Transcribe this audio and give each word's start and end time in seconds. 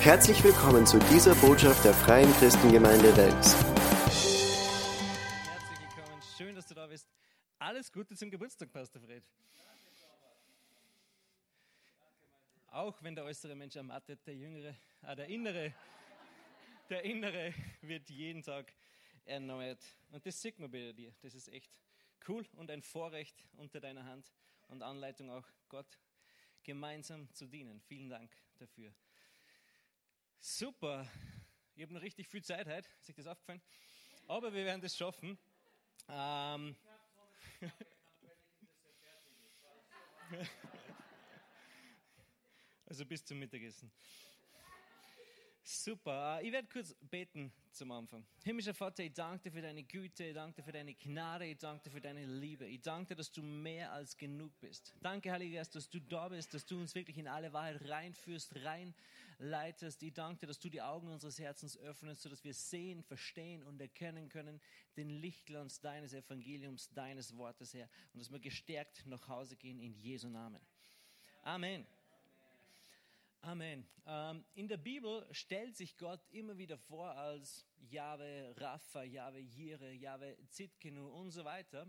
Herzlich 0.00 0.42
willkommen 0.44 0.86
zu 0.86 1.00
dieser 1.10 1.34
Botschaft 1.34 1.84
der 1.84 1.92
Freien 1.92 2.32
Christengemeinde 2.34 3.16
Wels. 3.16 3.56
Herzlich 5.44 5.80
willkommen, 5.80 6.22
schön, 6.36 6.54
dass 6.54 6.66
du 6.68 6.74
da 6.74 6.86
bist. 6.86 7.08
Alles 7.58 7.90
Gute 7.90 8.14
zum 8.14 8.30
Geburtstag, 8.30 8.72
Pastor 8.72 9.02
Fred. 9.02 9.24
Auch 12.68 13.02
wenn 13.02 13.16
der 13.16 13.24
äußere 13.24 13.56
Mensch 13.56 13.74
ermattet, 13.74 14.24
der 14.24 14.36
jüngere, 14.36 14.72
ah, 15.02 15.16
der 15.16 15.26
innere, 15.26 15.74
der 16.88 17.04
innere 17.04 17.52
wird 17.80 18.08
jeden 18.08 18.44
Tag 18.44 18.72
erneuert. 19.24 19.84
Und 20.12 20.24
das 20.24 20.40
sieht 20.40 20.60
man 20.60 20.70
bei 20.70 20.92
dir. 20.92 21.12
Das 21.22 21.34
ist 21.34 21.48
echt 21.48 21.72
cool 22.28 22.46
und 22.54 22.70
ein 22.70 22.82
Vorrecht 22.82 23.44
unter 23.56 23.80
deiner 23.80 24.04
Hand 24.04 24.32
und 24.68 24.80
Anleitung 24.84 25.28
auch 25.28 25.46
Gott 25.68 25.98
gemeinsam 26.62 27.28
zu 27.34 27.48
dienen. 27.48 27.80
Vielen 27.80 28.08
Dank 28.08 28.30
dafür. 28.58 28.94
Super. 30.40 31.06
Ich 31.74 31.82
habe 31.82 31.92
noch 31.94 32.02
richtig 32.02 32.28
viel 32.28 32.42
Zeit 32.42 32.66
heute. 32.66 32.88
Ist 33.00 33.08
euch 33.10 33.16
das 33.16 33.26
aufgefallen? 33.26 33.60
Aber 34.26 34.52
wir 34.52 34.64
werden 34.64 34.80
das 34.80 34.96
schaffen. 34.96 35.38
Ähm, 36.08 36.76
also 42.86 43.04
bis 43.06 43.24
zum 43.24 43.38
Mittagessen. 43.38 43.90
Super. 45.62 46.40
Äh, 46.40 46.46
Ich 46.46 46.52
werde 46.52 46.68
kurz 46.68 46.94
beten 47.00 47.52
zum 47.72 47.92
Anfang. 47.92 48.26
Himmlischer 48.42 48.74
Vater, 48.74 49.04
ich 49.04 49.12
danke 49.12 49.44
dir 49.44 49.52
für 49.52 49.60
deine 49.60 49.84
Güte, 49.84 50.24
ich 50.24 50.34
danke 50.34 50.56
dir 50.56 50.62
für 50.64 50.72
deine 50.72 50.94
Gnade, 50.94 51.44
ich 51.46 51.58
danke 51.58 51.84
dir 51.84 51.90
für 51.90 52.00
deine 52.00 52.24
Liebe. 52.24 52.66
Ich 52.66 52.80
danke 52.80 53.08
dir, 53.08 53.16
dass 53.16 53.30
du 53.30 53.42
mehr 53.42 53.92
als 53.92 54.16
genug 54.16 54.58
bist. 54.60 54.94
Danke, 55.00 55.30
Heiliger 55.30 55.58
Geist, 55.58 55.74
dass 55.74 55.88
du 55.90 56.00
da 56.00 56.28
bist, 56.28 56.54
dass 56.54 56.64
du 56.64 56.78
uns 56.78 56.94
wirklich 56.94 57.18
in 57.18 57.28
alle 57.28 57.52
Wahrheit 57.52 57.86
reinführst, 57.86 58.54
reinleitest. 59.38 60.02
Ich 60.02 60.12
danke 60.12 60.40
dir, 60.40 60.46
dass 60.46 60.58
du 60.58 60.68
die 60.68 60.82
Augen 60.82 61.08
unseres 61.08 61.38
Herzens 61.38 61.76
öffnest, 61.78 62.22
sodass 62.22 62.44
wir 62.44 62.54
sehen, 62.54 63.02
verstehen 63.02 63.62
und 63.62 63.80
erkennen 63.80 64.28
können 64.28 64.60
den 64.96 65.10
Lichtglanz 65.10 65.80
deines 65.80 66.12
Evangeliums, 66.12 66.90
deines 66.90 67.36
Wortes, 67.36 67.74
Herr. 67.74 67.88
Und 68.12 68.20
dass 68.20 68.30
wir 68.30 68.40
gestärkt 68.40 69.06
nach 69.06 69.28
Hause 69.28 69.56
gehen 69.56 69.80
in 69.80 69.94
Jesu 69.94 70.28
Namen. 70.28 70.60
Amen. 71.42 71.86
Amen. 73.40 73.86
Ähm, 74.04 74.44
in 74.54 74.66
der 74.66 74.78
Bibel 74.78 75.24
stellt 75.30 75.76
sich 75.76 75.96
Gott 75.96 76.20
immer 76.30 76.58
wieder 76.58 76.76
vor 76.76 77.10
als 77.12 77.64
Jahwe 77.88 78.52
Rapha, 78.56 79.04
Jahwe 79.04 79.38
Jire, 79.38 79.92
Jahwe 79.92 80.36
Zitkenu 80.48 81.06
und 81.06 81.30
so 81.30 81.44
weiter. 81.44 81.86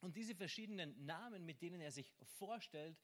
Und 0.00 0.14
diese 0.14 0.36
verschiedenen 0.36 1.04
Namen, 1.04 1.44
mit 1.44 1.60
denen 1.60 1.80
er 1.80 1.90
sich 1.90 2.14
vorstellt, 2.38 2.96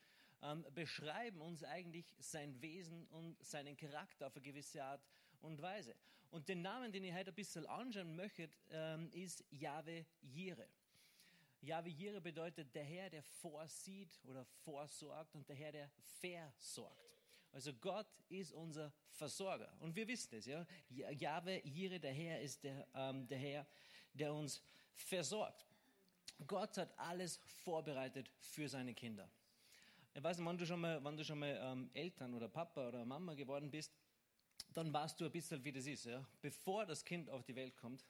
ähm, 0.44 0.64
beschreiben 0.74 1.40
uns 1.40 1.64
eigentlich 1.64 2.06
sein 2.18 2.60
Wesen 2.60 3.06
und 3.08 3.42
seinen 3.44 3.76
Charakter 3.76 4.26
auf 4.26 4.36
eine 4.36 4.44
gewisse 4.44 4.84
Art 4.84 5.02
und 5.40 5.60
Weise. 5.60 5.94
Und 6.30 6.48
den 6.48 6.62
Namen, 6.62 6.92
den 6.92 7.04
ich 7.04 7.14
heute 7.14 7.30
ein 7.30 7.34
bisschen 7.34 7.66
anschauen 7.66 8.14
möchte, 8.14 8.50
ähm, 8.70 9.10
ist 9.12 9.44
Jahwe 9.50 10.04
Jire. 10.20 10.68
Jahwe 11.60 11.88
Jire 11.88 12.20
bedeutet 12.20 12.74
der 12.74 12.84
Herr, 12.84 13.08
der 13.08 13.22
vorsieht 13.22 14.20
oder 14.24 14.44
vorsorgt 14.44 15.34
und 15.34 15.48
der 15.48 15.56
Herr, 15.56 15.72
der 15.72 15.90
versorgt. 16.20 17.18
Also 17.52 17.72
Gott 17.72 18.08
ist 18.28 18.52
unser 18.52 18.92
Versorger. 19.10 19.72
Und 19.78 19.94
wir 19.94 20.06
wissen 20.08 20.34
es, 20.34 20.46
ja. 20.46 20.66
Jahwe, 20.90 21.64
Jire, 21.64 22.00
der 22.00 22.12
Herr, 22.12 22.40
ist 22.40 22.64
der, 22.64 22.86
ähm, 22.94 23.26
der 23.28 23.38
Herr, 23.38 23.66
der 24.12 24.34
uns 24.34 24.60
versorgt. 24.92 25.64
Gott 26.46 26.76
hat 26.76 26.98
alles 26.98 27.40
vorbereitet 27.62 28.30
für 28.40 28.68
seine 28.68 28.92
Kinder. 28.92 29.30
Ich 30.16 30.22
weiß 30.22 30.38
nicht, 30.38 30.46
wann 30.46 30.56
du 30.56 30.64
schon 30.64 30.80
mal, 30.80 31.02
wann 31.02 31.16
du 31.16 31.24
schon 31.24 31.40
mal 31.40 31.58
ähm, 31.60 31.90
Eltern 31.92 32.34
oder 32.34 32.48
Papa 32.48 32.86
oder 32.86 33.04
Mama 33.04 33.34
geworden 33.34 33.68
bist, 33.68 33.92
dann 34.72 34.92
weißt 34.92 35.20
du 35.20 35.24
ein 35.24 35.32
bisschen, 35.32 35.64
wie 35.64 35.72
das 35.72 35.86
ist. 35.86 36.04
Ja? 36.04 36.24
Bevor 36.40 36.86
das 36.86 37.04
Kind 37.04 37.28
auf 37.28 37.42
die 37.42 37.56
Welt 37.56 37.76
kommt, 37.76 38.06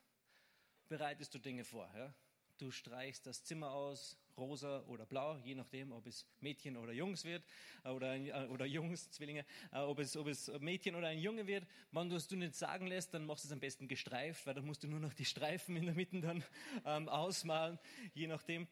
bereitest 0.87 1.33
du 1.33 1.39
Dinge 1.39 1.63
vor. 1.63 1.91
Ja? 1.97 2.13
Du 2.59 2.69
streichst 2.69 3.25
das 3.25 3.43
Zimmer 3.43 3.71
aus, 3.71 4.19
rosa 4.37 4.83
oder 4.83 5.07
blau, 5.07 5.37
je 5.43 5.55
nachdem, 5.55 5.91
ob 5.91 6.05
es 6.05 6.27
Mädchen 6.41 6.77
oder 6.77 6.93
Jungs 6.93 7.23
wird, 7.23 7.43
äh, 7.83 7.89
oder, 7.89 8.15
äh, 8.15 8.47
oder 8.49 8.65
Jungs, 8.67 9.09
Zwillinge, 9.09 9.43
äh, 9.71 9.79
ob 9.79 9.97
es, 9.97 10.15
ob 10.15 10.27
es 10.27 10.47
Mädchen 10.59 10.93
oder 10.93 11.07
ein 11.07 11.17
Junge 11.17 11.47
wird. 11.47 11.65
Wenn 11.91 12.07
du 12.07 12.17
es 12.17 12.27
du 12.27 12.35
nicht 12.35 12.53
sagen 12.53 12.85
lässt, 12.85 13.15
dann 13.15 13.25
machst 13.25 13.45
du 13.45 13.47
es 13.47 13.51
am 13.51 13.59
besten 13.59 13.87
gestreift, 13.87 14.45
weil 14.45 14.53
dann 14.53 14.65
musst 14.65 14.83
du 14.83 14.87
nur 14.87 14.99
noch 14.99 15.13
die 15.13 15.25
Streifen 15.25 15.75
in 15.75 15.85
der 15.85 15.95
Mitte 15.95 16.21
dann 16.21 16.43
ähm, 16.85 17.09
ausmalen, 17.09 17.79
je 18.13 18.27
nachdem. 18.27 18.67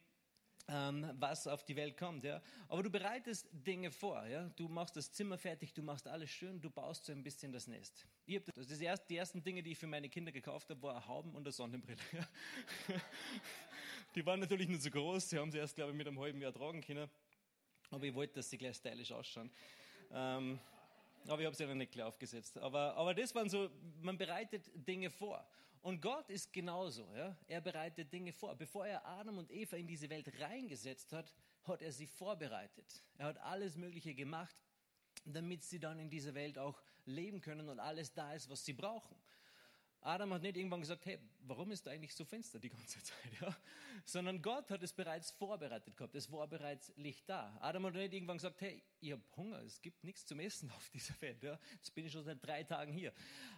Ähm, 0.69 1.12
was 1.19 1.46
auf 1.46 1.66
die 1.66 1.75
Welt 1.75 1.97
kommt, 1.97 2.24
ja. 2.24 2.41
Aber 2.69 2.84
du 2.84 2.90
bereitest 2.90 3.50
Dinge 3.51 3.91
vor, 3.91 4.25
ja. 4.25 4.47
Du 4.56 4.69
machst 4.69 4.96
das 4.96 5.12
Zimmer 5.12 5.38
fertig, 5.38 5.74
du 5.74 5.84
machst 5.84 6.07
alles 6.07 6.29
schön, 6.29 6.62
du 6.62 6.69
baust 6.69 7.06
so 7.06 7.12
ein 7.12 7.22
bisschen 7.22 7.51
das 7.51 7.68
Nest. 7.68 8.07
Ich 8.25 8.38
hab 8.38 8.46
das, 8.46 8.68
das 8.68 8.79
erste, 8.79 9.06
die 9.09 9.18
ersten 9.18 9.44
Dinge, 9.44 9.62
die 9.62 9.72
ich 9.72 9.78
für 9.78 9.88
meine 9.88 10.07
Kinder 10.07 10.31
gekauft 10.31 10.69
habe, 10.69 10.81
war 10.81 11.06
Hauben 11.06 11.31
und 11.35 11.44
eine 11.44 11.51
Sonnenbrille. 11.51 12.00
Ja. 12.13 12.28
Die 14.16 14.24
waren 14.28 14.40
natürlich 14.40 14.68
nicht 14.68 14.84
so 14.84 14.91
groß, 14.91 15.28
sie 15.28 15.40
haben 15.40 15.51
sie 15.51 15.57
erst, 15.57 15.75
glaube 15.75 15.91
ich, 15.91 15.97
mit 15.97 16.07
einem 16.07 16.19
halben 16.19 16.40
Jahr 16.40 16.53
tragen 16.53 16.81
können. 16.81 17.09
Aber 17.90 18.03
ich 18.06 18.13
wollte, 18.13 18.35
dass 18.35 18.50
sie 18.50 18.59
gleich 18.59 18.75
stylisch 18.75 19.12
ausschauen. 19.12 19.50
Ähm, 20.12 20.59
aber 21.28 21.41
ich 21.41 21.45
habe 21.47 21.56
sie 21.56 21.66
noch 21.66 21.74
nicht 21.74 21.91
gleich 21.91 22.06
aufgesetzt. 22.06 22.57
Aber, 22.59 22.95
aber 22.95 23.13
das 23.13 23.34
waren 23.34 23.50
so, 23.50 23.69
man 24.01 24.18
bereitet 24.18 24.69
Dinge 24.75 25.09
vor. 25.09 25.44
Und 25.83 26.01
Gott 26.01 26.29
ist 26.29 26.53
genauso. 26.53 27.13
Ja? 27.13 27.38
Er 27.45 27.59
bereitet 27.59 28.11
Dinge 28.11 28.31
vor. 28.31 28.55
Bevor 28.55 28.88
er 28.88 29.05
Adam 29.05 29.38
und 29.38 29.51
Eva 29.51 29.75
in 29.75 29.85
diese 29.85 30.09
Welt 30.09 30.31
reingesetzt 30.39 31.11
hat, 31.11 31.35
hat 31.63 31.81
er 31.81 31.91
sie 31.91 32.07
vorbereitet. 32.07 33.03
Er 33.17 33.27
hat 33.27 33.38
alles 33.39 33.75
Mögliche 33.75 34.16
gemacht, 34.16 34.55
damit 35.25 35.61
sie 35.63 35.79
dann 35.79 35.99
in 35.99 36.09
dieser 36.09 36.33
Welt 36.35 36.57
auch 36.57 36.81
leben 37.05 37.41
können 37.41 37.67
und 37.67 37.81
alles 37.81 38.13
da 38.13 38.33
ist, 38.33 38.49
was 38.49 38.63
sie 38.63 38.71
brauchen. 38.71 39.21
Adam 40.05 40.33
hat 40.33 40.41
nicht 40.41 40.57
irgendwann 40.57 40.81
gesagt, 40.81 41.05
hey, 41.05 41.17
warum 41.41 41.71
ist 41.71 41.85
da 41.85 41.91
eigentlich 41.91 42.13
so 42.13 42.25
Fenster 42.25 42.59
die 42.59 42.69
ganze 42.69 43.01
Zeit? 43.01 43.41
Ja? 43.41 43.55
Sondern 44.05 44.41
Gott 44.41 44.69
hat 44.69 44.83
es 44.83 44.91
bereits 44.91 45.31
vorbereitet 45.31 45.95
gehabt. 45.95 46.13
Es 46.15 46.31
war 46.31 46.47
bereits 46.47 46.91
Licht 46.97 47.29
da. 47.29 47.57
Adam 47.61 47.85
hat 47.85 47.93
nicht 47.93 48.13
irgendwann 48.13 48.37
gesagt, 48.37 48.59
hey, 48.61 48.83
ich 48.99 49.11
habe 49.11 49.23
Hunger, 49.37 49.59
es 49.61 49.81
gibt 49.81 50.03
nichts 50.03 50.25
zum 50.25 50.39
Essen 50.39 50.69
auf 50.71 50.89
dieser 50.89 51.19
Welt. 51.21 51.41
Ja? 51.43 51.59
Jetzt 51.75 51.93
bin 51.95 52.05
ich 52.05 52.11
schon 52.11 52.23
seit 52.23 52.45
drei 52.45 52.63
Tagen 52.63 52.91
hier. 52.91 53.13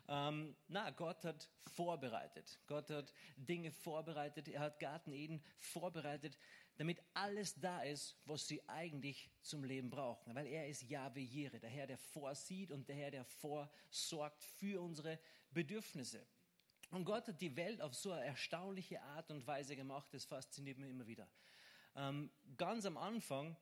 Ähm, 0.08 0.56
na, 0.68 0.92
Gott 0.92 1.26
hat 1.26 1.50
vorbereitet. 1.74 2.60
Gott 2.68 2.90
hat 2.92 3.14
Dinge 3.38 3.72
vorbereitet. 3.72 4.48
Er 4.48 4.62
hat 4.62 4.80
Garten 4.80 5.12
Eden 5.12 5.44
vorbereitet, 5.58 6.38
damit 6.78 7.02
alles 7.14 7.56
da 7.60 7.82
ist, 7.82 8.18
was 8.26 8.48
sie 8.48 8.68
eigentlich 8.68 9.32
zum 9.42 9.64
Leben 9.64 9.90
brauchen. 9.90 10.36
Weil 10.36 10.48
er 10.48 10.68
ist 10.68 10.84
Yahweh 10.84 11.24
Jire, 11.24 11.60
der 11.60 11.70
Herr, 11.70 11.88
der 11.88 11.98
vorsieht 11.98 12.72
und 12.72 12.88
der 12.88 12.96
Herr, 12.96 13.12
der 13.12 13.26
vorsorgt 13.26 14.44
für 14.44 14.82
unsere 14.82 15.20
Bedürfnisse. 15.52 16.26
Und 16.92 17.06
Gott 17.06 17.28
hat 17.28 17.42
die 17.42 17.56
Welt 17.56 17.82
auf 17.82 17.94
so 17.96 18.12
eine 18.12 18.26
erstaunliche 18.26 19.02
Art 19.02 19.32
und 19.32 19.46
Weise 19.48 19.76
gemacht, 19.76 20.08
das 20.14 20.26
fasziniert 20.26 20.78
mich 20.78 20.90
immer 20.90 21.08
wieder. 21.08 21.28
Ähm, 21.96 22.32
ganz 22.58 22.86
am 22.86 22.98
Anfang 22.98 23.56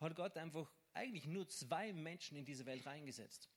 hat 0.00 0.14
Gott 0.16 0.36
einfach 0.36 0.70
eigentlich 0.92 1.26
nur 1.26 1.48
zwei 1.48 1.92
Menschen 1.92 2.36
in 2.36 2.44
diese 2.44 2.66
Welt 2.66 2.86
reingesetzt. 2.86 3.48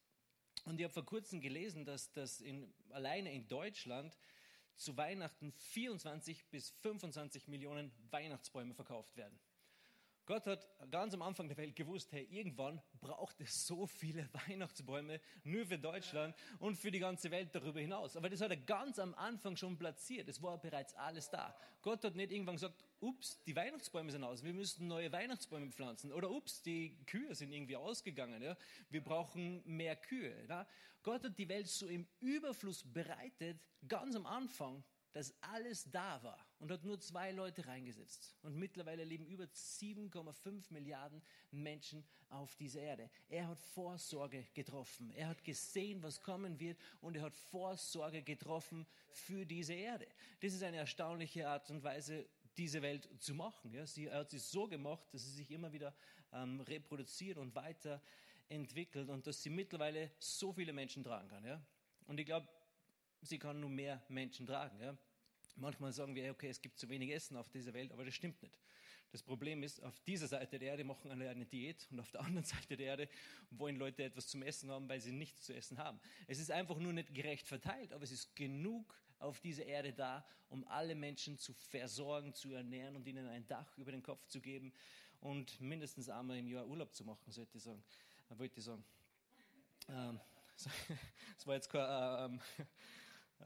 Und 0.65 0.79
ich 0.79 0.83
habe 0.83 0.93
vor 0.93 1.05
kurzem 1.05 1.39
gelesen, 1.39 1.85
dass, 1.85 2.11
dass 2.11 2.41
in, 2.41 2.73
alleine 2.89 3.31
in 3.31 3.47
Deutschland 3.47 4.17
zu 4.75 4.95
Weihnachten 4.97 5.51
24 5.51 6.49
bis 6.49 6.69
25 6.69 7.47
Millionen 7.47 7.91
Weihnachtsbäume 8.11 8.73
verkauft 8.73 9.15
werden. 9.15 9.39
Gott 10.27 10.45
hat 10.45 10.67
ganz 10.91 11.13
am 11.13 11.21
Anfang 11.21 11.47
der 11.47 11.55
Welt 11.55 11.73
gewusst, 11.73 12.11
hey, 12.11 12.27
irgendwann 12.29 12.81
braucht 12.99 13.39
es 13.39 13.65
so 13.65 13.87
viele 13.87 14.27
Weihnachtsbäume 14.47 15.21
nur 15.45 15.65
für 15.65 15.79
Deutschland 15.79 16.35
und 16.59 16.75
für 16.75 16.91
die 16.91 16.99
ganze 16.99 17.31
Welt 17.31 17.55
darüber 17.55 17.79
hinaus. 17.79 18.17
Aber 18.17 18.29
das 18.29 18.41
hat 18.41 18.51
er 18.51 18.57
ganz 18.57 18.99
am 18.99 19.15
Anfang 19.15 19.55
schon 19.55 19.77
platziert. 19.77 20.27
Es 20.27 20.43
war 20.43 20.57
bereits 20.57 20.93
alles 20.95 21.29
da. 21.29 21.55
Gott 21.81 22.03
hat 22.03 22.15
nicht 22.15 22.33
irgendwann 22.33 22.55
gesagt, 22.55 22.83
ups, 22.99 23.41
die 23.45 23.55
Weihnachtsbäume 23.55 24.11
sind 24.11 24.25
aus, 24.25 24.43
wir 24.43 24.53
müssen 24.53 24.87
neue 24.87 25.09
Weihnachtsbäume 25.13 25.71
pflanzen. 25.71 26.11
Oder 26.11 26.29
ups, 26.29 26.61
die 26.61 26.97
Kühe 27.05 27.33
sind 27.33 27.53
irgendwie 27.53 27.77
ausgegangen, 27.77 28.41
ja? 28.41 28.57
wir 28.89 29.01
brauchen 29.01 29.63
mehr 29.65 29.95
Kühe. 29.95 30.45
Ja? 30.49 30.67
Gott 31.03 31.23
hat 31.23 31.39
die 31.39 31.47
Welt 31.47 31.67
so 31.67 31.87
im 31.87 32.05
Überfluss 32.19 32.83
bereitet, 32.83 33.61
ganz 33.87 34.13
am 34.13 34.25
Anfang, 34.25 34.83
dass 35.17 35.33
alles 35.41 35.89
da 35.89 36.21
war 36.21 36.37
und 36.59 36.71
hat 36.71 36.83
nur 36.83 36.99
zwei 36.99 37.31
Leute 37.31 37.65
reingesetzt. 37.65 38.35
Und 38.43 38.55
mittlerweile 38.55 39.03
leben 39.03 39.25
über 39.25 39.45
7,5 39.45 40.71
Milliarden 40.71 41.23
Menschen 41.49 42.05
auf 42.29 42.55
dieser 42.55 42.81
Erde. 42.81 43.09
Er 43.27 43.47
hat 43.47 43.59
Vorsorge 43.59 44.45
getroffen. 44.53 45.11
Er 45.15 45.29
hat 45.29 45.43
gesehen, 45.43 46.03
was 46.03 46.21
kommen 46.21 46.59
wird 46.59 46.77
und 47.01 47.15
er 47.15 47.23
hat 47.23 47.35
Vorsorge 47.35 48.21
getroffen 48.21 48.85
für 49.09 49.43
diese 49.43 49.73
Erde. 49.73 50.07
Das 50.39 50.53
ist 50.53 50.61
eine 50.61 50.77
erstaunliche 50.77 51.49
Art 51.49 51.67
und 51.71 51.83
Weise, 51.83 52.29
diese 52.55 52.83
Welt 52.83 53.09
zu 53.19 53.33
machen. 53.33 53.73
Ja, 53.73 53.87
sie, 53.87 54.05
er 54.05 54.19
hat 54.19 54.29
sie 54.29 54.37
so 54.37 54.67
gemacht, 54.67 55.11
dass 55.11 55.23
sie 55.23 55.31
sich 55.31 55.49
immer 55.49 55.73
wieder 55.73 55.95
ähm, 56.31 56.61
reproduziert 56.61 57.39
und 57.39 57.55
weiterentwickelt 57.55 59.09
und 59.09 59.25
dass 59.25 59.41
sie 59.41 59.49
mittlerweile 59.49 60.11
so 60.19 60.53
viele 60.53 60.73
Menschen 60.73 61.03
tragen 61.03 61.27
kann. 61.27 61.43
Ja? 61.43 61.59
Und 62.05 62.19
ich 62.19 62.25
glaube, 62.27 62.47
sie 63.23 63.39
kann 63.39 63.59
nur 63.59 63.71
mehr 63.71 63.99
Menschen 64.09 64.45
tragen. 64.45 64.79
Ja? 64.79 64.95
Manchmal 65.57 65.91
sagen 65.91 66.15
wir, 66.15 66.31
okay, 66.31 66.49
es 66.49 66.61
gibt 66.61 66.77
zu 66.77 66.87
wenig 66.89 67.11
Essen 67.11 67.35
auf 67.35 67.49
dieser 67.49 67.73
Welt, 67.73 67.91
aber 67.91 68.05
das 68.05 68.13
stimmt 68.13 68.41
nicht. 68.41 68.57
Das 69.11 69.23
Problem 69.23 69.63
ist, 69.63 69.81
auf 69.83 69.99
dieser 70.01 70.27
Seite 70.27 70.59
der 70.59 70.69
Erde 70.69 70.83
machen 70.83 71.09
alle 71.09 71.29
eine 71.29 71.45
Diät 71.45 71.87
und 71.91 71.99
auf 71.99 72.11
der 72.11 72.21
anderen 72.21 72.43
Seite 72.45 72.77
der 72.77 72.85
Erde 72.85 73.09
wollen 73.51 73.77
Leute 73.77 74.03
etwas 74.03 74.27
zum 74.27 74.43
Essen 74.43 74.69
haben, 74.69 74.87
weil 74.87 74.99
sie 74.99 75.11
nichts 75.11 75.43
zu 75.43 75.55
essen 75.55 75.77
haben. 75.77 75.99
Es 76.27 76.39
ist 76.39 76.51
einfach 76.51 76.77
nur 76.77 76.93
nicht 76.93 77.13
gerecht 77.13 77.47
verteilt, 77.47 77.93
aber 77.93 78.03
es 78.03 78.11
ist 78.11 78.35
genug 78.35 78.95
auf 79.19 79.39
dieser 79.39 79.65
Erde 79.65 79.93
da, 79.93 80.25
um 80.49 80.67
alle 80.67 80.93
Menschen 80.93 81.37
zu 81.37 81.53
versorgen, 81.53 82.33
zu 82.33 82.51
ernähren 82.51 82.95
und 82.95 83.07
ihnen 83.07 83.27
ein 83.27 83.47
Dach 83.47 83.77
über 83.77 83.91
den 83.91 84.03
Kopf 84.03 84.27
zu 84.27 84.41
geben 84.41 84.73
und 85.21 85.59
mindestens 85.59 86.09
einmal 86.09 86.37
im 86.37 86.47
Jahr 86.47 86.67
Urlaub 86.67 86.93
zu 86.93 87.03
machen, 87.03 87.31
sollte 87.31 87.57
ich 87.57 87.63
sagen. 87.63 87.83
Äh, 88.29 88.37
wollte 88.37 88.59
ich 88.59 88.65
sagen. 88.65 88.83
Ähm, 89.89 90.19
das 91.37 91.47
war 91.47 91.55
jetzt 91.55 91.69
keine 91.69 92.25
ähm, 92.25 92.41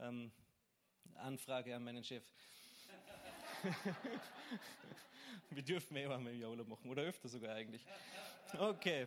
ähm, 0.00 0.32
Anfrage 1.16 1.74
an 1.74 1.84
meinen 1.84 2.04
Chef. 2.04 2.24
Wir 5.50 5.62
dürfen 5.62 5.96
eh 5.96 6.04
einmal 6.04 6.32
im 6.32 6.40
Jahr 6.40 6.50
Urlaub 6.50 6.68
machen 6.68 6.90
oder 6.90 7.02
öfter 7.02 7.28
sogar 7.28 7.54
eigentlich. 7.54 7.84
Okay. 8.58 9.06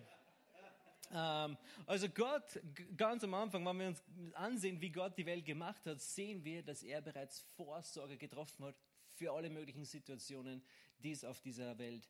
Ähm, 1.12 1.58
also 1.86 2.10
Gott, 2.10 2.60
ganz 2.98 3.24
am 3.24 3.34
Anfang, 3.34 3.66
wenn 3.66 3.80
wir 3.80 3.88
uns 3.88 4.04
ansehen, 4.34 4.82
wie 4.82 4.90
Gott 4.90 5.18
die 5.18 5.26
Welt 5.26 5.46
gemacht 5.46 5.86
hat, 5.86 6.02
sehen 6.02 6.44
wir, 6.44 6.64
dass 6.64 6.84
er 6.84 7.02
bereits 7.02 7.42
Vorsorge 7.56 8.18
getroffen 8.18 8.66
hat 8.66 8.76
für 9.14 9.32
alle 9.32 9.50
möglichen 9.50 9.86
Situationen, 9.86 10.64
die 11.00 11.12
es 11.12 11.24
auf 11.24 11.42
dieser 11.42 11.78
Welt 11.78 12.08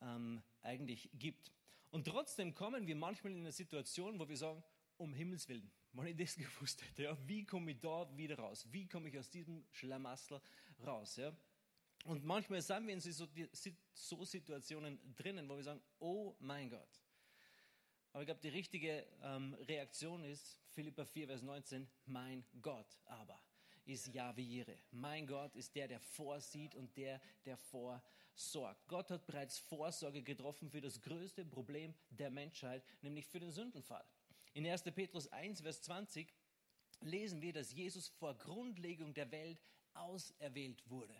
ähm, 0.00 0.42
eigentlich 0.62 1.10
gibt. 1.14 1.52
Und 1.90 2.06
trotzdem 2.06 2.54
kommen 2.54 2.86
wir 2.86 2.96
manchmal 2.96 3.32
in 3.32 3.40
eine 3.40 3.52
Situation, 3.52 4.18
wo 4.18 4.28
wir 4.28 4.36
sagen, 4.36 4.62
um 4.98 5.14
Himmels 5.14 5.48
Willen, 5.48 5.70
wenn 5.98 6.08
ich 6.08 6.16
das 6.16 6.36
gewusst 6.36 6.82
hätte, 6.82 7.04
ja, 7.04 7.18
wie 7.26 7.44
komme 7.44 7.72
ich 7.72 7.80
da 7.80 8.08
wieder 8.16 8.38
raus? 8.38 8.66
Wie 8.70 8.86
komme 8.86 9.08
ich 9.08 9.18
aus 9.18 9.30
diesem 9.30 9.64
Schlamassel 9.70 10.40
raus? 10.84 11.16
Ja? 11.16 11.36
Und 12.04 12.24
manchmal 12.24 12.62
sind 12.62 12.86
wir 12.86 12.94
in 12.94 13.00
so, 13.00 13.26
so 13.92 14.24
Situationen 14.24 14.98
drinnen, 15.16 15.48
wo 15.48 15.56
wir 15.56 15.64
sagen, 15.64 15.82
oh 15.98 16.36
mein 16.38 16.70
Gott. 16.70 17.02
Aber 18.12 18.22
ich 18.22 18.26
glaube, 18.26 18.40
die 18.40 18.48
richtige 18.48 19.06
ähm, 19.22 19.54
Reaktion 19.54 20.24
ist, 20.24 20.60
Philippa 20.70 21.04
4, 21.04 21.26
Vers 21.26 21.42
19, 21.42 21.88
mein 22.06 22.44
Gott 22.62 22.98
aber 23.04 23.40
ist 23.84 24.08
Jahwe 24.08 24.42
Jireh. 24.42 24.78
Mein 24.90 25.26
Gott 25.26 25.54
ist 25.56 25.74
der, 25.74 25.88
der 25.88 26.00
vorsieht 26.00 26.74
und 26.74 26.94
der, 26.96 27.20
der 27.44 27.56
vorsorgt. 27.56 28.86
Gott 28.86 29.10
hat 29.10 29.26
bereits 29.26 29.58
Vorsorge 29.58 30.22
getroffen 30.22 30.70
für 30.70 30.80
das 30.80 31.00
größte 31.00 31.44
Problem 31.44 31.94
der 32.10 32.30
Menschheit, 32.30 32.84
nämlich 33.00 33.26
für 33.26 33.40
den 33.40 33.50
Sündenfall. 33.50 34.04
In 34.58 34.66
1. 34.66 34.82
Petrus 34.92 35.28
1, 35.28 35.60
Vers 35.60 35.82
20 35.82 36.34
lesen 37.02 37.40
wir, 37.40 37.52
dass 37.52 37.72
Jesus 37.72 38.08
vor 38.08 38.36
Grundlegung 38.36 39.14
der 39.14 39.30
Welt 39.30 39.62
auserwählt 39.94 40.82
wurde. 40.90 41.14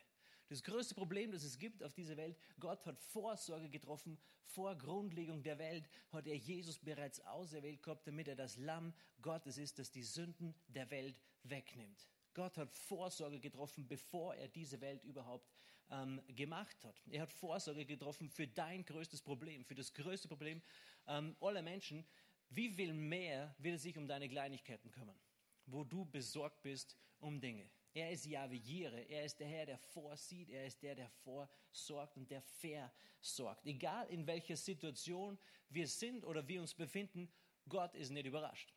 Das 0.49 0.61
größte 0.61 0.97
Problem, 0.97 1.31
das 1.31 1.45
es 1.45 1.57
gibt 1.57 1.85
auf 1.85 1.93
dieser 1.93 2.17
Welt, 2.17 2.37
Gott 2.59 2.85
hat 2.85 2.99
Vorsorge 2.99 3.71
getroffen, 3.71 4.19
vor 4.43 4.77
Grundlegung 4.77 5.41
der 5.45 5.57
Welt 5.61 5.89
hat 6.11 6.27
er 6.27 6.35
Jesus 6.35 6.81
bereits 6.81 7.21
auserwählt 7.27 7.81
gehabt, 7.81 8.09
damit 8.09 8.27
er 8.27 8.35
das 8.35 8.57
Lamm 8.57 8.93
Gottes 9.23 9.57
ist, 9.57 9.79
das 9.79 9.93
die 9.93 10.03
Sünden 10.03 10.53
der 10.67 10.91
Welt 10.91 11.23
wegnimmt. 11.45 12.09
Gott 12.35 12.59
hat 12.59 12.75
Vorsorge 12.75 13.39
getroffen, 13.39 13.87
bevor 13.87 14.35
er 14.35 14.49
diese 14.49 14.81
Welt 14.81 15.05
überhaupt 15.05 15.49
ähm, 15.91 16.21
gemacht 16.27 16.77
hat. 16.83 17.01
Er 17.07 17.23
hat 17.23 17.33
Vorsorge 17.33 17.87
getroffen 17.87 18.29
für 18.29 18.49
dein 18.49 18.85
größtes 18.85 19.23
Problem, 19.23 19.65
für 19.65 19.77
das 19.77 19.95
größte 19.95 20.27
Problem 20.27 20.61
ähm, 21.07 21.37
aller 21.41 21.63
Menschen. 21.63 22.05
Wie 22.51 22.71
viel 22.71 22.95
mehr 22.95 23.55
wird 23.59 23.75
er 23.75 23.79
sich 23.79 23.97
um 23.99 24.07
deine 24.07 24.29
Kleinigkeiten 24.29 24.91
kümmern, 24.91 25.19
wo 25.67 25.85
du 25.85 26.05
besorgt 26.05 26.63
bist 26.63 26.97
um 27.21 27.41
Dinge? 27.41 27.69
Er 27.95 28.11
ist 28.13 28.27
Jahwe 28.27 28.55
Jire. 28.55 29.01
Er 29.09 29.25
ist 29.25 29.41
der 29.41 29.49
Herr, 29.49 29.67
der 29.67 29.79
vorsieht. 29.79 30.51
Er 30.51 30.67
ist 30.67 30.83
der, 30.83 30.95
der 30.95 31.09
vorsorgt 31.09 32.17
und 32.17 32.31
der 32.31 32.43
versorgt. 32.43 33.67
Egal 33.67 34.07
in 34.09 34.27
welcher 34.27 34.57
Situation 34.57 35.39
wir 35.69 35.89
sind 35.89 36.25
oder 36.25 36.47
wir 36.47 36.61
uns 36.61 36.75
befinden, 36.75 37.29
Gott 37.69 37.95
ist 37.95 38.11
nicht 38.11 38.27
überrascht. 38.27 38.73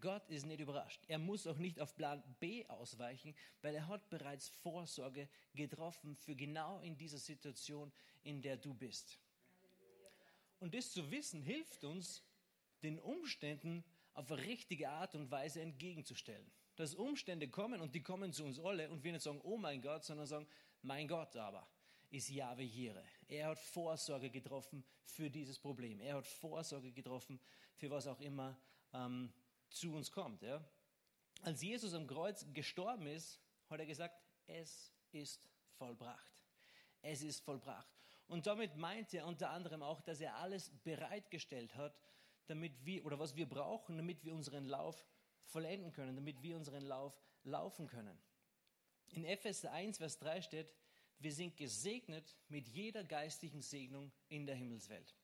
Gott 0.00 0.28
ist 0.28 0.46
nicht 0.46 0.60
überrascht. 0.60 1.04
Er 1.06 1.18
muss 1.18 1.46
auch 1.46 1.58
nicht 1.58 1.78
auf 1.78 1.94
Plan 1.94 2.22
B 2.40 2.66
ausweichen, 2.66 3.34
weil 3.60 3.74
er 3.74 3.86
hat 3.86 4.08
bereits 4.10 4.48
Vorsorge 4.48 5.28
getroffen 5.54 6.16
für 6.16 6.34
genau 6.34 6.80
in 6.80 6.96
dieser 6.96 7.18
Situation, 7.18 7.92
in 8.22 8.40
der 8.40 8.56
du 8.56 8.74
bist. 8.74 9.18
Und 10.58 10.74
das 10.74 10.92
zu 10.92 11.10
wissen 11.10 11.42
hilft 11.42 11.84
uns, 11.84 12.22
den 12.82 12.98
Umständen 12.98 13.84
auf 14.14 14.30
eine 14.30 14.42
richtige 14.42 14.90
Art 14.90 15.14
und 15.14 15.30
Weise 15.30 15.60
entgegenzustellen 15.60 16.50
dass 16.76 16.94
Umstände 16.94 17.48
kommen 17.48 17.80
und 17.80 17.94
die 17.94 18.02
kommen 18.02 18.32
zu 18.32 18.44
uns 18.44 18.58
alle 18.58 18.88
und 18.90 19.04
wir 19.04 19.12
nicht 19.12 19.22
sagen, 19.22 19.40
oh 19.42 19.56
mein 19.56 19.80
Gott, 19.80 20.04
sondern 20.04 20.26
sagen, 20.26 20.46
mein 20.82 21.06
Gott 21.06 21.36
aber 21.36 21.68
ist 22.10 22.28
Jahwe 22.28 22.62
Jire. 22.62 23.04
Er 23.28 23.48
hat 23.48 23.58
Vorsorge 23.58 24.30
getroffen 24.30 24.84
für 25.04 25.30
dieses 25.30 25.58
Problem. 25.58 26.00
Er 26.00 26.16
hat 26.16 26.26
Vorsorge 26.26 26.92
getroffen 26.92 27.40
für 27.74 27.90
was 27.90 28.06
auch 28.06 28.20
immer 28.20 28.58
ähm, 28.92 29.32
zu 29.70 29.94
uns 29.94 30.10
kommt. 30.10 30.42
Ja? 30.42 30.62
Als 31.42 31.62
Jesus 31.62 31.94
am 31.94 32.06
Kreuz 32.06 32.46
gestorben 32.52 33.06
ist, 33.06 33.40
hat 33.68 33.80
er 33.80 33.86
gesagt, 33.86 34.20
es 34.46 34.92
ist 35.12 35.40
vollbracht. 35.78 36.44
Es 37.00 37.22
ist 37.22 37.40
vollbracht. 37.40 37.88
Und 38.28 38.46
damit 38.46 38.76
meint 38.76 39.12
er 39.14 39.26
unter 39.26 39.50
anderem 39.50 39.82
auch, 39.82 40.00
dass 40.00 40.20
er 40.20 40.36
alles 40.36 40.70
bereitgestellt 40.84 41.74
hat, 41.76 41.98
damit 42.46 42.84
wir, 42.84 43.04
oder 43.04 43.18
was 43.18 43.36
wir 43.36 43.48
brauchen, 43.48 43.96
damit 43.96 44.24
wir 44.24 44.34
unseren 44.34 44.66
Lauf 44.66 45.06
vollenden 45.44 45.92
können, 45.92 46.16
damit 46.16 46.42
wir 46.42 46.56
unseren 46.56 46.82
Lauf 46.82 47.20
laufen 47.44 47.86
können. 47.86 48.18
In 49.08 49.24
Epheser 49.24 49.72
1, 49.72 49.98
Vers 49.98 50.18
3 50.18 50.40
steht, 50.42 50.74
wir 51.18 51.32
sind 51.32 51.56
gesegnet 51.56 52.36
mit 52.48 52.66
jeder 52.68 53.04
geistigen 53.04 53.62
Segnung 53.62 54.10
in 54.28 54.46
der 54.46 54.56
Himmelswelt. 54.56 55.14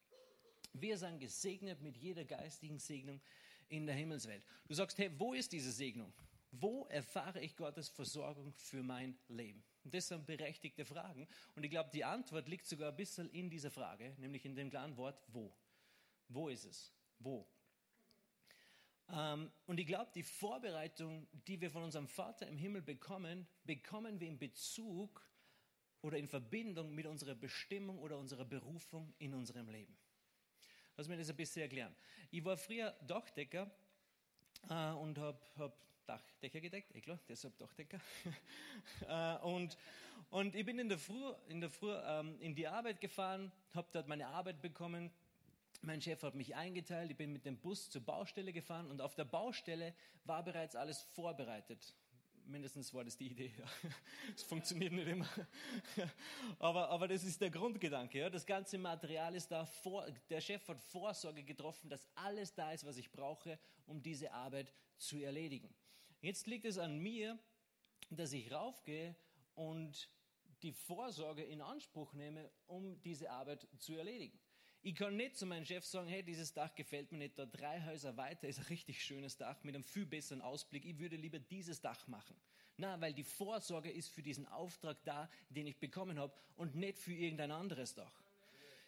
Wir 0.72 0.96
sind 0.98 1.18
gesegnet 1.18 1.80
mit 1.80 1.96
jeder 1.96 2.24
geistigen 2.24 2.78
Segnung 2.78 3.20
in 3.68 3.86
der 3.86 3.94
Himmelswelt. 3.94 4.44
Du 4.66 4.74
sagst, 4.74 4.98
hey, 4.98 5.10
wo 5.18 5.32
ist 5.32 5.52
diese 5.52 5.72
Segnung? 5.72 6.12
Wo 6.50 6.86
erfahre 6.86 7.40
ich 7.40 7.56
Gottes 7.56 7.88
Versorgung 7.88 8.52
für 8.54 8.82
mein 8.82 9.18
Leben? 9.28 9.64
Und 9.84 9.94
das 9.94 10.08
sind 10.08 10.26
berechtigte 10.26 10.84
Fragen. 10.84 11.26
Und 11.54 11.64
ich 11.64 11.70
glaube, 11.70 11.90
die 11.92 12.04
Antwort 12.04 12.48
liegt 12.48 12.66
sogar 12.66 12.90
ein 12.90 12.96
bisschen 12.96 13.28
in 13.30 13.50
dieser 13.50 13.70
Frage, 13.70 14.14
nämlich 14.18 14.44
in 14.44 14.54
dem 14.54 14.70
klaren 14.70 14.96
Wort 14.96 15.22
wo. 15.28 15.54
Wo 16.28 16.48
ist 16.48 16.64
es? 16.64 16.92
Wo? 17.20 17.46
Ähm, 19.10 19.50
und 19.66 19.80
ich 19.80 19.86
glaube, 19.86 20.10
die 20.14 20.22
Vorbereitung, 20.22 21.26
die 21.46 21.60
wir 21.60 21.70
von 21.70 21.82
unserem 21.82 22.08
Vater 22.08 22.46
im 22.46 22.56
Himmel 22.56 22.82
bekommen, 22.82 23.46
bekommen 23.64 24.20
wir 24.20 24.28
in 24.28 24.38
Bezug 24.38 25.22
oder 26.02 26.18
in 26.18 26.28
Verbindung 26.28 26.94
mit 26.94 27.06
unserer 27.06 27.34
Bestimmung 27.34 27.98
oder 27.98 28.18
unserer 28.18 28.44
Berufung 28.44 29.12
in 29.18 29.34
unserem 29.34 29.68
Leben. 29.68 29.96
Lass 30.96 31.08
mir 31.08 31.16
das 31.16 31.30
ein 31.30 31.36
bisschen 31.36 31.62
erklären. 31.62 31.94
Ich 32.30 32.44
war 32.44 32.56
früher 32.56 32.90
Dachdecker 33.06 33.70
äh, 34.68 34.90
und 34.90 35.18
habe 35.18 35.40
hab 35.56 35.76
Dachdächer 36.06 36.60
gedeckt, 36.60 36.94
eh 36.94 37.00
klar, 37.00 37.18
deshalb 37.28 37.56
Dachdecker. 37.58 38.00
äh, 39.08 39.36
und, 39.44 39.76
und 40.30 40.54
ich 40.54 40.64
bin 40.64 40.78
in 40.78 40.88
der 40.88 40.98
Früh, 40.98 41.32
in, 41.48 41.60
der 41.60 41.70
Früh 41.70 41.92
ähm, 41.92 42.40
in 42.40 42.54
die 42.54 42.66
Arbeit 42.66 43.00
gefahren, 43.00 43.52
habe 43.74 43.88
dort 43.92 44.08
meine 44.08 44.26
Arbeit 44.26 44.60
bekommen, 44.62 45.10
mein 45.80 46.00
Chef 46.00 46.22
hat 46.22 46.34
mich 46.34 46.54
eingeteilt, 46.56 47.10
ich 47.10 47.16
bin 47.16 47.32
mit 47.32 47.44
dem 47.44 47.58
Bus 47.58 47.90
zur 47.90 48.02
Baustelle 48.02 48.52
gefahren 48.52 48.90
und 48.90 49.00
auf 49.00 49.14
der 49.14 49.24
Baustelle 49.24 49.94
war 50.24 50.42
bereits 50.42 50.76
alles 50.76 51.02
vorbereitet. 51.02 51.94
Mindestens 52.44 52.94
war 52.94 53.04
das 53.04 53.16
die 53.16 53.28
Idee. 53.30 53.52
Es 54.34 54.42
funktioniert 54.44 54.92
nicht 54.92 55.06
immer. 55.06 55.28
Aber, 56.58 56.88
aber 56.88 57.06
das 57.06 57.22
ist 57.22 57.40
der 57.42 57.50
Grundgedanke. 57.50 58.30
Das 58.30 58.46
ganze 58.46 58.78
Material 58.78 59.34
ist 59.34 59.48
da. 59.48 59.66
Vor, 59.66 60.06
der 60.30 60.40
Chef 60.40 60.66
hat 60.66 60.80
Vorsorge 60.80 61.44
getroffen, 61.44 61.90
dass 61.90 62.08
alles 62.14 62.54
da 62.54 62.72
ist, 62.72 62.86
was 62.86 62.96
ich 62.96 63.10
brauche, 63.10 63.58
um 63.86 64.02
diese 64.02 64.32
Arbeit 64.32 64.72
zu 64.96 65.18
erledigen. 65.18 65.74
Jetzt 66.22 66.46
liegt 66.46 66.64
es 66.64 66.78
an 66.78 66.98
mir, 66.98 67.38
dass 68.08 68.32
ich 68.32 68.50
raufgehe 68.50 69.14
und 69.54 70.08
die 70.62 70.72
Vorsorge 70.72 71.44
in 71.44 71.60
Anspruch 71.60 72.14
nehme, 72.14 72.50
um 72.66 73.00
diese 73.02 73.30
Arbeit 73.30 73.68
zu 73.78 73.94
erledigen. 73.94 74.38
Ich 74.82 74.94
kann 74.94 75.16
nicht 75.16 75.36
zu 75.36 75.44
meinem 75.44 75.64
Chef 75.64 75.84
sagen, 75.84 76.08
hey, 76.08 76.22
dieses 76.22 76.52
Dach 76.52 76.74
gefällt 76.74 77.10
mir 77.10 77.18
nicht, 77.18 77.38
da 77.38 77.46
drei 77.46 77.84
Häuser 77.84 78.16
weiter 78.16 78.46
ist 78.46 78.60
ein 78.60 78.66
richtig 78.66 79.02
schönes 79.02 79.36
Dach 79.36 79.62
mit 79.64 79.74
einem 79.74 79.82
viel 79.82 80.06
besseren 80.06 80.40
Ausblick. 80.40 80.84
Ich 80.84 80.98
würde 80.98 81.16
lieber 81.16 81.40
dieses 81.40 81.80
Dach 81.80 82.06
machen. 82.06 82.36
Na, 82.76 83.00
weil 83.00 83.12
die 83.12 83.24
Vorsorge 83.24 83.90
ist 83.90 84.08
für 84.08 84.22
diesen 84.22 84.46
Auftrag 84.46 85.02
da, 85.04 85.28
den 85.50 85.66
ich 85.66 85.78
bekommen 85.78 86.18
habe 86.18 86.32
und 86.56 86.76
nicht 86.76 86.98
für 86.98 87.12
irgendein 87.12 87.50
anderes 87.50 87.94
Dach. 87.94 88.22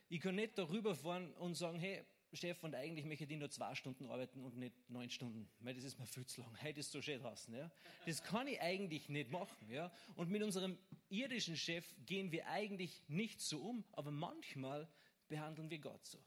Ich 0.08 0.20
kann 0.20 0.36
nicht 0.36 0.56
darüber 0.56 0.94
fahren 0.94 1.32
und 1.34 1.54
sagen, 1.54 1.80
hey, 1.80 2.04
Chef, 2.32 2.62
und 2.62 2.76
eigentlich 2.76 3.04
möchte 3.04 3.24
ich 3.24 3.38
nur 3.38 3.50
zwei 3.50 3.74
Stunden 3.74 4.06
arbeiten 4.06 4.44
und 4.44 4.56
nicht 4.56 4.74
neun 4.88 5.10
Stunden, 5.10 5.50
weil 5.58 5.74
das 5.74 5.82
ist 5.82 5.98
mir 5.98 6.06
viel 6.06 6.24
zu 6.24 6.40
lang. 6.40 6.56
Heute 6.62 6.78
ist 6.78 6.92
so 6.92 7.02
schön 7.02 7.20
draußen. 7.20 7.52
Ja? 7.52 7.68
Das 8.06 8.22
kann 8.22 8.46
ich 8.46 8.60
eigentlich 8.60 9.08
nicht 9.08 9.32
machen. 9.32 9.68
Ja? 9.68 9.92
Und 10.14 10.30
mit 10.30 10.42
unserem 10.44 10.78
irdischen 11.08 11.56
Chef 11.56 11.84
gehen 12.06 12.30
wir 12.30 12.46
eigentlich 12.46 13.02
nicht 13.08 13.40
so 13.40 13.58
um, 13.60 13.84
aber 13.92 14.12
manchmal 14.12 14.88
behandeln 15.30 15.70
wir 15.70 15.78
Gott 15.78 16.04
so. 16.04 16.18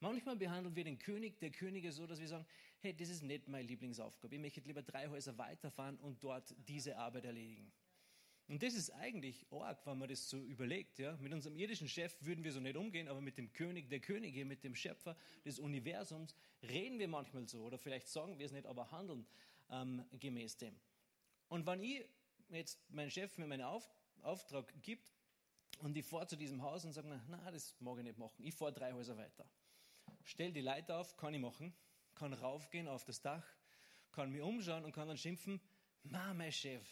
Manchmal 0.00 0.36
behandeln 0.36 0.74
wir 0.74 0.84
den 0.84 0.98
König 0.98 1.38
der 1.38 1.50
Könige 1.50 1.92
so, 1.92 2.06
dass 2.06 2.18
wir 2.18 2.26
sagen, 2.26 2.46
hey, 2.80 2.94
das 2.94 3.10
ist 3.10 3.22
nicht 3.22 3.46
meine 3.46 3.68
Lieblingsaufgabe. 3.68 4.34
Ich 4.34 4.40
möchte 4.40 4.60
lieber 4.60 4.82
drei 4.82 5.06
Häuser 5.08 5.36
weiterfahren 5.36 5.98
und 5.98 6.24
dort 6.24 6.54
diese 6.66 6.96
Arbeit 6.96 7.26
erledigen. 7.26 7.70
Und 8.48 8.62
das 8.62 8.74
ist 8.74 8.90
eigentlich 8.90 9.46
arg, 9.50 9.86
wenn 9.86 9.98
man 9.98 10.08
das 10.08 10.28
so 10.28 10.38
überlegt. 10.38 10.98
Ja? 10.98 11.16
Mit 11.18 11.32
unserem 11.32 11.56
irdischen 11.56 11.88
Chef 11.88 12.14
würden 12.20 12.42
wir 12.42 12.52
so 12.52 12.60
nicht 12.60 12.76
umgehen, 12.76 13.06
aber 13.06 13.20
mit 13.20 13.38
dem 13.38 13.52
König 13.52 13.88
der 13.88 14.00
Könige, 14.00 14.44
mit 14.44 14.64
dem 14.64 14.74
Schöpfer 14.74 15.16
des 15.44 15.58
Universums 15.58 16.34
reden 16.62 16.98
wir 16.98 17.08
manchmal 17.08 17.46
so. 17.48 17.62
Oder 17.62 17.78
vielleicht 17.78 18.08
sagen 18.08 18.38
wir 18.38 18.46
es 18.46 18.52
nicht, 18.52 18.66
aber 18.66 18.90
handeln 18.90 19.26
ähm, 19.70 20.04
gemäß 20.18 20.56
dem. 20.56 20.74
Und 21.48 21.66
wenn 21.66 21.82
ich 21.82 22.04
jetzt 22.50 22.80
mein 22.90 23.10
Chef 23.10 23.38
mir 23.38 23.46
meinen 23.46 23.62
Auf, 23.62 23.88
Auftrag 24.22 24.72
gibt 24.82 25.12
und 25.82 25.96
ich 25.96 26.06
fahre 26.06 26.28
zu 26.28 26.36
diesem 26.36 26.62
Haus 26.62 26.84
und 26.84 26.92
sage, 26.92 27.08
na, 27.08 27.20
na, 27.28 27.50
das 27.50 27.74
mag 27.80 27.98
ich 27.98 28.04
nicht 28.04 28.16
machen. 28.16 28.44
Ich 28.44 28.54
fahre 28.54 28.72
drei 28.72 28.92
Häuser 28.92 29.16
weiter. 29.16 29.44
Stell 30.22 30.52
die 30.52 30.60
Leiter 30.60 30.98
auf, 30.98 31.16
kann 31.16 31.34
ich 31.34 31.40
machen, 31.40 31.74
kann 32.14 32.32
raufgehen 32.32 32.86
auf 32.86 33.04
das 33.04 33.20
Dach, 33.20 33.44
kann 34.12 34.30
mich 34.30 34.42
umschauen 34.42 34.84
und 34.84 34.92
kann 34.92 35.08
dann 35.08 35.16
schimpfen, 35.16 35.60
Ma, 36.04 36.32
mein 36.34 36.52
Chef, 36.52 36.86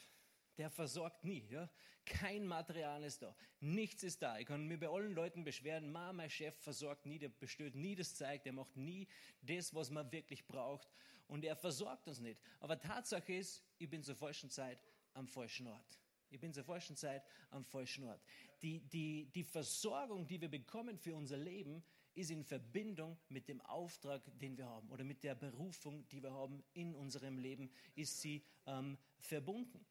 der 0.59 0.70
versorgt 0.70 1.25
nie. 1.25 1.47
Ja? 1.50 1.70
Kein 2.04 2.44
Material 2.44 3.04
ist 3.04 3.23
da, 3.23 3.37
nichts 3.61 4.02
ist 4.02 4.23
da. 4.23 4.38
Ich 4.38 4.47
kann 4.47 4.66
mir 4.66 4.78
bei 4.78 4.88
allen 4.88 5.14
Leuten 5.14 5.44
beschweren, 5.44 5.92
Ma, 5.92 6.12
mein 6.12 6.28
Chef 6.28 6.56
versorgt 6.56 7.06
nie, 7.06 7.18
der 7.18 7.28
bestellt 7.28 7.76
nie 7.76 7.94
das 7.94 8.16
Zeug, 8.16 8.42
der 8.42 8.52
macht 8.52 8.76
nie 8.76 9.06
das, 9.40 9.73
was 9.73 9.90
man 9.90 10.11
wirklich 10.11 10.49
braucht 10.49 10.88
und 11.28 11.44
er 11.44 11.54
versorgt 11.54 12.09
uns 12.09 12.18
nicht. 12.18 12.40
Aber 12.59 12.76
Tatsache 12.76 13.35
ist, 13.35 13.62
ich 13.78 13.88
bin 13.88 14.02
zur 14.02 14.16
falschen 14.16 14.50
Zeit 14.50 14.82
am 15.14 15.28
falschen 15.28 15.68
Ort. 15.68 16.00
Ich 16.30 16.38
bin 16.38 16.52
zur 16.52 16.64
falschen 16.64 16.96
Zeit 16.96 17.25
am 17.50 17.64
falschen 17.64 18.04
Ort. 18.04 18.22
Die, 18.62 18.80
die, 18.80 19.26
die 19.34 19.42
Versorgung, 19.42 20.26
die 20.26 20.40
wir 20.40 20.49
bekommen 20.49 20.96
für 20.96 21.14
unser 21.14 21.37
Leben, 21.37 21.82
ist 22.14 22.30
in 22.30 22.44
Verbindung 22.44 23.18
mit 23.28 23.49
dem 23.49 23.60
Auftrag, 23.62 24.22
den 24.38 24.56
wir 24.56 24.66
haben 24.66 24.88
oder 24.90 25.04
mit 25.04 25.22
der 25.25 25.34
Berufung, 25.34 26.06
die 26.08 26.22
wir 26.22 26.32
haben 26.32 26.62
in 26.72 26.94
unserem 26.94 27.38
Leben, 27.38 27.70
ist 27.94 28.20
sie 28.20 28.44
ähm, 28.66 28.96
verbunden. 29.18 29.84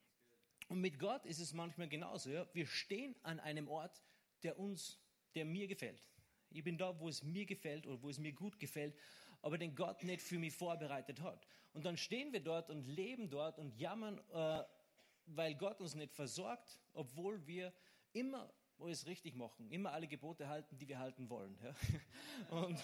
Und 0.69 0.81
mit 0.81 0.99
Gott 0.99 1.25
ist 1.25 1.39
es 1.39 1.53
manchmal 1.53 1.89
genauso. 1.89 2.29
Ja? 2.29 2.47
Wir 2.53 2.67
stehen 2.67 3.15
an 3.23 3.39
einem 3.39 3.67
Ort, 3.67 4.01
der 4.43 4.57
uns, 4.59 4.99
der 5.35 5.45
mir 5.45 5.67
gefällt. 5.67 6.07
Ich 6.51 6.63
bin 6.63 6.77
da, 6.77 6.97
wo 6.99 7.09
es 7.09 7.23
mir 7.23 7.45
gefällt 7.45 7.85
oder 7.85 8.01
wo 8.01 8.09
es 8.09 8.17
mir 8.17 8.33
gut 8.33 8.59
gefällt, 8.59 8.95
aber 9.41 9.57
den 9.57 9.75
Gott 9.75 10.03
nicht 10.03 10.21
für 10.21 10.37
mich 10.37 10.53
vorbereitet 10.53 11.21
hat. 11.21 11.47
Und 11.73 11.85
dann 11.85 11.97
stehen 11.97 12.33
wir 12.33 12.39
dort 12.39 12.69
und 12.69 12.87
leben 12.87 13.29
dort 13.29 13.59
und 13.59 13.75
jammern, 13.77 14.19
äh, 14.31 14.63
weil 15.35 15.55
Gott 15.55 15.81
uns 15.81 15.95
nicht 15.95 16.13
versorgt, 16.13 16.79
obwohl 16.93 17.45
wir 17.47 17.73
immer 18.13 18.51
wo 18.79 18.85
wir 18.85 18.93
es 18.93 19.05
richtig 19.05 19.35
machen, 19.35 19.69
immer 19.71 19.91
alle 19.91 20.07
Gebote 20.07 20.47
halten, 20.47 20.77
die 20.77 20.87
wir 20.87 20.99
halten 20.99 21.29
wollen. 21.29 21.57
Ja? 21.61 21.75
Und, 22.61 22.81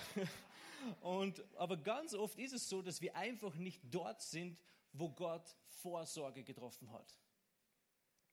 und, 1.01 1.43
aber 1.55 1.77
ganz 1.77 2.13
oft 2.13 2.37
ist 2.37 2.53
es 2.53 2.69
so, 2.69 2.81
dass 2.83 3.01
wir 3.01 3.15
einfach 3.15 3.55
nicht 3.55 3.81
dort 3.89 4.21
sind, 4.21 4.59
wo 4.91 5.09
Gott 5.09 5.57
Vorsorge 5.65 6.43
getroffen 6.43 6.91
hat. 6.91 7.17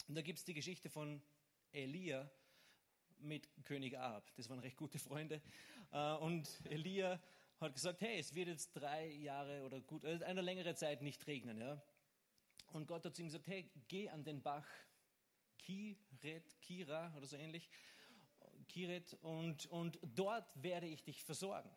Und 0.09 0.17
da 0.17 0.23
gibt 0.23 0.39
es 0.39 0.45
die 0.45 0.53
Geschichte 0.53 0.91
von 0.91 1.23
Elia 1.71 2.31
mit 3.19 3.49
König 3.65 3.97
Ahab. 3.97 4.31
Das 4.35 4.51
waren 4.51 4.59
recht 4.59 4.77
gute 4.77 4.99
Freunde. 4.99 5.41
Äh, 5.93 6.15
und 6.17 6.49
Elia 6.69 7.19
hat 7.59 7.75
gesagt, 7.75 8.01
hey, 8.03 8.19
es 8.19 8.35
wird 8.35 8.49
jetzt 8.49 8.73
drei 8.73 9.07
Jahre 9.07 9.65
oder 9.65 9.81
gut, 9.81 10.05
also 10.05 10.25
eine 10.25 10.43
längere 10.43 10.75
Zeit 10.75 11.01
nicht 11.01 11.27
regnen. 11.27 11.59
Ja? 11.59 11.81
Und 12.73 12.87
Gott 12.87 13.05
hat 13.05 13.15
zu 13.15 13.23
ihm 13.23 13.29
gesagt, 13.29 13.47
hey, 13.47 13.71
geh 13.89 14.09
an 14.09 14.25
den 14.25 14.43
Bach 14.43 14.67
Kiret, 15.59 16.61
Kira 16.61 17.13
oder 17.17 17.27
so 17.27 17.37
ähnlich, 17.37 17.69
Kiret, 18.69 19.15
und, 19.23 19.67
und 19.67 19.99
dort 20.03 20.47
werde 20.63 20.87
ich 20.87 21.05
dich 21.05 21.23
versorgen. 21.23 21.71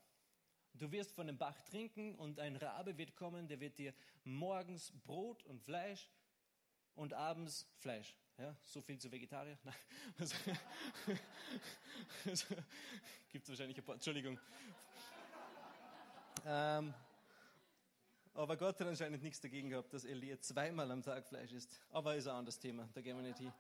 Du 0.74 0.92
wirst 0.92 1.14
von 1.14 1.28
dem 1.28 1.38
Bach 1.38 1.60
trinken 1.62 2.16
und 2.16 2.40
ein 2.40 2.56
Rabe 2.56 2.98
wird 2.98 3.16
kommen, 3.16 3.48
der 3.48 3.60
wird 3.60 3.78
dir 3.78 3.94
morgens 4.24 4.92
Brot 5.06 5.44
und 5.44 5.62
Fleisch 5.62 6.10
und 6.96 7.14
abends 7.14 7.68
Fleisch. 7.78 8.16
Ja, 8.38 8.56
so 8.64 8.82
viel 8.82 8.98
zu 8.98 9.10
Vegetarier. 9.12 9.58
Also, 10.18 10.36
also, 12.26 12.56
Gibt 13.30 13.44
es 13.44 13.50
wahrscheinlich 13.50 13.78
ein 13.78 13.84
paar, 13.84 13.96
Entschuldigung. 13.96 14.38
Ähm, 16.46 16.94
aber 18.36 18.58
Gott 18.58 18.80
hat 18.80 18.88
anscheinend 18.88 19.24
nichts 19.24 19.40
dagegen 19.40 19.70
gehabt, 19.70 19.94
dass 19.94 20.06
Elia 20.06 20.40
zweimal 20.40 20.92
am 20.92 21.02
Tag 21.02 21.26
Fleisch 21.26 21.54
isst. 21.54 21.80
Aber 21.90 22.16
ist 22.16 22.28
ein 22.28 22.36
anderes 22.36 22.60
Thema, 22.60 22.90
da 22.94 23.02
gehen 23.02 23.16
wir 23.16 23.24
nicht 23.24 23.40
hin. 23.40 23.52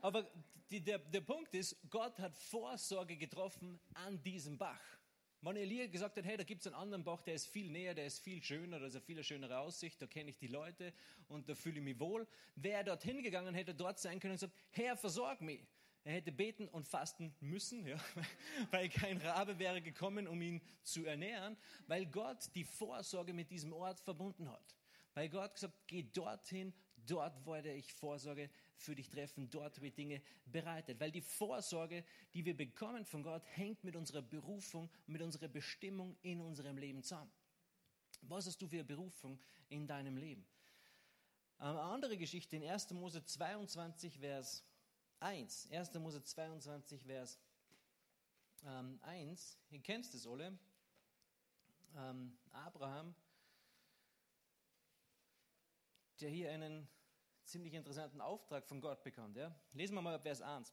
Aber 0.00 0.26
die, 0.70 0.80
der, 0.80 0.98
der 0.98 1.20
Punkt 1.20 1.54
ist, 1.54 1.76
Gott 1.90 2.18
hat 2.18 2.34
Vorsorge 2.34 3.16
getroffen 3.16 3.80
an 3.94 4.22
diesem 4.22 4.56
Bach. 4.56 4.80
Wenn 5.40 5.56
Elia 5.56 5.88
gesagt 5.88 6.16
hat, 6.16 6.24
hey, 6.24 6.36
da 6.36 6.44
gibt 6.44 6.60
es 6.60 6.68
einen 6.68 6.76
anderen 6.76 7.02
Bach, 7.02 7.20
der 7.22 7.34
ist 7.34 7.48
viel 7.48 7.68
näher, 7.68 7.94
der 7.94 8.06
ist 8.06 8.20
viel 8.20 8.40
schöner, 8.42 8.78
da 8.78 8.86
ist 8.86 8.94
eine 8.94 9.04
viel 9.04 9.22
schönere 9.24 9.58
Aussicht, 9.58 10.00
da 10.00 10.06
kenne 10.06 10.30
ich 10.30 10.38
die 10.38 10.46
Leute 10.46 10.92
und 11.26 11.48
da 11.48 11.56
fühle 11.56 11.78
ich 11.78 11.84
mich 11.84 11.98
wohl. 11.98 12.28
Wäre 12.54 12.76
er 12.78 12.84
dorthin 12.84 13.24
gegangen, 13.24 13.52
hätte 13.52 13.74
dort 13.74 13.98
sein 13.98 14.20
können 14.20 14.34
und 14.34 14.36
gesagt, 14.36 14.54
Herr, 14.70 14.96
versorg 14.96 15.40
mich. 15.40 15.66
Er 16.04 16.14
hätte 16.14 16.32
beten 16.32 16.66
und 16.68 16.84
fasten 16.84 17.34
müssen, 17.40 17.86
ja, 17.86 17.96
weil 18.72 18.88
kein 18.88 19.18
Rabe 19.18 19.58
wäre 19.58 19.80
gekommen, 19.80 20.26
um 20.26 20.42
ihn 20.42 20.60
zu 20.82 21.04
ernähren, 21.04 21.56
weil 21.86 22.06
Gott 22.06 22.50
die 22.54 22.64
Vorsorge 22.64 23.32
mit 23.32 23.50
diesem 23.50 23.72
Ort 23.72 24.00
verbunden 24.00 24.50
hat. 24.50 24.76
Weil 25.14 25.28
Gott 25.28 25.54
gesagt, 25.54 25.74
geh 25.86 26.02
dorthin, 26.02 26.72
dort 27.06 27.46
werde 27.46 27.72
ich 27.72 27.92
Vorsorge 27.92 28.50
für 28.76 28.94
dich 28.94 29.10
treffen, 29.10 29.48
dort 29.50 29.80
wird 29.80 29.96
Dinge 29.96 30.22
bereitet. 30.46 30.98
Weil 30.98 31.12
die 31.12 31.20
Vorsorge, 31.20 32.04
die 32.34 32.44
wir 32.44 32.56
bekommen 32.56 33.04
von 33.04 33.22
Gott, 33.22 33.42
hängt 33.54 33.84
mit 33.84 33.94
unserer 33.94 34.22
Berufung, 34.22 34.90
mit 35.06 35.22
unserer 35.22 35.48
Bestimmung 35.48 36.16
in 36.22 36.40
unserem 36.40 36.78
Leben 36.78 37.02
zusammen. 37.02 37.30
Was 38.22 38.46
hast 38.46 38.60
du 38.60 38.66
für 38.66 38.76
eine 38.76 38.84
Berufung 38.84 39.38
in 39.68 39.86
deinem 39.86 40.16
Leben? 40.16 40.44
Eine 41.58 41.80
andere 41.80 42.16
Geschichte 42.16 42.56
in 42.56 42.64
1. 42.64 42.90
Mose 42.90 43.24
22, 43.24 44.18
Vers 44.18 44.64
1. 45.22 45.68
1. 45.70 45.94
Mose 45.94 46.22
22, 46.22 47.04
Vers 47.04 47.38
ähm, 48.64 48.98
1. 49.02 49.58
Ihr 49.70 49.80
kennt 49.80 50.12
es 50.12 50.26
alle. 50.26 50.58
Ähm, 51.96 52.36
Abraham, 52.50 53.14
der 56.20 56.30
hier 56.30 56.50
einen 56.50 56.88
ziemlich 57.44 57.74
interessanten 57.74 58.20
Auftrag 58.20 58.66
von 58.66 58.80
Gott 58.80 59.04
bekommt. 59.04 59.36
Ja? 59.36 59.54
Lesen 59.72 59.94
wir 59.94 60.02
mal 60.02 60.18
Vers 60.18 60.42
1. 60.42 60.72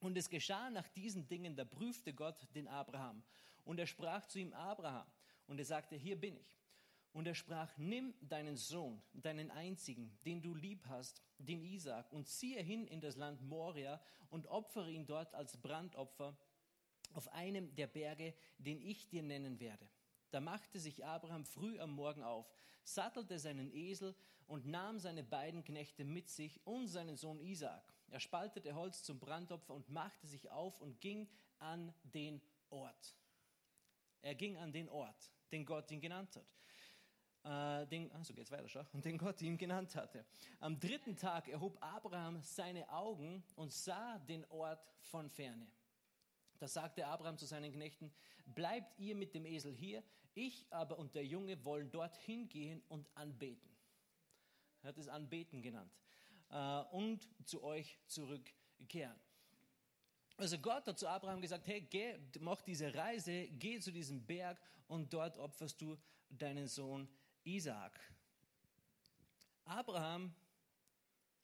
Und 0.00 0.16
es 0.16 0.28
geschah 0.28 0.70
nach 0.70 0.86
diesen 0.88 1.26
Dingen, 1.26 1.56
da 1.56 1.64
prüfte 1.64 2.14
Gott 2.14 2.46
den 2.54 2.68
Abraham. 2.68 3.24
Und 3.64 3.80
er 3.80 3.86
sprach 3.86 4.26
zu 4.26 4.38
ihm, 4.38 4.52
Abraham. 4.52 5.10
Und 5.46 5.58
er 5.58 5.64
sagte, 5.64 5.96
hier 5.96 6.20
bin 6.20 6.36
ich. 6.36 6.58
Und 7.14 7.28
er 7.28 7.36
sprach, 7.36 7.72
nimm 7.78 8.12
deinen 8.20 8.56
Sohn, 8.56 9.00
deinen 9.12 9.52
einzigen, 9.52 10.18
den 10.26 10.42
du 10.42 10.52
lieb 10.52 10.84
hast, 10.88 11.22
den 11.38 11.62
Isaac, 11.62 12.12
und 12.12 12.26
ziehe 12.26 12.60
hin 12.60 12.88
in 12.88 13.00
das 13.00 13.14
Land 13.14 13.40
Moria 13.40 14.02
und 14.30 14.48
opfere 14.48 14.90
ihn 14.90 15.06
dort 15.06 15.32
als 15.32 15.56
Brandopfer 15.56 16.36
auf 17.12 17.28
einem 17.28 17.72
der 17.76 17.86
Berge, 17.86 18.34
den 18.58 18.82
ich 18.82 19.08
dir 19.08 19.22
nennen 19.22 19.60
werde. 19.60 19.88
Da 20.32 20.40
machte 20.40 20.80
sich 20.80 21.04
Abraham 21.04 21.44
früh 21.44 21.78
am 21.78 21.92
Morgen 21.92 22.24
auf, 22.24 22.52
sattelte 22.82 23.38
seinen 23.38 23.72
Esel 23.72 24.16
und 24.48 24.66
nahm 24.66 24.98
seine 24.98 25.22
beiden 25.22 25.62
Knechte 25.62 26.04
mit 26.04 26.28
sich 26.28 26.66
und 26.66 26.88
seinen 26.88 27.16
Sohn 27.16 27.38
Isaac. 27.38 27.94
Er 28.08 28.18
spaltete 28.18 28.74
Holz 28.74 29.04
zum 29.04 29.20
Brandopfer 29.20 29.74
und 29.74 29.88
machte 29.88 30.26
sich 30.26 30.50
auf 30.50 30.80
und 30.80 31.00
ging 31.00 31.28
an 31.60 31.94
den 32.02 32.42
Ort. 32.70 33.14
Er 34.20 34.34
ging 34.34 34.56
an 34.56 34.72
den 34.72 34.88
Ort, 34.88 35.30
den 35.52 35.64
Gott 35.64 35.92
ihn 35.92 36.00
genannt 36.00 36.34
hat 36.34 36.52
äh, 37.44 37.86
den, 37.86 38.10
ah, 38.12 38.24
so 38.24 38.34
geht's 38.34 38.50
weiter, 38.50 38.68
schau, 38.68 38.84
und 38.92 39.04
den 39.04 39.18
Gott 39.18 39.40
ihm 39.42 39.56
genannt 39.56 39.94
hatte. 39.94 40.24
Am 40.60 40.78
dritten 40.78 41.16
Tag 41.16 41.48
erhob 41.48 41.76
Abraham 41.80 42.40
seine 42.42 42.88
Augen 42.90 43.44
und 43.56 43.72
sah 43.72 44.18
den 44.18 44.44
Ort 44.46 44.84
von 45.00 45.28
ferne. 45.28 45.66
Da 46.58 46.68
sagte 46.68 47.06
Abraham 47.06 47.36
zu 47.36 47.46
seinen 47.46 47.72
Knechten, 47.72 48.12
bleibt 48.46 48.98
ihr 48.98 49.14
mit 49.14 49.34
dem 49.34 49.44
Esel 49.44 49.72
hier, 49.72 50.02
ich 50.34 50.66
aber 50.70 50.98
und 50.98 51.14
der 51.14 51.24
Junge 51.24 51.64
wollen 51.64 51.90
dorthin 51.90 52.48
gehen 52.48 52.82
und 52.88 53.08
anbeten. 53.14 53.70
Er 54.82 54.88
hat 54.88 54.98
es 54.98 55.08
Anbeten 55.08 55.62
genannt. 55.62 55.92
Äh, 56.50 56.80
und 56.92 57.28
zu 57.46 57.62
euch 57.62 57.98
zurückkehren. 58.06 59.18
Also 60.36 60.58
Gott 60.58 60.86
hat 60.86 60.98
zu 60.98 61.06
Abraham 61.06 61.40
gesagt, 61.40 61.66
hey, 61.66 61.80
geh, 61.82 62.18
mach 62.40 62.60
diese 62.62 62.92
Reise, 62.92 63.46
geh 63.48 63.78
zu 63.78 63.92
diesem 63.92 64.24
Berg 64.24 64.60
und 64.88 65.12
dort 65.12 65.38
opferst 65.38 65.80
du 65.80 65.96
deinen 66.28 66.66
Sohn 66.66 67.08
Isaak. 67.44 68.00
Abraham 69.64 70.34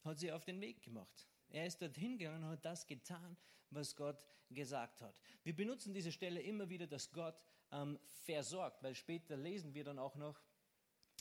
hat 0.03 0.19
sich 0.19 0.31
auf 0.31 0.45
den 0.45 0.59
Weg 0.61 0.81
gemacht. 0.81 1.27
Er 1.49 1.65
ist 1.65 1.81
dorthin 1.81 2.17
gegangen 2.17 2.43
und 2.43 2.49
hat 2.49 2.65
das 2.65 2.85
getan, 2.87 3.37
was 3.69 3.95
Gott 3.95 4.17
gesagt 4.49 5.01
hat. 5.01 5.15
Wir 5.43 5.55
benutzen 5.55 5.93
diese 5.93 6.11
Stelle 6.11 6.41
immer 6.41 6.69
wieder, 6.69 6.87
dass 6.87 7.11
Gott 7.11 7.35
ähm, 7.71 7.99
versorgt, 8.23 8.83
weil 8.83 8.95
später 8.95 9.37
lesen 9.37 9.73
wir 9.73 9.83
dann 9.83 9.99
auch 9.99 10.15
noch, 10.15 10.41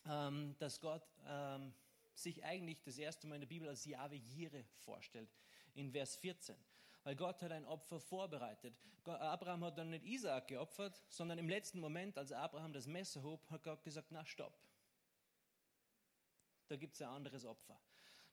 ähm, 0.06 0.54
dass 0.58 0.80
Gott 0.80 1.06
ähm, 1.26 1.72
sich 2.14 2.44
eigentlich 2.44 2.82
das 2.82 2.98
erste 2.98 3.26
Mal 3.26 3.36
in 3.36 3.40
der 3.42 3.48
Bibel 3.48 3.68
als 3.68 3.84
Jahwe 3.84 4.16
Jire 4.16 4.64
vorstellt, 4.78 5.30
in 5.74 5.90
Vers 5.90 6.16
14. 6.16 6.56
Weil 7.02 7.16
Gott 7.16 7.42
hat 7.42 7.52
ein 7.52 7.64
Opfer 7.64 7.98
vorbereitet. 7.98 8.74
Abraham 9.04 9.64
hat 9.64 9.78
dann 9.78 9.90
nicht 9.90 10.04
Isaak 10.04 10.48
geopfert, 10.48 11.02
sondern 11.08 11.38
im 11.38 11.48
letzten 11.48 11.80
Moment, 11.80 12.18
als 12.18 12.32
Abraham 12.32 12.72
das 12.72 12.86
Messer 12.86 13.22
hob, 13.22 13.48
hat 13.50 13.62
Gott 13.62 13.82
gesagt, 13.82 14.12
na 14.12 14.24
stopp, 14.24 14.58
da 16.70 16.76
gibt 16.76 16.94
es 16.94 17.02
ein 17.02 17.08
anderes 17.08 17.44
Opfer. 17.44 17.78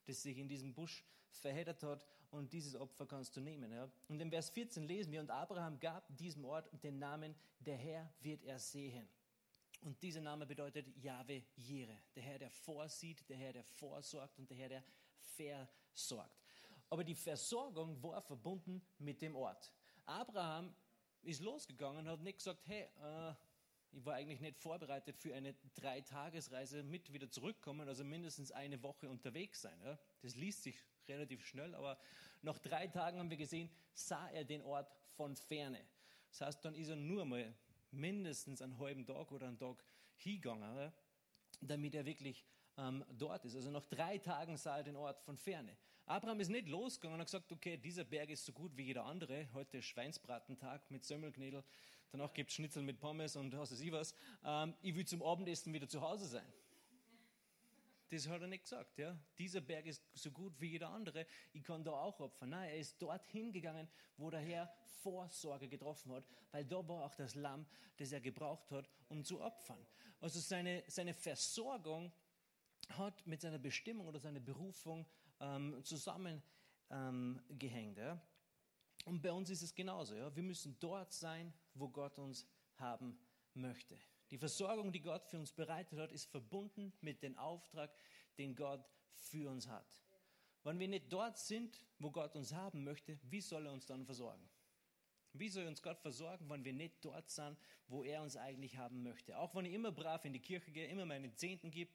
das 0.06 0.22
sich 0.22 0.38
in 0.38 0.48
diesem 0.48 0.74
Busch 0.74 1.04
verheddert 1.32 1.84
hat 1.84 2.06
und 2.32 2.54
dieses 2.54 2.76
Opfer 2.76 3.06
kannst 3.06 3.36
du 3.36 3.42
nehmen. 3.42 3.72
Ja? 3.72 3.90
Und 4.08 4.20
im 4.22 4.30
Vers 4.30 4.50
14 4.52 4.84
lesen 4.84 5.12
wir, 5.12 5.20
und 5.20 5.30
Abraham 5.30 5.80
gab 5.80 6.06
diesem 6.16 6.46
Ort 6.46 6.70
den 6.84 7.00
Namen, 7.00 7.36
der 7.60 7.76
Herr 7.76 8.14
wird 8.22 8.44
er 8.44 8.60
sehen. 8.60 9.10
Und 9.82 10.02
dieser 10.02 10.22
Name 10.22 10.46
bedeutet 10.46 10.88
Jahwe 10.98 11.44
Jire, 11.56 11.98
der 12.16 12.24
Herr, 12.24 12.40
der 12.40 12.50
vorsieht, 12.50 13.28
der 13.30 13.38
Herr, 13.38 13.54
der 13.54 13.64
vorsorgt 13.64 14.40
und 14.40 14.50
der 14.50 14.58
Herr, 14.58 14.70
der 14.70 14.84
versorgt. 15.20 16.42
Aber 16.90 17.04
die 17.04 17.16
Versorgung 17.16 18.02
war 18.02 18.22
verbunden 18.22 18.82
mit 18.98 19.22
dem 19.22 19.36
Ort. 19.36 19.74
Abraham 20.06 20.74
ist 21.22 21.42
losgegangen 21.42 22.06
und 22.06 22.12
hat 22.12 22.22
nicht 22.22 22.38
gesagt, 22.38 22.66
hey, 22.66 22.88
äh, 23.02 23.34
ich 23.92 24.06
war 24.06 24.16
eigentlich 24.16 24.40
nicht 24.42 24.60
vorbereitet 24.60 25.18
für 25.18 25.34
eine 25.34 25.56
Dreitagesreise 25.76 26.84
mit 26.84 27.12
wieder 27.14 27.30
zurückkommen, 27.30 27.88
also 27.88 28.04
mindestens 28.04 28.52
eine 28.52 28.82
Woche 28.84 29.10
unterwegs 29.10 29.62
sein. 29.62 29.80
Ja? 29.84 29.98
Das 30.22 30.36
liest 30.36 30.64
sich 30.64 30.76
relativ 31.08 31.46
schnell, 31.46 31.74
aber 31.74 31.98
nach 32.42 32.60
drei 32.60 32.88
Tagen 32.88 33.20
haben 33.20 33.30
wir 33.30 33.38
gesehen, 33.38 33.70
sah 33.94 34.30
er 34.30 34.44
den 34.44 34.62
Ort 34.62 34.92
von 35.16 35.36
ferne. 35.36 35.84
Das 36.30 36.42
heißt, 36.42 36.66
dann 36.66 36.76
ist 36.76 36.90
er 36.90 36.96
nur 36.96 37.26
mal 37.26 37.54
mindestens 37.92 38.62
einen 38.62 38.78
halben 38.78 39.06
Tag 39.06 39.32
oder 39.32 39.48
einen 39.48 39.58
Tag 39.58 39.84
hingegangen, 40.18 40.78
ja? 40.78 40.94
damit 41.62 41.96
er 41.96 42.06
wirklich 42.06 42.46
ähm, 42.78 43.04
dort 43.18 43.46
ist. 43.46 43.56
Also 43.56 43.72
nach 43.72 43.86
drei 43.86 44.18
Tagen 44.18 44.58
sah 44.58 44.78
er 44.78 44.84
den 44.84 44.96
Ort 44.96 45.22
von 45.22 45.38
ferne. 45.38 45.76
Abraham 46.06 46.40
ist 46.40 46.50
nicht 46.50 46.68
losgegangen 46.68 47.16
und 47.16 47.22
hat 47.22 47.28
gesagt, 47.28 47.52
okay, 47.52 47.78
dieser 47.78 48.06
Berg 48.06 48.30
ist 48.30 48.46
so 48.46 48.54
gut 48.54 48.76
wie 48.78 48.84
jeder 48.84 49.06
andere. 49.06 49.48
Heute 49.54 49.80
ist 49.80 49.86
Schweinsbratentag 49.86 50.90
mit 50.90 51.04
Semmelknädel. 51.04 51.64
Danach 52.12 52.34
gibt 52.34 52.50
es 52.50 52.56
Schnitzel 52.56 52.84
mit 52.84 53.00
Pommes 53.00 53.36
und 53.36 53.56
was 53.58 53.72
weiß 53.72 53.82
ich 53.82 53.92
was. 53.92 54.14
Ähm, 54.46 54.74
ich 54.82 54.96
will 54.96 55.06
zum 55.06 55.22
Abendessen 55.22 55.74
wieder 55.74 55.88
zu 55.88 56.00
Hause 56.02 56.26
sein. 56.26 56.46
Das 58.10 58.26
hat 58.30 58.42
er 58.42 58.48
nicht 58.48 58.64
gesagt. 58.64 58.98
Ja? 58.98 59.18
Dieser 59.38 59.60
Berg 59.60 59.86
ist 59.86 60.02
so 60.14 60.32
gut 60.32 60.54
wie 60.62 60.68
jeder 60.68 60.90
andere. 60.90 61.26
Ich 61.52 61.64
kann 61.64 61.84
da 61.84 61.92
auch 61.92 62.20
opfern. 62.22 62.52
Nein, 62.52 62.70
er 62.70 62.78
ist 62.78 63.02
dorthin 63.02 63.52
gegangen, 63.52 63.90
wo 64.16 64.30
der 64.30 64.40
Herr 64.40 64.74
Vorsorge 65.02 65.68
getroffen 65.68 66.14
hat, 66.14 66.24
weil 66.52 66.64
da 66.64 66.88
war 66.88 67.06
auch 67.06 67.16
das 67.16 67.36
Lamm, 67.36 67.66
das 67.98 68.14
er 68.14 68.22
gebraucht 68.22 68.72
hat, 68.72 68.90
um 69.10 69.24
zu 69.24 69.42
opfern. 69.42 69.86
Also 70.22 70.40
seine, 70.40 70.84
seine 70.88 71.14
Versorgung 71.14 72.12
hat 72.90 73.26
mit 73.28 73.42
seiner 73.42 73.60
Bestimmung 73.60 74.08
oder 74.08 74.20
seiner 74.20 74.40
Berufung 74.40 75.06
ähm, 75.40 75.84
zusammengehängt. 75.84 77.98
Ja? 77.98 78.22
Und 79.06 79.22
bei 79.22 79.32
uns 79.32 79.50
ist 79.50 79.62
es 79.62 79.74
genauso. 79.74 80.16
Ja? 80.16 80.36
Wir 80.36 80.44
müssen 80.44 80.78
dort 80.80 81.14
sein, 81.14 81.54
wo 81.74 81.90
Gott 81.90 82.18
uns 82.20 82.46
haben 82.76 83.18
möchte. 83.54 83.98
Die 84.30 84.38
Versorgung, 84.38 84.92
die 84.92 85.02
Gott 85.02 85.26
für 85.26 85.40
uns 85.40 85.52
bereitet 85.52 86.00
hat, 86.00 86.12
ist 86.12 86.26
verbunden 86.26 86.94
mit 87.02 87.24
dem 87.24 87.38
Auftrag, 87.38 87.94
den 88.38 88.56
Gott 88.56 88.86
für 89.14 89.50
uns 89.50 89.68
hat. 89.68 90.04
Wenn 90.64 90.80
wir 90.80 90.88
nicht 90.88 91.12
dort 91.12 91.38
sind, 91.38 91.82
wo 91.98 92.12
Gott 92.12 92.36
uns 92.36 92.54
haben 92.54 92.84
möchte, 92.84 93.18
wie 93.24 93.42
soll 93.42 93.66
er 93.66 93.72
uns 93.72 93.86
dann 93.86 94.06
versorgen? 94.06 94.50
Wie 95.34 95.50
soll 95.50 95.66
uns 95.66 95.82
Gott 95.82 96.00
versorgen, 96.00 96.50
wenn 96.50 96.66
wir 96.66 96.74
nicht 96.74 97.04
dort 97.06 97.30
sind, 97.30 97.58
wo 97.88 98.04
er 98.04 98.22
uns 98.22 98.36
eigentlich 98.36 98.76
haben 98.76 99.04
möchte? 99.04 99.38
Auch 99.38 99.56
wenn 99.56 99.66
ich 99.66 99.74
immer 99.74 99.92
brav 99.92 100.26
in 100.26 100.34
die 100.34 100.42
Kirche 100.42 100.72
gehe, 100.72 100.88
immer 100.88 101.06
meine 101.06 101.34
Zehnten 101.34 101.72
gebe 101.72 101.92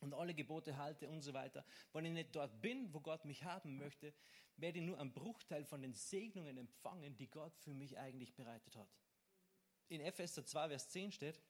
und 0.00 0.14
alle 0.14 0.34
Gebote 0.34 0.76
halte 0.76 1.08
und 1.08 1.22
so 1.22 1.32
weiter. 1.32 1.64
Wenn 1.92 2.04
ich 2.04 2.12
nicht 2.12 2.34
dort 2.34 2.60
bin, 2.60 2.92
wo 2.92 3.00
Gott 3.00 3.24
mich 3.24 3.44
haben 3.44 3.76
möchte, 3.78 4.14
werde 4.56 4.78
ich 4.78 4.84
nur 4.84 4.98
einen 4.98 5.12
Bruchteil 5.12 5.64
von 5.64 5.82
den 5.82 5.94
Segnungen 5.94 6.56
empfangen, 6.56 7.16
die 7.16 7.28
Gott 7.28 7.56
für 7.58 7.74
mich 7.74 7.98
eigentlich 7.98 8.34
bereitet 8.34 8.76
hat. 8.76 8.88
In 9.88 10.00
Epheser 10.00 10.44
2, 10.44 10.68
Vers 10.68 10.88
10 10.90 11.12
steht, 11.12 11.40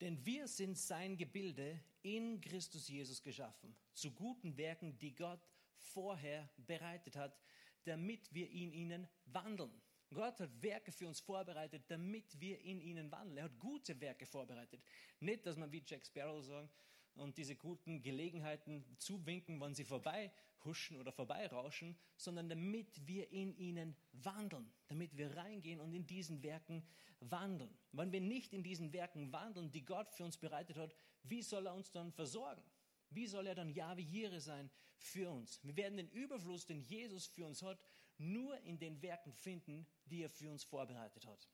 denn 0.00 0.24
wir 0.24 0.46
sind 0.46 0.78
sein 0.78 1.16
Gebilde 1.16 1.80
in 2.02 2.40
Christus 2.40 2.88
Jesus 2.88 3.22
geschaffen, 3.22 3.76
zu 3.92 4.12
guten 4.12 4.56
Werken, 4.56 4.96
die 4.98 5.14
Gott 5.14 5.40
vorher 5.76 6.48
bereitet 6.56 7.16
hat, 7.16 7.36
damit 7.84 8.32
wir 8.32 8.48
in 8.50 8.72
ihnen 8.72 9.08
wandeln. 9.26 9.82
Gott 10.14 10.40
hat 10.40 10.62
Werke 10.62 10.90
für 10.92 11.06
uns 11.06 11.20
vorbereitet, 11.20 11.84
damit 11.88 12.40
wir 12.40 12.60
in 12.60 12.80
ihnen 12.80 13.10
wandeln. 13.10 13.36
Er 13.36 13.44
hat 13.44 13.58
gute 13.58 14.00
Werke 14.00 14.24
vorbereitet. 14.24 14.82
Nicht, 15.20 15.44
dass 15.44 15.56
man 15.56 15.70
wie 15.70 15.82
Jack 15.84 16.06
Sparrow 16.06 16.42
sagen 16.42 16.70
und 17.18 17.36
diese 17.36 17.56
guten 17.56 18.02
Gelegenheiten 18.02 18.84
zuwinken, 18.98 19.60
wann 19.60 19.74
sie 19.74 19.84
vorbei 19.84 20.32
huschen 20.64 20.96
oder 20.96 21.12
vorbeirauschen, 21.12 21.96
sondern 22.16 22.48
damit 22.48 23.06
wir 23.06 23.30
in 23.30 23.56
ihnen 23.56 23.96
wandeln, 24.12 24.70
damit 24.88 25.16
wir 25.16 25.36
reingehen 25.36 25.80
und 25.80 25.92
in 25.92 26.06
diesen 26.06 26.42
Werken 26.42 26.84
wandeln. 27.20 27.76
Wenn 27.92 28.12
wir 28.12 28.20
nicht 28.20 28.52
in 28.52 28.62
diesen 28.62 28.92
Werken 28.92 29.32
wandeln, 29.32 29.70
die 29.70 29.84
Gott 29.84 30.12
für 30.12 30.24
uns 30.24 30.36
bereitet 30.36 30.76
hat, 30.76 30.94
wie 31.22 31.42
soll 31.42 31.66
er 31.66 31.74
uns 31.74 31.90
dann 31.90 32.12
versorgen? 32.12 32.62
Wie 33.10 33.26
soll 33.26 33.46
er 33.46 33.54
dann 33.54 33.70
Jahwe 33.70 34.02
Jire 34.02 34.40
sein 34.40 34.70
für 34.96 35.30
uns? 35.30 35.60
Wir 35.62 35.76
werden 35.76 35.96
den 35.96 36.10
Überfluss, 36.10 36.66
den 36.66 36.82
Jesus 36.82 37.26
für 37.26 37.46
uns 37.46 37.62
hat, 37.62 37.78
nur 38.18 38.58
in 38.62 38.78
den 38.78 39.00
Werken 39.00 39.32
finden, 39.32 39.86
die 40.06 40.22
er 40.22 40.30
für 40.30 40.50
uns 40.50 40.64
vorbereitet 40.64 41.26
hat. 41.26 41.48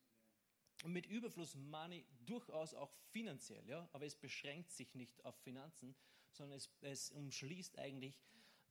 Und 0.85 0.93
mit 0.93 1.07
Überfluss 1.07 1.55
meine 1.55 1.97
ich 1.97 2.05
durchaus 2.27 2.75
auch 2.75 2.93
finanziell, 3.11 3.67
ja, 3.67 3.89
aber 3.95 4.05
es 4.05 4.15
beschränkt 4.15 4.71
sich 4.71 4.95
nicht 4.95 5.25
auf 5.25 5.35
Finanzen, 5.37 5.97
sondern 6.31 6.59
es, 6.59 6.69
es 6.83 7.11
umschließt 7.11 7.79
eigentlich 7.79 8.21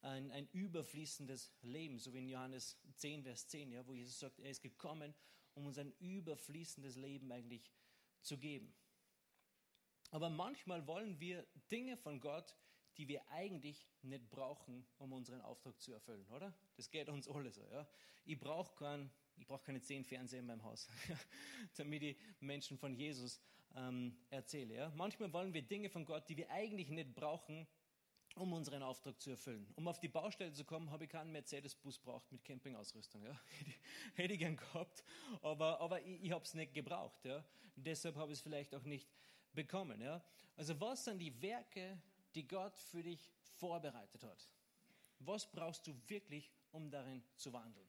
ein, 0.02 0.30
ein 0.30 0.48
überfließendes 0.50 1.52
Leben, 1.64 1.98
so 1.98 2.14
wie 2.14 2.20
in 2.20 2.30
Johannes 2.30 2.78
10, 2.98 3.24
Vers 3.24 3.48
10, 3.48 3.72
ja, 3.72 3.88
wo 3.88 3.96
Jesus 3.96 4.20
sagt, 4.20 4.40
er 4.40 4.52
ist 4.52 4.62
gekommen, 4.62 5.16
um 5.56 5.66
uns 5.66 5.80
ein 5.80 5.92
überfließendes 5.94 6.98
Leben 6.98 7.32
eigentlich 7.32 7.72
zu 8.22 8.38
geben. 8.38 8.76
Aber 10.12 10.30
manchmal 10.30 10.86
wollen 10.86 11.20
wir 11.20 11.48
Dinge 11.72 11.98
von 11.98 12.20
Gott, 12.20 12.56
die 12.98 13.08
wir 13.08 13.28
eigentlich 13.30 13.88
nicht 14.04 14.30
brauchen, 14.30 14.86
um 15.00 15.14
unseren 15.14 15.42
Auftrag 15.42 15.82
zu 15.82 15.92
erfüllen, 15.94 16.28
oder? 16.28 16.54
Das 16.76 16.92
geht 16.92 17.10
uns 17.10 17.28
alle 17.28 17.50
so. 17.50 17.68
Ja? 17.72 17.88
Ich 18.24 18.40
brauche 18.40 18.76
kein, 18.76 19.10
ich 19.38 19.48
brauch 19.48 19.64
keine 19.64 19.82
zehn 19.82 20.04
Fernseher 20.04 20.40
in 20.40 20.46
meinem 20.46 20.64
Haus, 20.64 20.88
damit 21.78 22.04
ich 22.04 22.18
Menschen 22.40 22.78
von 22.78 22.94
Jesus 22.94 23.42
ähm, 23.76 24.16
erzähle. 24.30 24.76
Ja? 24.76 24.92
Manchmal 24.96 25.32
wollen 25.34 25.54
wir 25.54 25.62
Dinge 25.62 25.90
von 25.90 26.06
Gott, 26.06 26.28
die 26.30 26.38
wir 26.38 26.50
eigentlich 26.50 26.90
nicht 26.90 27.14
brauchen, 27.14 27.68
um 28.36 28.54
unseren 28.54 28.82
Auftrag 28.82 29.20
zu 29.22 29.32
erfüllen. 29.32 29.72
Um 29.76 29.88
auf 29.88 30.00
die 30.00 30.08
Baustelle 30.08 30.54
zu 30.54 30.66
kommen, 30.66 30.90
habe 30.90 31.04
ich 31.06 31.10
keinen 31.10 31.32
Mercedes-Bus 31.32 32.00
braucht 32.00 32.32
mit 32.32 32.44
Campingausrüstung. 32.44 33.24
Ja. 33.24 33.40
Hätte 34.16 34.34
ich 34.34 34.40
gern 34.40 34.56
gehabt, 34.56 35.04
aber, 35.42 35.80
aber 35.80 36.02
ich, 36.02 36.24
ich 36.24 36.32
habe 36.32 36.44
es 36.44 36.54
nicht 36.54 36.74
gebraucht. 36.74 37.26
Ja. 37.26 37.44
Deshalb 37.76 38.16
habe 38.16 38.32
ich 38.32 38.40
es 38.40 38.44
vielleicht 38.44 38.74
auch 38.74 38.84
nicht 38.84 39.08
bekommen. 39.54 40.02
Ja. 40.02 40.24
Also 40.56 40.80
was 40.80 41.06
sind 41.06 41.20
die 41.20 41.42
Werke, 41.42 42.02
die 42.34 42.48
Gott 42.48 42.78
für 42.80 43.04
dich 43.04 43.32
vorbereitet 43.60 44.24
hat? 44.24 44.50
Was 45.20 45.50
brauchst 45.50 45.88
du 45.88 45.96
wirklich, 46.08 46.52
um 46.72 46.90
darin 46.90 47.24
zu 47.36 47.54
wandeln? 47.54 47.88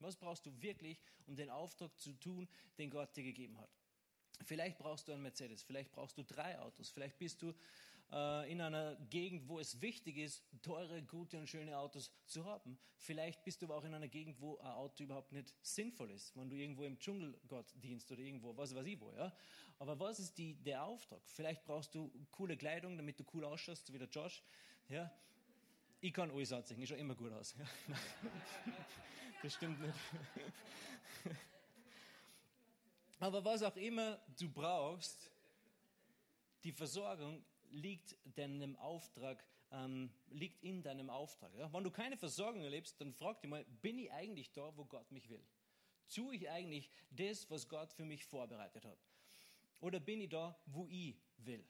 Was 0.00 0.16
brauchst 0.16 0.46
du 0.46 0.62
wirklich, 0.62 1.00
um 1.26 1.36
den 1.36 1.50
Auftrag 1.50 1.98
zu 1.98 2.12
tun, 2.14 2.48
den 2.78 2.90
Gott 2.90 3.14
dir 3.16 3.22
gegeben 3.22 3.58
hat? 3.58 3.70
Vielleicht 4.44 4.78
brauchst 4.78 5.06
du 5.06 5.12
einen 5.12 5.22
Mercedes, 5.22 5.62
vielleicht 5.62 5.92
brauchst 5.92 6.16
du 6.16 6.24
drei 6.24 6.58
Autos, 6.58 6.88
vielleicht 6.90 7.18
bist 7.18 7.42
du 7.42 7.54
äh, 8.12 8.50
in 8.50 8.60
einer 8.60 8.96
Gegend, 9.10 9.48
wo 9.48 9.60
es 9.60 9.80
wichtig 9.80 10.16
ist, 10.16 10.42
teure, 10.62 11.02
gute 11.02 11.38
und 11.38 11.48
schöne 11.48 11.76
Autos 11.76 12.12
zu 12.26 12.44
haben. 12.44 12.78
Vielleicht 12.96 13.44
bist 13.44 13.62
du 13.62 13.66
aber 13.66 13.76
auch 13.76 13.84
in 13.84 13.94
einer 13.94 14.08
Gegend, 14.08 14.40
wo 14.40 14.58
ein 14.58 14.66
Auto 14.66 15.04
überhaupt 15.04 15.32
nicht 15.32 15.54
sinnvoll 15.62 16.10
ist, 16.10 16.36
wenn 16.36 16.48
du 16.48 16.56
irgendwo 16.56 16.84
im 16.84 16.98
Dschungel 16.98 17.38
Gott 17.48 17.66
dienst 17.82 18.10
oder 18.10 18.20
irgendwo, 18.20 18.56
was 18.56 18.74
weiß 18.74 18.86
ich 18.86 19.00
wo. 19.00 19.12
Ja? 19.14 19.32
Aber 19.78 19.98
was 19.98 20.18
ist 20.18 20.36
die, 20.36 20.54
der 20.54 20.84
Auftrag? 20.84 21.20
Vielleicht 21.26 21.64
brauchst 21.64 21.94
du 21.94 22.10
coole 22.30 22.56
Kleidung, 22.56 22.96
damit 22.96 23.18
du 23.18 23.24
cool 23.32 23.44
ausschaust, 23.44 23.92
wie 23.92 23.98
der 23.98 24.08
Josh. 24.08 24.42
Ja? 24.88 25.10
Ich 26.00 26.12
kann 26.12 26.30
alles 26.30 26.52
anziehen, 26.52 26.80
ich 26.80 26.88
schaue 26.88 26.98
immer 26.98 27.14
gut 27.14 27.32
aus. 27.32 27.54
Ja? 27.58 27.66
das 29.42 29.54
stimmt 29.54 29.80
nicht. 29.80 29.94
Aber 33.18 33.44
was 33.44 33.62
auch 33.62 33.76
immer 33.76 34.18
du 34.38 34.48
brauchst, 34.48 35.30
die 36.64 36.72
Versorgung 36.72 37.44
liegt 37.70 38.16
deinem 38.24 38.76
Auftrag, 38.76 39.44
ähm, 39.70 40.10
liegt 40.30 40.62
in 40.62 40.82
deinem 40.82 41.10
Auftrag. 41.10 41.54
Ja? 41.54 41.72
Wenn 41.72 41.84
du 41.84 41.90
keine 41.90 42.16
Versorgung 42.16 42.62
erlebst, 42.62 43.00
dann 43.00 43.12
frag 43.12 43.40
dich 43.40 43.50
mal, 43.50 43.64
bin 43.82 43.98
ich 43.98 44.10
eigentlich 44.10 44.50
da, 44.52 44.74
wo 44.76 44.84
Gott 44.84 45.10
mich 45.12 45.28
will? 45.28 45.44
Tue 46.12 46.36
ich 46.36 46.50
eigentlich 46.50 46.90
das, 47.10 47.48
was 47.50 47.68
Gott 47.68 47.92
für 47.92 48.04
mich 48.04 48.24
vorbereitet 48.24 48.84
hat? 48.84 48.98
Oder 49.80 50.00
bin 50.00 50.20
ich 50.20 50.28
da, 50.28 50.58
wo 50.66 50.86
ich 50.88 51.14
will? 51.38 51.64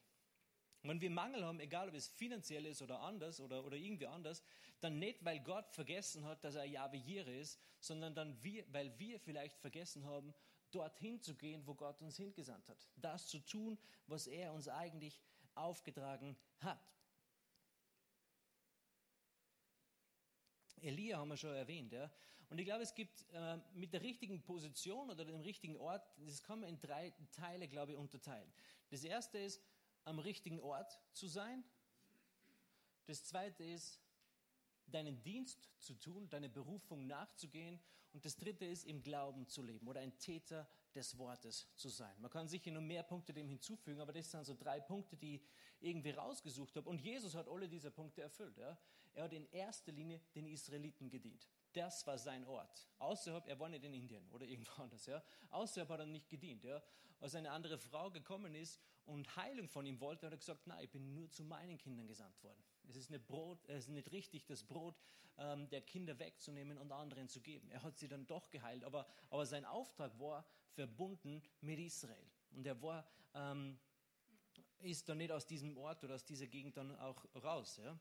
Wenn 0.83 1.01
wir 1.01 1.11
Mangel 1.11 1.45
haben, 1.45 1.61
egal 1.61 1.89
ob 1.89 1.95
es 1.95 2.09
finanziell 2.09 2.65
ist 2.67 2.81
oder 2.81 3.01
anders 3.01 3.41
oder, 3.41 3.65
oder 3.65 3.77
irgendwie 3.77 4.07
anders, 4.07 4.43
dann 4.81 4.99
nicht, 4.99 5.25
weil 5.25 5.41
Gott 5.41 5.71
vergessen 5.71 6.25
hat, 6.25 6.43
dass 6.43 6.55
er 6.55 6.65
Jahwe 6.65 6.97
Jire 6.97 7.33
ist, 7.33 7.61
sondern 7.81 8.15
dann 8.15 8.43
wir, 8.43 8.65
weil 8.73 8.99
wir 8.99 9.21
vielleicht 9.21 9.59
vergessen 9.59 10.07
haben, 10.07 10.35
dorthin 10.71 11.21
zu 11.21 11.35
gehen, 11.35 11.67
wo 11.67 11.75
Gott 11.75 12.01
uns 12.01 12.17
hingesandt 12.17 12.69
hat. 12.69 12.89
Das 12.97 13.27
zu 13.29 13.41
tun, 13.41 13.79
was 14.07 14.27
er 14.27 14.53
uns 14.53 14.69
eigentlich 14.69 15.21
aufgetragen 15.55 16.37
hat. 16.59 16.81
Elia 20.81 21.19
haben 21.19 21.29
wir 21.29 21.37
schon 21.37 21.55
erwähnt. 21.55 21.93
Ja? 21.93 22.11
Und 22.49 22.59
ich 22.59 22.65
glaube, 22.65 22.83
es 22.83 22.95
gibt 22.95 23.27
äh, 23.33 23.59
mit 23.75 23.93
der 23.93 24.03
richtigen 24.03 24.43
Position 24.43 25.11
oder 25.11 25.25
dem 25.25 25.41
richtigen 25.41 25.77
Ort, 25.77 26.03
das 26.19 26.43
kann 26.43 26.61
man 26.61 26.69
in 26.69 26.81
drei 26.81 27.13
Teile, 27.33 27.69
glaube 27.69 27.93
ich, 27.93 27.99
unterteilen. 27.99 28.51
Das 28.89 29.05
erste 29.05 29.39
ist, 29.39 29.61
am 30.05 30.19
richtigen 30.19 30.61
Ort 30.61 30.99
zu 31.13 31.27
sein. 31.27 31.65
Das 33.07 33.25
zweite 33.25 33.65
ist, 33.65 34.01
deinen 34.87 35.23
Dienst 35.23 35.71
zu 35.79 35.95
tun, 35.95 36.29
deine 36.29 36.49
Berufung 36.49 37.07
nachzugehen. 37.07 37.81
Und 38.13 38.25
das 38.25 38.37
dritte 38.37 38.65
ist, 38.65 38.85
im 38.87 39.03
Glauben 39.03 39.47
zu 39.47 39.63
leben 39.63 39.87
oder 39.87 40.01
ein 40.01 40.19
Täter 40.19 40.69
des 40.95 41.17
Wortes 41.17 41.69
zu 41.77 41.89
sein. 41.89 42.21
Man 42.21 42.31
kann 42.31 42.49
sicher 42.49 42.73
noch 42.73 42.81
mehr 42.81 43.05
Punkte 43.05 43.33
dem 43.33 43.49
hinzufügen, 43.49 44.01
aber 44.01 44.13
das 44.13 44.31
sind 44.31 44.45
so 44.45 44.55
drei 44.55 44.81
Punkte, 44.81 45.17
die 45.17 45.37
ich 45.37 45.49
irgendwie 45.81 46.11
rausgesucht 46.11 46.77
habe. 46.77 46.89
Und 46.89 47.01
Jesus 47.01 47.35
hat 47.35 47.47
alle 47.49 47.69
diese 47.69 47.91
Punkte 47.91 48.23
erfüllt. 48.23 48.57
Ja. 48.59 48.77
Er 49.15 49.25
hat 49.25 49.33
in 49.33 49.47
erster 49.53 49.93
Linie 49.93 50.21
den 50.35 50.47
Israeliten 50.47 51.09
gedient. 51.09 51.49
Das 51.73 52.05
war 52.07 52.19
sein 52.19 52.45
Ort. 52.47 52.89
Außerhalb, 52.99 53.47
er 53.47 53.59
war 53.61 53.69
nicht 53.69 53.85
in 53.85 53.95
Indien 53.95 54.29
oder 54.31 54.45
irgendwo 54.45 54.83
anders. 54.83 55.07
Ja. 55.07 55.23
Außerhalb 55.51 55.89
hat 55.89 56.01
er 56.01 56.07
nicht 56.07 56.29
gedient. 56.29 56.65
Ja. 56.65 56.83
Als 57.21 57.37
eine 57.37 57.51
andere 57.53 57.79
Frau 57.79 58.11
gekommen 58.11 58.55
ist 58.57 58.81
und 59.11 59.35
Heilung 59.37 59.69
von 59.69 59.85
ihm 59.87 60.01
wollte, 60.01 60.27
hat 60.27 60.33
er 60.33 60.39
gesagt, 60.39 60.67
nein, 60.67 60.85
ich 60.85 60.91
bin 60.91 61.13
nur 61.15 61.29
zu 61.31 61.43
meinen 61.43 61.77
Kindern 61.79 62.07
gesandt 62.07 62.41
worden. 62.45 62.63
Es 62.89 62.97
ist 62.97 63.11
nicht, 63.11 63.27
Brot, 63.27 63.59
es 63.69 63.85
ist 63.85 63.89
nicht 63.89 64.11
richtig, 64.13 64.47
das 64.47 64.63
Brot 64.63 64.95
ähm, 65.37 65.69
der 65.69 65.81
Kinder 65.81 66.19
wegzunehmen 66.19 66.79
und 66.79 66.93
anderen 66.93 67.29
zu 67.29 67.41
geben. 67.41 67.71
Er 67.71 67.83
hat 67.83 67.99
sie 67.99 68.07
dann 68.07 68.27
doch 68.27 68.51
geheilt, 68.51 68.85
aber, 68.85 69.07
aber 69.29 69.45
sein 69.47 69.65
Auftrag 69.65 70.19
war 70.21 70.47
verbunden 70.75 71.43
mit 71.61 71.81
Israel. 71.81 72.25
Und 72.53 72.65
er 72.67 72.81
war, 72.83 73.05
ähm, 73.35 73.79
ist 74.79 75.09
dann 75.09 75.19
nicht 75.19 75.33
aus 75.33 75.45
diesem 75.45 75.77
Ort 75.77 76.05
oder 76.05 76.15
aus 76.15 76.25
dieser 76.25 76.47
Gegend 76.47 76.77
dann 76.77 76.97
auch 76.97 77.25
raus. 77.35 77.79
Ja? 77.79 77.99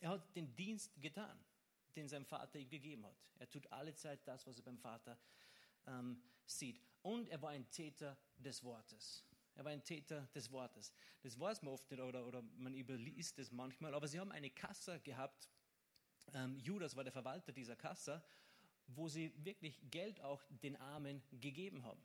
Er 0.00 0.10
hat 0.10 0.36
den 0.36 0.54
Dienst 0.54 1.00
getan, 1.00 1.42
den 1.96 2.08
sein 2.08 2.26
Vater 2.26 2.58
ihm 2.58 2.68
gegeben 2.68 3.06
hat. 3.06 3.16
Er 3.38 3.48
tut 3.48 3.70
alle 3.72 3.94
Zeit 3.94 4.20
das, 4.28 4.46
was 4.46 4.58
er 4.58 4.64
beim 4.64 4.78
Vater 4.78 5.18
ähm, 5.86 6.22
sieht. 6.44 6.78
Und 7.02 7.30
er 7.30 7.40
war 7.40 7.50
ein 7.50 7.70
Täter 7.70 8.18
des 8.36 8.62
Wortes. 8.62 9.24
Er 9.60 9.66
war 9.66 9.72
ein 9.72 9.84
Täter 9.84 10.26
des 10.34 10.50
Wortes. 10.52 10.90
Das 11.20 11.38
weiß 11.38 11.60
man 11.60 11.74
oft 11.74 11.90
nicht 11.90 12.00
oder, 12.00 12.24
oder 12.26 12.40
man 12.56 12.74
überliest 12.74 13.38
es 13.38 13.52
manchmal, 13.52 13.92
aber 13.92 14.08
sie 14.08 14.18
haben 14.18 14.32
eine 14.32 14.48
Kasse 14.48 14.98
gehabt. 15.00 15.50
Ähm, 16.32 16.58
Judas 16.60 16.96
war 16.96 17.04
der 17.04 17.12
Verwalter 17.12 17.52
dieser 17.52 17.76
Kasse, 17.76 18.24
wo 18.86 19.06
sie 19.06 19.34
wirklich 19.44 19.78
Geld 19.90 20.18
auch 20.22 20.42
den 20.62 20.76
Armen 20.76 21.22
gegeben 21.30 21.84
haben. 21.84 22.02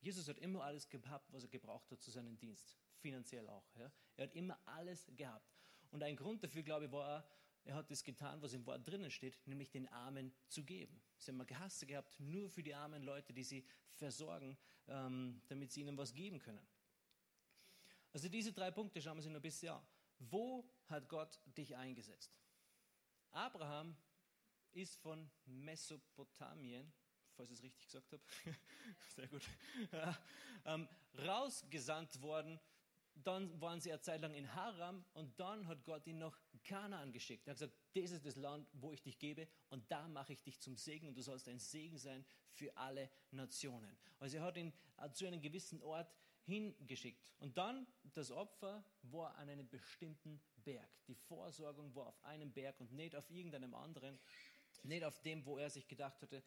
Jesus 0.00 0.26
hat 0.26 0.40
immer 0.40 0.64
alles 0.64 0.88
gehabt, 0.88 1.32
was 1.32 1.44
er 1.44 1.48
gebraucht 1.48 1.88
hat 1.92 2.02
zu 2.02 2.10
seinem 2.10 2.36
Dienst, 2.36 2.76
finanziell 2.98 3.48
auch. 3.48 3.72
Ja. 3.76 3.92
Er 4.16 4.24
hat 4.24 4.34
immer 4.34 4.58
alles 4.66 5.12
gehabt. 5.16 5.60
Und 5.92 6.02
ein 6.02 6.16
Grund 6.16 6.42
dafür, 6.42 6.64
glaube 6.64 6.86
ich, 6.86 6.90
war, 6.90 7.24
er 7.62 7.76
hat 7.76 7.88
das 7.88 8.02
getan, 8.02 8.42
was 8.42 8.52
im 8.52 8.66
Wort 8.66 8.84
drinnen 8.88 9.12
steht, 9.12 9.38
nämlich 9.46 9.70
den 9.70 9.86
Armen 9.86 10.32
zu 10.48 10.64
geben. 10.64 11.00
Sie 11.18 11.30
haben 11.30 11.40
eine 11.40 11.46
Kasse 11.46 11.86
gehabt, 11.86 12.18
nur 12.18 12.50
für 12.50 12.64
die 12.64 12.74
armen 12.74 13.04
Leute, 13.04 13.32
die 13.32 13.44
sie 13.44 13.64
versorgen, 13.94 14.58
ähm, 14.88 15.40
damit 15.46 15.70
sie 15.70 15.82
ihnen 15.82 15.96
was 15.96 16.12
geben 16.12 16.40
können. 16.40 16.66
Also 18.12 18.28
diese 18.28 18.52
drei 18.52 18.70
Punkte 18.70 19.00
schauen 19.00 19.14
wir 19.14 19.18
uns 19.18 19.26
noch 19.26 19.36
ein 19.36 19.42
bisschen 19.42 19.72
an. 19.72 19.86
Wo 20.18 20.68
hat 20.86 21.08
Gott 21.08 21.40
dich 21.56 21.76
eingesetzt? 21.76 22.32
Abraham 23.30 23.96
ist 24.72 24.96
von 24.96 25.30
Mesopotamien, 25.46 26.92
falls 27.36 27.50
ich 27.50 27.58
es 27.58 27.62
richtig 27.62 27.86
gesagt 27.86 28.12
habe, 28.12 28.22
sehr 29.14 29.28
gut, 29.28 29.42
ähm, 30.64 30.88
rausgesandt 31.26 32.20
worden. 32.20 32.58
Dann 33.14 33.60
waren 33.60 33.80
sie 33.80 33.92
eine 33.92 34.00
Zeit 34.00 34.20
lang 34.22 34.34
in 34.34 34.54
Haram 34.54 35.04
und 35.12 35.38
dann 35.38 35.66
hat 35.66 35.84
Gott 35.84 36.06
ihn 36.06 36.18
nach 36.18 36.38
Kanaan 36.64 37.12
geschickt. 37.12 37.46
Er 37.46 37.52
hat 37.52 37.58
gesagt, 37.58 37.76
das 37.94 38.12
ist 38.12 38.24
das 38.24 38.36
Land, 38.36 38.68
wo 38.72 38.92
ich 38.92 39.02
dich 39.02 39.18
gebe 39.18 39.46
und 39.68 39.90
da 39.90 40.08
mache 40.08 40.32
ich 40.32 40.42
dich 40.42 40.60
zum 40.60 40.76
Segen 40.76 41.08
und 41.08 41.16
du 41.16 41.22
sollst 41.22 41.48
ein 41.48 41.58
Segen 41.58 41.98
sein 41.98 42.24
für 42.52 42.74
alle 42.76 43.10
Nationen. 43.30 43.96
Also 44.18 44.38
er 44.38 44.44
hat 44.44 44.56
ihn 44.56 44.72
zu 45.12 45.26
einem 45.26 45.40
gewissen 45.40 45.82
Ort 45.82 46.14
hingeschickt. 46.44 47.32
Und 47.38 47.56
dann 47.58 47.86
das 48.16 48.30
Opfer 48.30 48.84
war 49.02 49.34
an 49.36 49.48
einem 49.48 49.68
bestimmten 49.68 50.40
Berg. 50.64 50.88
Die 51.06 51.14
Vorsorgung 51.14 51.94
war 51.94 52.06
auf 52.06 52.24
einem 52.24 52.52
Berg 52.52 52.80
und 52.80 52.92
nicht 52.92 53.14
auf 53.16 53.30
irgendeinem 53.30 53.74
anderen. 53.74 54.18
Nicht 54.82 55.04
auf 55.04 55.20
dem, 55.20 55.44
wo 55.44 55.58
er 55.58 55.70
sich 55.70 55.86
gedacht 55.88 56.20
hatte, 56.22 56.42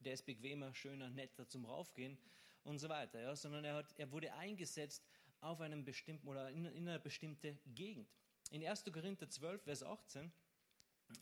der 0.00 0.14
ist 0.14 0.26
bequemer, 0.26 0.74
schöner, 0.74 1.10
netter 1.10 1.48
zum 1.48 1.64
Raufgehen 1.64 2.18
und 2.64 2.78
so 2.78 2.88
weiter. 2.88 3.20
Ja, 3.20 3.36
sondern 3.36 3.64
er, 3.64 3.74
hat, 3.74 3.94
er 3.98 4.10
wurde 4.10 4.32
eingesetzt 4.34 5.06
auf 5.40 5.60
einem 5.60 5.84
bestimmten 5.84 6.26
oder 6.28 6.50
in, 6.50 6.64
in 6.64 6.88
einer 6.88 6.98
bestimmten 6.98 7.58
Gegend. 7.66 8.08
In 8.50 8.64
1. 8.64 8.84
Korinther 8.84 9.28
12, 9.28 9.62
Vers 9.62 9.82
18, 9.82 10.32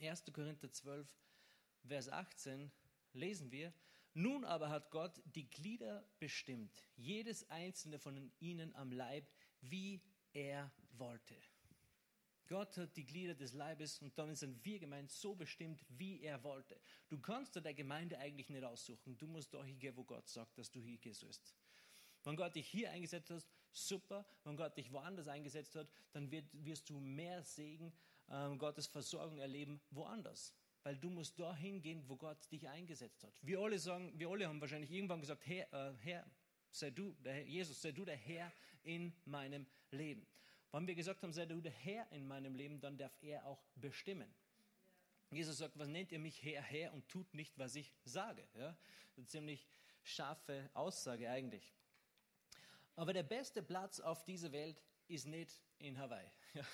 1. 0.00 0.24
Korinther 0.32 0.70
12, 0.70 1.08
Vers 1.86 2.08
18 2.08 2.70
lesen 3.12 3.50
wir, 3.50 3.72
nun 4.14 4.44
aber 4.44 4.70
hat 4.70 4.90
Gott 4.90 5.20
die 5.24 5.50
Glieder 5.50 6.06
bestimmt, 6.18 6.84
jedes 6.96 7.50
einzelne 7.50 7.98
von 7.98 8.32
ihnen 8.38 8.74
am 8.74 8.92
Leib, 8.92 9.26
wie 9.70 10.00
er 10.32 10.70
wollte. 10.92 11.34
Gott 12.46 12.76
hat 12.76 12.96
die 12.96 13.06
Glieder 13.06 13.34
des 13.34 13.54
Leibes 13.54 14.00
und 14.00 14.18
damit 14.18 14.36
sind 14.36 14.62
wir 14.64 14.78
gemeint 14.78 15.10
so 15.10 15.34
bestimmt, 15.34 15.82
wie 15.88 16.20
er 16.20 16.42
wollte. 16.44 16.78
Du 17.08 17.18
kannst 17.18 17.56
dir 17.56 17.62
der 17.62 17.72
Gemeinde 17.72 18.18
eigentlich 18.18 18.50
nicht 18.50 18.64
aussuchen. 18.64 19.16
Du 19.16 19.26
musst 19.26 19.54
da 19.54 19.64
hingehen, 19.64 19.96
wo 19.96 20.04
Gott 20.04 20.28
sagt, 20.28 20.58
dass 20.58 20.70
du 20.70 20.82
hingehen 20.82 21.14
sollst. 21.14 21.54
Wenn 22.22 22.36
Gott 22.36 22.54
dich 22.54 22.68
hier 22.68 22.90
eingesetzt 22.90 23.30
hat, 23.30 23.46
super. 23.72 24.26
Wenn 24.44 24.56
Gott 24.56 24.76
dich 24.76 24.92
woanders 24.92 25.28
eingesetzt 25.28 25.74
hat, 25.74 25.88
dann 26.12 26.30
wirst 26.30 26.90
du 26.90 27.00
mehr 27.00 27.42
Segen, 27.42 27.92
äh, 28.28 28.56
Gottes 28.56 28.86
Versorgung 28.86 29.38
erleben 29.38 29.80
woanders 29.90 30.54
weil 30.84 30.96
du 30.98 31.10
musst 31.10 31.40
dahin 31.40 31.80
gehen, 31.80 32.04
wo 32.06 32.16
Gott 32.16 32.36
dich 32.52 32.68
eingesetzt 32.68 33.24
hat. 33.24 33.32
Wir 33.42 33.58
alle 33.58 33.78
sagen, 33.78 34.12
wir 34.16 34.28
alle 34.28 34.46
haben 34.46 34.60
wahrscheinlich 34.60 34.90
irgendwann 34.90 35.20
gesagt, 35.20 35.46
Herr, 35.46 35.72
äh, 35.72 35.94
Herr 36.00 36.30
sei 36.74 36.90
du, 36.90 37.14
der 37.24 37.34
Herr, 37.34 37.44
Jesus, 37.44 37.80
sei 37.80 37.92
du 37.92 38.04
der 38.04 38.16
Herr 38.16 38.52
in 38.82 39.12
meinem 39.24 39.66
Leben. 39.90 40.26
Wenn 40.72 40.86
wir 40.86 40.94
gesagt 40.94 41.22
haben, 41.22 41.32
sei 41.32 41.46
du 41.46 41.60
der 41.60 41.72
Herr 41.72 42.10
in 42.10 42.26
meinem 42.26 42.54
Leben, 42.56 42.80
dann 42.80 42.98
darf 42.98 43.16
er 43.22 43.46
auch 43.46 43.62
bestimmen. 43.76 44.34
Jesus 45.30 45.58
sagt, 45.58 45.78
was 45.78 45.88
nennt 45.88 46.12
ihr 46.12 46.18
mich 46.18 46.42
Herr, 46.42 46.62
Herr 46.62 46.92
und 46.92 47.08
tut 47.08 47.32
nicht, 47.34 47.56
was 47.58 47.76
ich 47.76 47.92
sage? 48.04 48.46
Ja? 48.54 48.76
Eine 49.16 49.26
ziemlich 49.26 49.68
scharfe 50.02 50.68
Aussage 50.74 51.30
eigentlich. 51.30 51.72
Aber 52.96 53.12
der 53.12 53.22
beste 53.22 53.62
Platz 53.62 54.00
auf 54.00 54.24
dieser 54.24 54.52
Welt 54.52 54.82
ist 55.08 55.26
nicht 55.26 55.62
in 55.78 55.98
Hawaii. 55.98 56.30
Ja? 56.54 56.64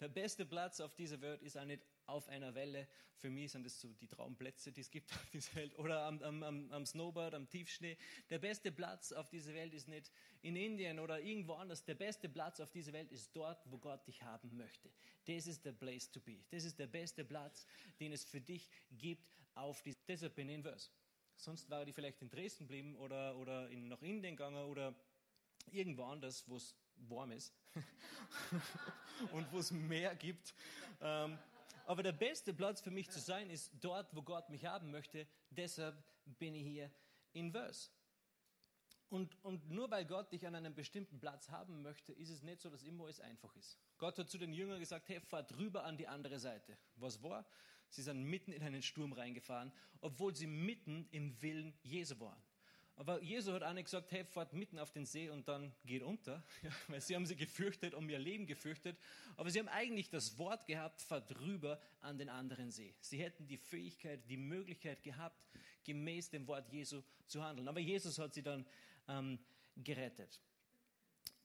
Der 0.00 0.08
beste 0.08 0.46
Platz 0.46 0.80
auf 0.80 0.94
dieser 0.94 1.20
Welt 1.20 1.42
ist 1.42 1.58
auch 1.58 1.64
nicht 1.64 1.82
auf 2.06 2.28
einer 2.28 2.54
Welle. 2.54 2.86
Für 3.16 3.30
mich 3.30 3.50
sind 3.50 3.64
das 3.64 3.80
so 3.80 3.92
die 3.94 4.06
Traumplätze, 4.06 4.70
die 4.70 4.80
es 4.80 4.90
gibt 4.90 5.12
auf 5.12 5.30
dieser 5.30 5.54
Welt. 5.56 5.76
Oder 5.78 6.04
am, 6.04 6.22
am, 6.22 6.70
am 6.70 6.86
Snowboard, 6.86 7.34
am 7.34 7.48
Tiefschnee. 7.48 7.96
Der 8.30 8.38
beste 8.38 8.70
Platz 8.70 9.10
auf 9.10 9.28
dieser 9.28 9.52
Welt 9.54 9.74
ist 9.74 9.88
nicht 9.88 10.12
in 10.42 10.54
Indien 10.54 11.00
oder 11.00 11.20
irgendwo 11.20 11.54
anders. 11.54 11.84
Der 11.84 11.96
beste 11.96 12.28
Platz 12.28 12.60
auf 12.60 12.70
dieser 12.70 12.92
Welt 12.92 13.10
ist 13.10 13.34
dort, 13.34 13.60
wo 13.70 13.78
Gott 13.78 14.06
dich 14.06 14.22
haben 14.22 14.56
möchte. 14.56 14.90
Das 15.24 15.48
ist 15.48 15.64
der 15.64 15.72
place 15.72 16.10
to 16.10 16.20
be. 16.20 16.44
Das 16.50 16.64
ist 16.64 16.78
der 16.78 16.86
beste 16.86 17.24
Platz, 17.24 17.66
den 17.98 18.12
es 18.12 18.24
für 18.24 18.40
dich 18.40 18.70
gibt 18.92 19.26
auf 19.54 19.82
die. 19.82 19.96
Deshalb 20.06 20.36
bin 20.36 20.48
ich 20.48 20.54
in 20.54 20.62
Vers. 20.62 20.92
Sonst 21.34 21.68
wäre 21.70 21.84
die 21.84 21.92
vielleicht 21.92 22.22
in 22.22 22.30
Dresden 22.30 22.64
geblieben 22.64 22.96
oder, 22.96 23.36
oder 23.36 23.68
in, 23.70 23.88
nach 23.88 24.02
Indien 24.02 24.36
gegangen 24.36 24.64
oder 24.64 24.94
irgendwo 25.70 26.04
anders, 26.04 26.48
wo 26.48 26.56
es 26.56 26.74
warm 27.08 27.32
ist 27.32 27.52
und 29.32 29.50
wo 29.52 29.58
es 29.58 29.70
Meer 29.70 30.14
gibt. 30.16 30.54
Ähm, 31.00 31.38
aber 31.86 32.02
der 32.02 32.12
beste 32.12 32.52
Platz 32.52 32.80
für 32.80 32.90
mich 32.90 33.10
zu 33.10 33.18
sein 33.18 33.48
ist 33.50 33.72
dort, 33.80 34.14
wo 34.14 34.22
Gott 34.22 34.50
mich 34.50 34.66
haben 34.66 34.90
möchte. 34.90 35.26
Deshalb 35.50 35.96
bin 36.38 36.54
ich 36.54 36.66
hier 36.66 36.90
in 37.32 37.50
Vers. 37.50 37.90
Und, 39.10 39.42
und 39.42 39.70
nur 39.70 39.90
weil 39.90 40.04
Gott 40.04 40.30
dich 40.32 40.46
an 40.46 40.54
einem 40.54 40.74
bestimmten 40.74 41.18
Platz 41.18 41.48
haben 41.48 41.80
möchte, 41.80 42.12
ist 42.12 42.28
es 42.28 42.42
nicht 42.42 42.60
so, 42.60 42.68
dass 42.68 42.82
immer 42.82 43.04
alles 43.04 43.20
einfach 43.20 43.54
ist. 43.56 43.78
Gott 43.96 44.18
hat 44.18 44.28
zu 44.28 44.36
den 44.36 44.52
Jüngern 44.52 44.78
gesagt, 44.80 45.08
hey, 45.08 45.20
fahrt 45.20 45.56
rüber 45.56 45.84
an 45.84 45.96
die 45.96 46.06
andere 46.06 46.38
Seite. 46.38 46.76
Was 46.96 47.22
war? 47.22 47.46
Sie 47.88 48.02
sind 48.02 48.22
mitten 48.24 48.52
in 48.52 48.62
einen 48.62 48.82
Sturm 48.82 49.14
reingefahren, 49.14 49.72
obwohl 50.02 50.36
sie 50.36 50.46
mitten 50.46 51.08
im 51.10 51.40
Willen 51.40 51.72
Jesu 51.82 52.20
waren. 52.20 52.42
Aber 52.98 53.22
Jesus 53.22 53.54
hat 53.54 53.62
auch 53.62 53.72
nicht 53.74 53.84
gesagt, 53.84 54.10
hey, 54.10 54.24
fahrt 54.24 54.52
mitten 54.52 54.76
auf 54.80 54.90
den 54.90 55.06
See 55.06 55.30
und 55.30 55.46
dann 55.46 55.72
geht 55.84 56.02
unter, 56.02 56.42
ja, 56.64 56.70
weil 56.88 57.00
sie 57.00 57.14
haben 57.14 57.26
sich 57.26 57.38
gefürchtet, 57.38 57.94
um 57.94 58.10
ihr 58.10 58.18
Leben 58.18 58.44
gefürchtet. 58.44 58.98
Aber 59.36 59.50
sie 59.52 59.60
haben 59.60 59.68
eigentlich 59.68 60.10
das 60.10 60.36
Wort 60.36 60.66
gehabt, 60.66 61.00
fahrt 61.00 61.38
rüber 61.40 61.80
an 62.00 62.18
den 62.18 62.28
anderen 62.28 62.72
See. 62.72 62.92
Sie 62.98 63.18
hätten 63.22 63.46
die 63.46 63.56
Fähigkeit, 63.56 64.28
die 64.28 64.36
Möglichkeit 64.36 65.04
gehabt, 65.04 65.40
gemäß 65.84 66.30
dem 66.30 66.48
Wort 66.48 66.68
Jesu 66.72 67.02
zu 67.28 67.40
handeln. 67.40 67.68
Aber 67.68 67.78
Jesus 67.78 68.18
hat 68.18 68.34
sie 68.34 68.42
dann 68.42 68.66
ähm, 69.06 69.38
gerettet. 69.76 70.40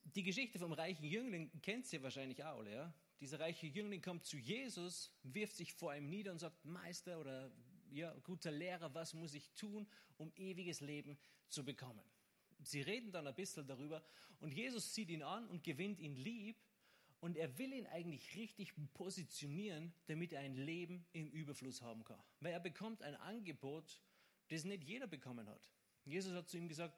Die 0.06 0.24
Geschichte 0.24 0.58
vom 0.58 0.74
reichen 0.74 1.06
Jüngling 1.06 1.52
kennt 1.62 1.92
ihr 1.94 2.02
wahrscheinlich 2.02 2.44
auch, 2.44 2.66
ja? 2.66 2.92
Dieser 3.20 3.40
reiche 3.40 3.68
Jüngling 3.68 4.02
kommt 4.02 4.26
zu 4.26 4.38
Jesus, 4.38 5.12
wirft 5.22 5.56
sich 5.56 5.72
vor 5.72 5.96
ihm 5.96 6.10
nieder 6.10 6.32
und 6.32 6.40
sagt, 6.40 6.66
Meister 6.66 7.20
oder 7.20 7.52
ja, 7.92 8.12
guter 8.24 8.50
Lehrer, 8.50 8.92
was 8.96 9.14
muss 9.14 9.36
ich 9.36 9.52
tun, 9.52 9.88
um 10.18 10.34
ewiges 10.36 10.82
Leben 10.82 11.16
zu 11.54 11.64
bekommen? 11.64 12.04
Sie 12.64 12.82
reden 12.82 13.12
dann 13.12 13.28
ein 13.28 13.36
bisschen 13.36 13.68
darüber 13.68 14.04
und 14.40 14.54
Jesus 14.54 14.94
sieht 14.94 15.10
ihn 15.10 15.24
an 15.24 15.48
und 15.48 15.64
gewinnt 15.64 16.00
ihn 16.00 16.16
lieb 16.16 16.58
und 17.20 17.38
er 17.38 17.58
will 17.58 17.74
ihn 17.74 17.88
eigentlich 17.88 18.36
richtig 18.36 18.74
positionieren, 18.94 19.94
damit 20.08 20.34
er 20.34 20.42
ein 20.42 20.56
Leben 20.56 21.06
im 21.14 21.30
Überfluss 21.30 21.82
haben 21.82 22.04
kann. 22.04 22.22
Weil 22.40 22.54
er 22.54 22.60
bekommt 22.60 23.02
ein 23.02 23.16
Angebot, 23.16 24.02
das 24.50 24.64
nicht 24.66 24.84
jeder 24.84 25.08
bekommen 25.08 25.48
hat. 25.48 25.70
Jesus 26.06 26.34
hat 26.34 26.50
zu 26.50 26.58
ihm 26.58 26.68
gesagt, 26.68 26.98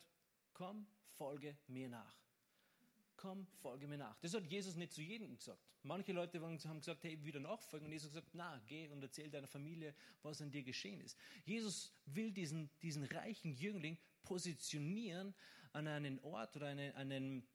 komm, 0.54 0.88
folge 1.18 1.58
mir 1.68 1.90
nach. 1.90 2.16
komm, 3.18 3.48
folge 3.62 3.88
mir 3.88 3.98
nach. 3.98 4.20
Das 4.20 4.34
hat 4.34 4.46
Jesus 4.46 4.76
nicht 4.76 4.94
zu 4.94 5.02
jedem 5.02 5.36
gesagt. 5.36 5.62
Manche 5.84 6.12
Leute 6.12 6.42
haben 6.42 6.58
gesagt, 6.58 7.04
hey, 7.04 7.24
wieder 7.24 7.40
nachfolgen. 7.40 7.88
Und 7.88 7.92
Jesus 7.92 8.10
hat 8.10 8.14
gesagt, 8.14 8.34
na, 8.34 8.62
geh 8.68 8.88
und 8.90 9.02
erzähl 9.02 9.30
deiner 9.30 9.48
Familie, 9.48 9.96
was 10.22 10.42
an 10.42 10.52
dir 10.52 10.64
geschehen 10.64 11.02
ist. 11.02 11.18
Jesus 11.46 11.92
will 12.06 12.32
diesen, 12.32 12.70
diesen 12.82 13.04
reichen 13.04 13.54
Jüngling 13.54 13.98
positionieren 14.26 15.34
an 15.74 15.88
einen 15.88 16.20
Ort 16.20 16.56
oder 16.56 16.68
eine, 16.68 16.94
einen, 16.96 17.48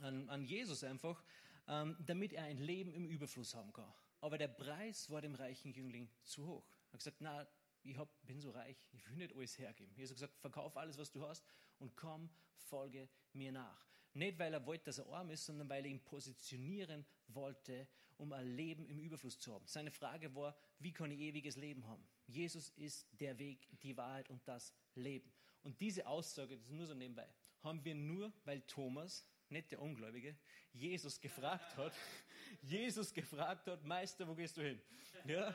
an, 0.00 0.28
an 0.28 0.44
Jesus 0.44 0.84
einfach, 0.84 1.24
ähm, 1.66 1.96
damit 2.06 2.32
er 2.32 2.44
ein 2.44 2.58
Leben 2.58 2.92
im 2.92 3.06
Überfluss 3.06 3.54
haben 3.54 3.72
kann. 3.72 3.92
Aber 4.20 4.38
der 4.38 4.48
Preis 4.48 5.10
war 5.10 5.20
dem 5.20 5.34
reichen 5.34 5.72
Jüngling 5.72 6.08
zu 6.22 6.46
hoch. 6.46 6.66
Er 6.88 6.92
hat 6.94 7.00
gesagt, 7.00 7.20
na, 7.20 7.46
ich 7.82 7.96
hab, 7.98 8.08
bin 8.24 8.40
so 8.40 8.50
reich, 8.50 8.76
ich 8.92 9.06
will 9.08 9.16
nicht 9.16 9.34
alles 9.34 9.58
hergeben. 9.58 9.94
Jesus 9.94 10.12
hat 10.12 10.16
gesagt, 10.16 10.40
verkauf 10.40 10.76
alles, 10.76 10.96
was 10.98 11.12
du 11.12 11.26
hast 11.26 11.44
und 11.78 11.96
komm, 11.96 12.30
folge 12.56 13.08
mir 13.32 13.52
nach. 13.52 13.86
Nicht, 14.14 14.38
weil 14.38 14.54
er 14.54 14.64
wollte, 14.64 14.84
dass 14.84 14.98
er 14.98 15.06
arm 15.08 15.30
ist, 15.30 15.44
sondern 15.44 15.68
weil 15.68 15.84
er 15.84 15.90
ihn 15.90 16.02
positionieren 16.02 17.04
wollte, 17.28 17.86
um 18.16 18.32
ein 18.32 18.46
Leben 18.46 18.86
im 18.86 19.00
Überfluss 19.00 19.38
zu 19.38 19.52
haben. 19.52 19.66
Seine 19.66 19.90
Frage 19.90 20.34
war, 20.34 20.56
wie 20.78 20.92
kann 20.92 21.10
ich 21.10 21.18
ewiges 21.18 21.56
Leben 21.56 21.86
haben? 21.86 22.06
Jesus 22.26 22.70
ist 22.70 23.08
der 23.20 23.38
Weg, 23.38 23.68
die 23.82 23.96
Wahrheit 23.96 24.30
und 24.30 24.46
das 24.46 24.72
Leben. 24.94 25.32
Und 25.64 25.80
diese 25.80 26.06
Aussage, 26.06 26.56
das 26.56 26.66
ist 26.66 26.72
nur 26.72 26.86
so 26.86 26.94
nebenbei, 26.94 27.26
haben 27.62 27.84
wir 27.84 27.94
nur, 27.94 28.32
weil 28.44 28.60
Thomas, 28.62 29.26
nicht 29.48 29.70
der 29.72 29.80
Ungläubige, 29.80 30.36
Jesus 30.72 31.20
gefragt 31.20 31.76
hat, 31.76 31.92
Jesus 32.62 33.12
gefragt 33.12 33.66
hat, 33.66 33.84
Meister, 33.84 34.28
wo 34.28 34.34
gehst 34.34 34.56
du 34.56 34.62
hin? 34.62 34.80
Ja? 35.26 35.54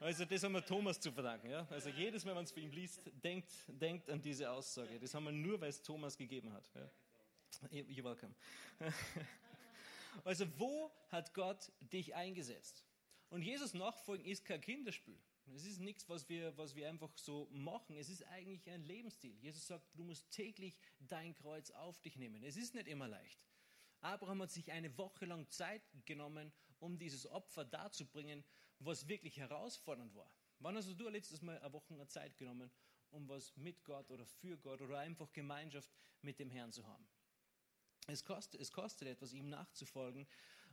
Also 0.00 0.24
das 0.26 0.42
haben 0.42 0.52
wir 0.52 0.64
Thomas 0.64 1.00
zu 1.00 1.10
verdanken. 1.10 1.50
Ja? 1.50 1.66
Also 1.70 1.88
jedes 1.88 2.24
Mal, 2.24 2.30
wenn 2.30 2.36
man 2.36 2.44
es 2.44 2.52
für 2.52 2.60
ihn 2.60 2.72
liest, 2.72 3.00
denkt, 3.22 3.50
denkt 3.68 4.10
an 4.10 4.20
diese 4.20 4.50
Aussage. 4.50 5.00
Das 5.00 5.14
haben 5.14 5.24
wir 5.24 5.32
nur, 5.32 5.60
weil 5.60 5.70
es 5.70 5.82
Thomas 5.82 6.16
gegeben 6.16 6.52
hat. 6.52 6.70
Ja? 6.74 6.90
You're 7.70 8.04
welcome. 8.04 8.34
Also 10.22 10.46
wo 10.60 10.92
hat 11.08 11.34
Gott 11.34 11.72
dich 11.80 12.14
eingesetzt? 12.14 12.84
Und 13.30 13.42
Jesus 13.42 13.74
nachfolgen 13.74 14.24
ist 14.24 14.44
kein 14.44 14.60
Kinderspiel. 14.60 15.18
Es 15.52 15.66
ist 15.66 15.78
nichts, 15.78 16.08
was 16.08 16.28
wir, 16.28 16.56
was 16.56 16.74
wir 16.74 16.88
einfach 16.88 17.16
so 17.16 17.48
machen. 17.52 17.96
Es 17.96 18.08
ist 18.08 18.22
eigentlich 18.28 18.68
ein 18.70 18.82
Lebensstil. 18.82 19.36
Jesus 19.38 19.66
sagt, 19.66 19.86
du 19.94 20.04
musst 20.04 20.30
täglich 20.30 20.76
dein 21.00 21.34
Kreuz 21.34 21.70
auf 21.70 22.00
dich 22.00 22.16
nehmen. 22.16 22.42
Es 22.42 22.56
ist 22.56 22.74
nicht 22.74 22.88
immer 22.88 23.08
leicht. 23.08 23.38
Abraham 24.00 24.42
hat 24.42 24.50
sich 24.50 24.72
eine 24.72 24.96
Woche 24.98 25.26
lang 25.26 25.48
Zeit 25.50 25.82
genommen, 26.04 26.52
um 26.78 26.98
dieses 26.98 27.26
Opfer 27.26 27.64
darzubringen, 27.64 28.44
was 28.78 29.08
wirklich 29.08 29.38
herausfordernd 29.38 30.14
war. 30.14 30.30
Wann 30.58 30.76
hast 30.76 30.88
du 30.98 31.08
letztes 31.08 31.42
Mal 31.42 31.58
eine 31.58 31.72
Woche 31.72 32.06
Zeit 32.08 32.36
genommen, 32.36 32.70
um 33.10 33.28
was 33.28 33.56
mit 33.56 33.84
Gott 33.84 34.10
oder 34.10 34.26
für 34.26 34.58
Gott 34.58 34.80
oder 34.80 34.98
einfach 34.98 35.32
Gemeinschaft 35.32 35.90
mit 36.22 36.38
dem 36.38 36.50
Herrn 36.50 36.72
zu 36.72 36.86
haben? 36.86 37.06
Es 38.06 38.24
kostet, 38.24 38.60
es 38.60 38.70
kostet 38.70 39.08
etwas, 39.08 39.32
ihm 39.32 39.48
nachzufolgen, 39.48 40.26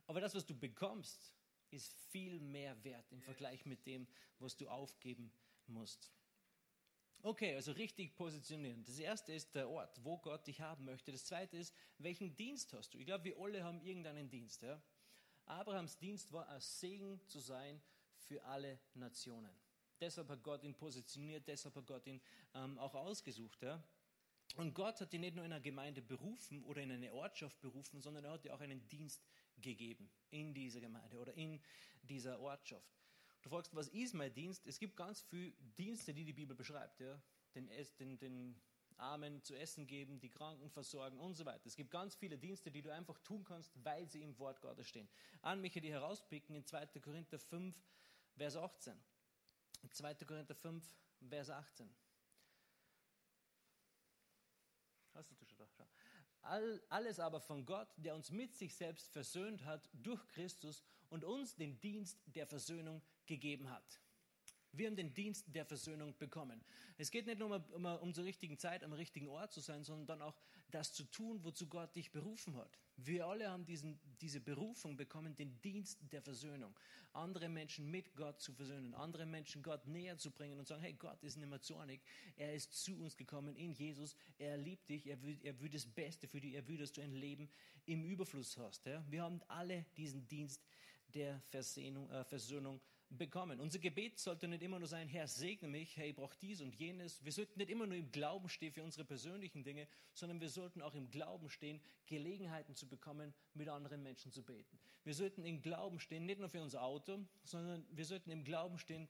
aber 0.07 0.19
das, 0.19 0.36
was 0.36 0.45
du 0.45 0.57
bekommst, 0.57 1.34
ist 1.71 1.93
viel 2.10 2.39
mehr 2.39 2.84
wert 2.84 3.12
im 3.12 3.21
Vergleich 3.21 3.65
mit 3.65 3.86
dem, 3.86 4.07
was 4.39 4.57
du 4.57 4.67
aufgeben 4.67 5.31
musst. 5.67 6.12
Okay, 7.23 7.55
also 7.55 7.71
richtig 7.73 8.15
positionieren. 8.15 8.84
Das 8.84 8.97
erste 8.97 9.31
ist 9.34 9.53
der 9.53 9.69
Ort, 9.69 10.03
wo 10.03 10.17
Gott 10.17 10.47
dich 10.47 10.60
haben 10.60 10.86
möchte. 10.86 11.12
Das 11.12 11.25
zweite 11.25 11.55
ist, 11.57 11.73
welchen 11.99 12.36
Dienst 12.36 12.73
hast 12.73 12.93
du? 12.93 12.97
Ich 12.97 13.05
glaube, 13.05 13.25
wir 13.25 13.38
alle 13.38 13.63
haben 13.63 13.79
irgendeinen 13.81 14.27
Dienst. 14.27 14.63
Ja? 14.63 14.81
Abrahams 15.45 15.97
Dienst 15.99 16.31
war, 16.31 16.49
ein 16.49 16.60
Segen 16.60 17.21
zu 17.27 17.39
sein 17.39 17.79
für 18.15 18.43
alle 18.43 18.79
Nationen. 18.95 19.51
Deshalb 19.99 20.29
hat 20.29 20.41
Gott 20.41 20.63
ihn 20.63 20.73
positioniert, 20.73 21.47
deshalb 21.47 21.75
hat 21.75 21.86
Gott 21.86 22.07
ihn 22.07 22.19
ähm, 22.55 22.79
auch 22.79 22.95
ausgesucht. 22.95 23.62
Ja? 23.62 23.84
Und 24.55 24.73
Gott 24.73 24.99
hat 24.99 25.13
ihn 25.13 25.21
nicht 25.21 25.36
nur 25.36 25.45
in 25.45 25.51
einer 25.51 25.62
Gemeinde 25.62 26.01
berufen 26.01 26.63
oder 26.63 26.81
in 26.81 26.91
eine 26.91 27.13
Ortschaft 27.13 27.62
berufen, 27.62 28.01
sondern 28.01 28.25
er 28.25 28.31
hat 28.31 28.43
dir 28.45 28.53
auch 28.53 28.62
einen 28.62 28.88
Dienst 28.88 29.23
gegeben 29.62 30.10
in 30.30 30.54
dieser 30.54 30.80
Gemeinde 30.80 31.17
oder 31.17 31.34
in 31.34 31.62
dieser 32.02 32.39
Ortschaft. 32.39 32.91
Du 33.41 33.50
fragst, 33.50 33.76
was 33.76 33.88
ist 33.88 34.13
mein 34.13 34.34
Dienst? 34.34 34.65
Es 34.67 34.78
gibt 34.78 34.95
ganz 34.95 35.21
viele 35.21 35.52
Dienste, 35.78 36.13
die 36.13 36.26
die 36.26 36.34
Bibel 36.34 36.56
beschreibt. 36.56 37.00
Ja? 37.00 37.21
Den, 37.56 37.69
den, 38.00 38.17
den 38.19 38.62
Armen 38.97 39.41
zu 39.43 39.56
essen 39.56 39.88
geben, 39.88 40.19
die 40.19 40.30
Kranken 40.30 40.69
versorgen 40.69 41.19
und 41.19 41.34
so 41.34 41.45
weiter. 41.45 41.65
Es 41.65 41.76
gibt 41.76 41.89
ganz 41.89 42.15
viele 42.15 42.38
Dienste, 42.38 42.71
die 42.71 42.82
du 42.82 42.93
einfach 42.93 43.17
tun 43.19 43.43
kannst, 43.43 43.71
weil 43.84 44.08
sie 44.08 44.21
im 44.21 44.38
Wort 44.38 44.62
Gottes 44.62 44.88
stehen. 44.88 45.10
An 45.41 45.60
mich 45.60 45.74
die 45.74 45.91
herauspicken 45.91 46.56
in 46.56 46.65
2. 46.65 46.86
Korinther 47.02 47.39
5, 47.39 47.76
Vers 48.38 48.56
18. 48.56 48.93
2. 49.91 50.13
Korinther 50.13 50.56
5, 50.56 50.95
Vers 51.28 51.50
18. 51.50 51.89
Hast 55.13 55.30
du 55.30 55.36
schon 55.36 55.47
da? 55.47 55.47
Schau. 55.47 55.51
All, 56.41 56.82
alles 56.89 57.19
aber 57.19 57.39
von 57.39 57.65
Gott, 57.65 57.88
der 57.97 58.15
uns 58.15 58.32
mit 58.32 58.56
sich 58.56 58.75
selbst 58.75 59.12
versöhnt 59.12 59.63
hat 59.65 59.89
durch 59.93 60.25
Christus 60.30 60.84
und 61.10 61.23
uns 61.23 61.56
den 61.56 61.80
Dienst 61.80 62.19
der 62.25 62.47
Versöhnung 62.47 63.01
gegeben 63.25 63.69
hat. 63.69 64.01
Wir 64.73 64.88
haben 64.88 64.95
den 64.95 65.13
Dienst 65.13 65.54
der 65.54 65.65
Versöhnung 65.65 66.17
bekommen. 66.17 66.63
Es 66.97 67.12
geht 67.12 67.25
nicht 67.25 67.39
nur 67.39 67.54
um, 67.54 67.63
um, 67.73 67.86
um 67.86 68.13
zur 68.13 68.23
richtigen 68.23 68.58
Zeit 68.58 68.84
am 68.84 68.93
richtigen 68.93 69.27
Ort 69.27 69.51
zu 69.51 69.60
sein, 69.60 69.84
sondern 69.84 70.08
dann 70.08 70.21
auch 70.21 70.39
das 70.71 70.93
zu 70.93 71.03
tun, 71.05 71.43
wozu 71.43 71.67
Gott 71.67 71.95
dich 71.95 72.12
berufen 72.12 72.55
hat. 72.55 72.77
Wir 72.97 73.25
alle 73.25 73.49
haben 73.49 73.65
diesen, 73.65 73.99
diese 74.21 74.39
Berufung 74.39 74.95
bekommen, 74.95 75.36
den 75.36 75.60
Dienst 75.62 75.99
der 76.12 76.21
Versöhnung. 76.21 76.77
Andere 77.13 77.49
Menschen 77.49 77.89
mit 77.91 78.15
Gott 78.15 78.39
zu 78.39 78.53
versöhnen, 78.53 78.93
andere 78.93 79.25
Menschen 79.25 79.62
Gott 79.62 79.86
näher 79.86 80.17
zu 80.17 80.31
bringen 80.31 80.57
und 80.60 80.67
sagen, 80.67 80.81
hey, 80.81 80.93
Gott 80.93 81.21
ist 81.23 81.38
nicht 81.38 81.49
mehr 81.49 81.62
zornig, 81.62 82.01
er 82.38 82.53
ist 82.53 82.73
zu 82.73 82.97
uns 83.01 83.17
gekommen 83.17 83.55
in 83.55 83.73
Jesus, 83.73 84.15
er 84.38 84.57
liebt 84.57 84.89
dich, 84.89 85.07
er 85.07 85.21
will, 85.21 85.38
er 85.43 85.60
will 85.60 85.69
das 85.69 85.86
Beste 85.86 86.27
für 86.27 86.39
dich, 86.39 86.53
er 86.53 86.67
will, 86.67 86.77
dass 86.77 86.93
du 86.93 87.01
ein 87.01 87.13
Leben 87.13 87.49
im 87.86 88.03
Überfluss 88.03 88.57
hast. 88.57 88.86
Ja? 88.86 89.03
Wir 89.10 89.23
haben 89.23 89.41
alle 89.47 89.86
diesen 89.97 90.27
Dienst 90.27 90.63
der 91.13 91.41
Versöhnung, 91.49 92.10
äh, 92.10 92.23
Versöhnung 92.23 92.79
bekommen. 93.17 93.60
Unser 93.60 93.80
Gebet 93.80 94.19
sollte 94.19 94.47
nicht 94.47 94.63
immer 94.63 94.80
nur 94.80 94.88
sein, 94.88 95.08
Herr, 95.08 95.28
segne 95.28 95.67
mich, 95.67 95.97
hey, 95.97 96.10
ich 96.10 96.15
brauche 96.15 96.36
dies 96.41 96.62
und 96.62 96.76
jenes. 96.76 97.24
Wir 97.24 97.32
sollten 97.32 97.60
nicht 97.60 97.69
immer 97.69 97.86
nur 97.86 97.97
im 97.97 98.12
Glauben 98.12 98.50
stehen 98.50 98.71
für 98.71 98.84
unsere 98.84 99.06
persönlichen 99.06 99.63
Dinge, 99.63 99.88
sondern 100.13 100.39
wir 100.39 100.50
sollten 100.50 100.82
auch 100.82 100.95
im 100.95 101.10
Glauben 101.10 101.50
stehen, 101.50 101.82
Gelegenheiten 102.06 102.76
zu 102.76 102.88
bekommen, 102.88 103.34
mit 103.54 103.67
anderen 103.69 104.02
Menschen 104.04 104.32
zu 104.32 104.43
beten. 104.43 104.80
Wir 105.04 105.13
sollten 105.13 105.43
im 105.43 105.62
Glauben 105.62 106.00
stehen, 106.00 106.26
nicht 106.26 106.39
nur 106.39 106.50
für 106.50 106.62
unser 106.62 106.84
Auto, 106.84 107.19
sondern 107.43 107.86
wir 107.91 108.06
sollten 108.06 108.30
im 108.30 108.43
Glauben 108.43 108.78
stehen, 108.78 109.10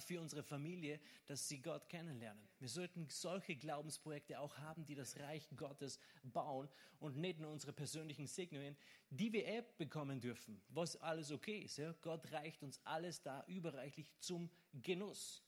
für 0.00 0.20
unsere 0.20 0.42
Familie, 0.42 1.00
dass 1.26 1.48
sie 1.48 1.60
Gott 1.60 1.88
kennenlernen. 1.88 2.48
Wir 2.58 2.68
sollten 2.68 3.06
solche 3.08 3.56
Glaubensprojekte 3.56 4.38
auch 4.40 4.56
haben, 4.58 4.84
die 4.84 4.94
das 4.94 5.18
Reich 5.18 5.48
Gottes 5.56 5.98
bauen 6.22 6.68
und 6.98 7.16
nicht 7.16 7.38
nur 7.38 7.50
unsere 7.50 7.72
persönlichen 7.72 8.26
Segnungen, 8.26 8.76
die 9.10 9.32
wir 9.32 9.46
eh 9.46 9.62
bekommen 9.78 10.20
dürfen, 10.20 10.60
was 10.68 10.96
alles 10.96 11.30
okay 11.30 11.60
ist. 11.60 11.78
Ja? 11.78 11.94
Gott 12.02 12.30
reicht 12.32 12.62
uns 12.62 12.80
alles 12.84 13.22
da 13.22 13.44
überreichlich 13.46 14.12
zum 14.18 14.50
Genuss. 14.74 15.42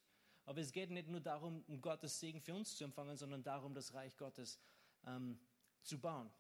Aber 0.46 0.60
es 0.60 0.72
geht 0.72 0.90
nicht 0.90 1.08
nur 1.08 1.20
darum, 1.20 1.62
um 1.66 1.80
Gottes 1.80 2.18
Segen 2.18 2.40
für 2.40 2.54
uns 2.54 2.76
zu 2.76 2.84
empfangen, 2.84 3.16
sondern 3.16 3.42
darum, 3.42 3.74
das 3.74 3.92
Reich 3.94 4.16
Gottes 4.16 4.58
ähm, 5.06 5.38
zu 5.82 5.98
bauen. 5.98 6.30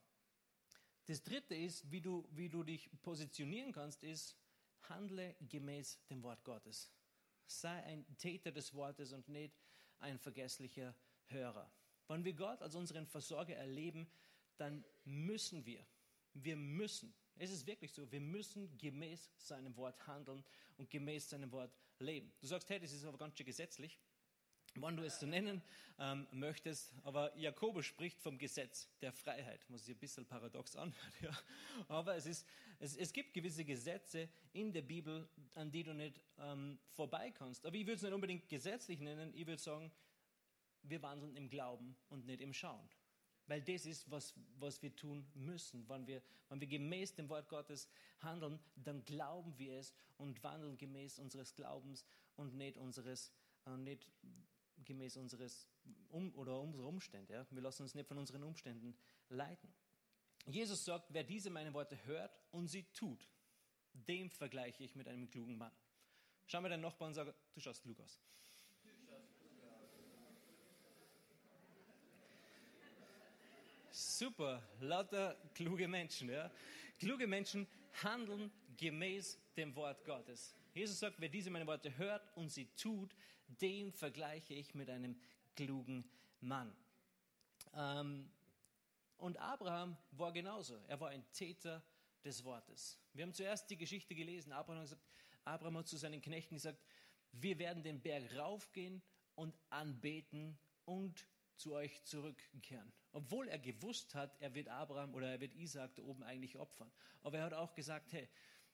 Das 1.06 1.22
dritte 1.22 1.54
ist, 1.54 1.90
wie 1.90 2.00
du, 2.00 2.26
wie 2.30 2.48
du 2.48 2.62
dich 2.62 2.90
positionieren 3.02 3.72
kannst, 3.72 4.04
ist, 4.04 4.36
handle 4.88 5.34
gemäß 5.40 5.98
dem 6.08 6.22
Wort 6.22 6.44
Gottes. 6.44 6.90
Sei 7.50 7.82
ein 7.82 8.06
Täter 8.16 8.52
des 8.52 8.72
Wortes 8.74 9.12
und 9.12 9.28
nicht 9.28 9.58
ein 9.98 10.18
vergesslicher 10.18 10.94
Hörer. 11.26 11.68
Wenn 12.06 12.24
wir 12.24 12.32
Gott 12.32 12.62
als 12.62 12.76
unseren 12.76 13.06
Versorger 13.06 13.56
erleben, 13.56 14.08
dann 14.56 14.84
müssen 15.04 15.66
wir, 15.66 15.84
wir 16.32 16.54
müssen, 16.54 17.12
es 17.36 17.50
ist 17.50 17.66
wirklich 17.66 17.92
so, 17.92 18.10
wir 18.12 18.20
müssen 18.20 18.78
gemäß 18.78 19.30
seinem 19.36 19.76
Wort 19.76 20.06
handeln 20.06 20.44
und 20.76 20.90
gemäß 20.90 21.28
seinem 21.28 21.50
Wort 21.50 21.76
leben. 21.98 22.32
Du 22.40 22.46
sagst, 22.46 22.70
hey, 22.70 22.78
das 22.78 22.92
ist 22.92 23.04
aber 23.04 23.18
ganz 23.18 23.36
schön 23.36 23.46
gesetzlich 23.46 23.98
wann 24.76 24.96
du 24.96 25.02
es 25.04 25.18
so 25.18 25.26
nennen 25.26 25.62
ähm, 25.98 26.26
möchtest. 26.32 26.92
Aber 27.04 27.36
Jakobus 27.36 27.86
spricht 27.86 28.20
vom 28.20 28.38
Gesetz 28.38 28.88
der 29.00 29.12
Freiheit, 29.12 29.60
was 29.68 29.84
sich 29.84 29.94
ein 29.94 29.98
bisschen 29.98 30.26
paradox 30.26 30.76
anhört. 30.76 30.96
Ja. 31.22 31.36
Aber 31.88 32.16
es, 32.16 32.26
ist, 32.26 32.46
es, 32.78 32.96
es 32.96 33.12
gibt 33.12 33.34
gewisse 33.34 33.64
Gesetze 33.64 34.28
in 34.52 34.72
der 34.72 34.82
Bibel, 34.82 35.28
an 35.54 35.70
die 35.70 35.82
du 35.82 35.92
nicht 35.92 36.20
ähm, 36.38 36.78
vorbei. 36.88 37.32
Aber 37.38 37.74
ich 37.74 37.86
würde 37.86 37.94
es 37.94 38.02
nicht 38.02 38.12
unbedingt 38.12 38.48
gesetzlich 38.48 39.00
nennen. 39.00 39.32
Ich 39.34 39.46
würde 39.46 39.60
sagen, 39.60 39.90
wir 40.82 41.02
wandeln 41.02 41.36
im 41.36 41.50
Glauben 41.50 41.96
und 42.08 42.26
nicht 42.26 42.40
im 42.40 42.54
Schauen. 42.54 42.88
Weil 43.46 43.62
das 43.62 43.84
ist, 43.84 44.10
was, 44.10 44.34
was 44.58 44.80
wir 44.80 44.94
tun 44.94 45.26
müssen. 45.34 45.88
Wenn 45.88 46.06
wir, 46.06 46.22
wenn 46.48 46.60
wir 46.60 46.68
gemäß 46.68 47.14
dem 47.14 47.28
Wort 47.28 47.48
Gottes 47.48 47.88
handeln, 48.20 48.60
dann 48.76 49.04
glauben 49.04 49.58
wir 49.58 49.74
es 49.74 49.92
und 50.18 50.42
wandeln 50.44 50.78
gemäß 50.78 51.18
unseres 51.18 51.54
Glaubens 51.54 52.04
und 52.36 52.54
nicht 52.54 52.76
unseres, 52.76 53.32
äh, 53.66 53.76
nicht 53.76 54.06
gemäß 54.84 55.16
unseres 55.16 55.66
um, 56.10 56.34
oder 56.34 56.60
unserer 56.60 56.86
Umstände. 56.86 57.34
Ja? 57.34 57.46
Wir 57.50 57.62
lassen 57.62 57.82
uns 57.82 57.94
nicht 57.94 58.08
von 58.08 58.18
unseren 58.18 58.42
Umständen 58.42 58.96
leiten. 59.28 59.72
Jesus 60.46 60.84
sagt, 60.84 61.12
wer 61.12 61.22
diese 61.22 61.50
meine 61.50 61.72
Worte 61.74 61.98
hört 62.06 62.38
und 62.50 62.68
sie 62.68 62.84
tut, 62.92 63.28
dem 63.92 64.30
vergleiche 64.30 64.84
ich 64.84 64.94
mit 64.94 65.08
einem 65.08 65.28
klugen 65.28 65.56
Mann. 65.58 65.72
Schau 66.46 66.60
mal 66.60 66.68
deinen 66.68 66.80
Nachbarn 66.80 67.08
und 67.08 67.14
sag, 67.14 67.34
du 67.54 67.60
schaust 67.60 67.82
klug 67.82 68.00
aus. 68.00 68.18
Super, 73.90 74.62
lauter 74.80 75.36
kluge 75.54 75.86
Menschen. 75.86 76.30
Ja? 76.30 76.50
Kluge 76.98 77.26
Menschen 77.26 77.66
handeln 78.02 78.50
gemäß 78.76 79.38
dem 79.56 79.74
Wort 79.74 80.04
Gottes. 80.04 80.54
Jesus 80.72 80.98
sagt, 80.98 81.20
wer 81.20 81.28
diese 81.28 81.50
meine 81.50 81.66
Worte 81.66 81.96
hört 81.98 82.36
und 82.36 82.50
sie 82.50 82.66
tut, 82.76 83.14
den 83.60 83.92
vergleiche 83.92 84.54
ich 84.54 84.74
mit 84.74 84.90
einem 84.90 85.20
klugen 85.54 86.04
Mann. 86.40 86.74
Ähm, 87.74 88.30
und 89.16 89.38
Abraham 89.38 89.96
war 90.12 90.32
genauso. 90.32 90.80
Er 90.88 91.00
war 91.00 91.10
ein 91.10 91.24
Täter 91.32 91.82
des 92.24 92.44
Wortes. 92.44 92.98
Wir 93.12 93.24
haben 93.24 93.34
zuerst 93.34 93.68
die 93.70 93.76
Geschichte 93.76 94.14
gelesen. 94.14 94.52
Abraham 94.52 94.78
hat, 94.78 94.84
gesagt, 94.84 95.02
Abraham 95.44 95.78
hat 95.78 95.88
zu 95.88 95.96
seinen 95.96 96.22
Knechten 96.22 96.54
gesagt, 96.54 96.82
wir 97.32 97.58
werden 97.58 97.82
den 97.82 98.00
Berg 98.00 98.34
raufgehen 98.36 99.02
und 99.34 99.54
anbeten 99.68 100.58
und 100.84 101.26
zu 101.56 101.74
euch 101.74 102.02
zurückkehren. 102.04 102.92
Obwohl 103.12 103.48
er 103.48 103.58
gewusst 103.58 104.14
hat, 104.14 104.40
er 104.40 104.54
wird 104.54 104.68
Abraham 104.68 105.14
oder 105.14 105.30
er 105.30 105.40
wird 105.40 105.54
Isaac 105.54 105.94
da 105.96 106.02
oben 106.02 106.22
eigentlich 106.22 106.56
opfern. 106.56 106.90
Aber 107.22 107.38
er 107.38 107.44
hat 107.44 107.54
auch 107.54 107.74
gesagt, 107.74 108.12
hey, 108.12 108.28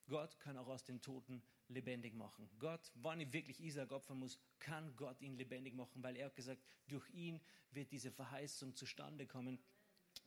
Gott 0.08 0.38
kann 0.40 0.56
auch 0.56 0.68
aus 0.68 0.84
den 0.84 1.02
Toten 1.02 1.42
lebendig 1.68 2.14
machen. 2.14 2.48
Gott, 2.58 2.92
wann 2.94 3.20
ich 3.20 3.32
wirklich 3.32 3.60
Isaac 3.60 3.90
opfern 3.92 4.18
muss, 4.18 4.38
kann 4.58 4.94
Gott 4.96 5.20
ihn 5.20 5.36
lebendig 5.36 5.74
machen, 5.74 6.02
weil 6.02 6.16
er 6.16 6.26
hat 6.26 6.36
gesagt, 6.36 6.62
durch 6.86 7.08
ihn 7.10 7.40
wird 7.72 7.90
diese 7.90 8.12
Verheißung 8.12 8.74
zustande 8.74 9.26
kommen. 9.26 9.58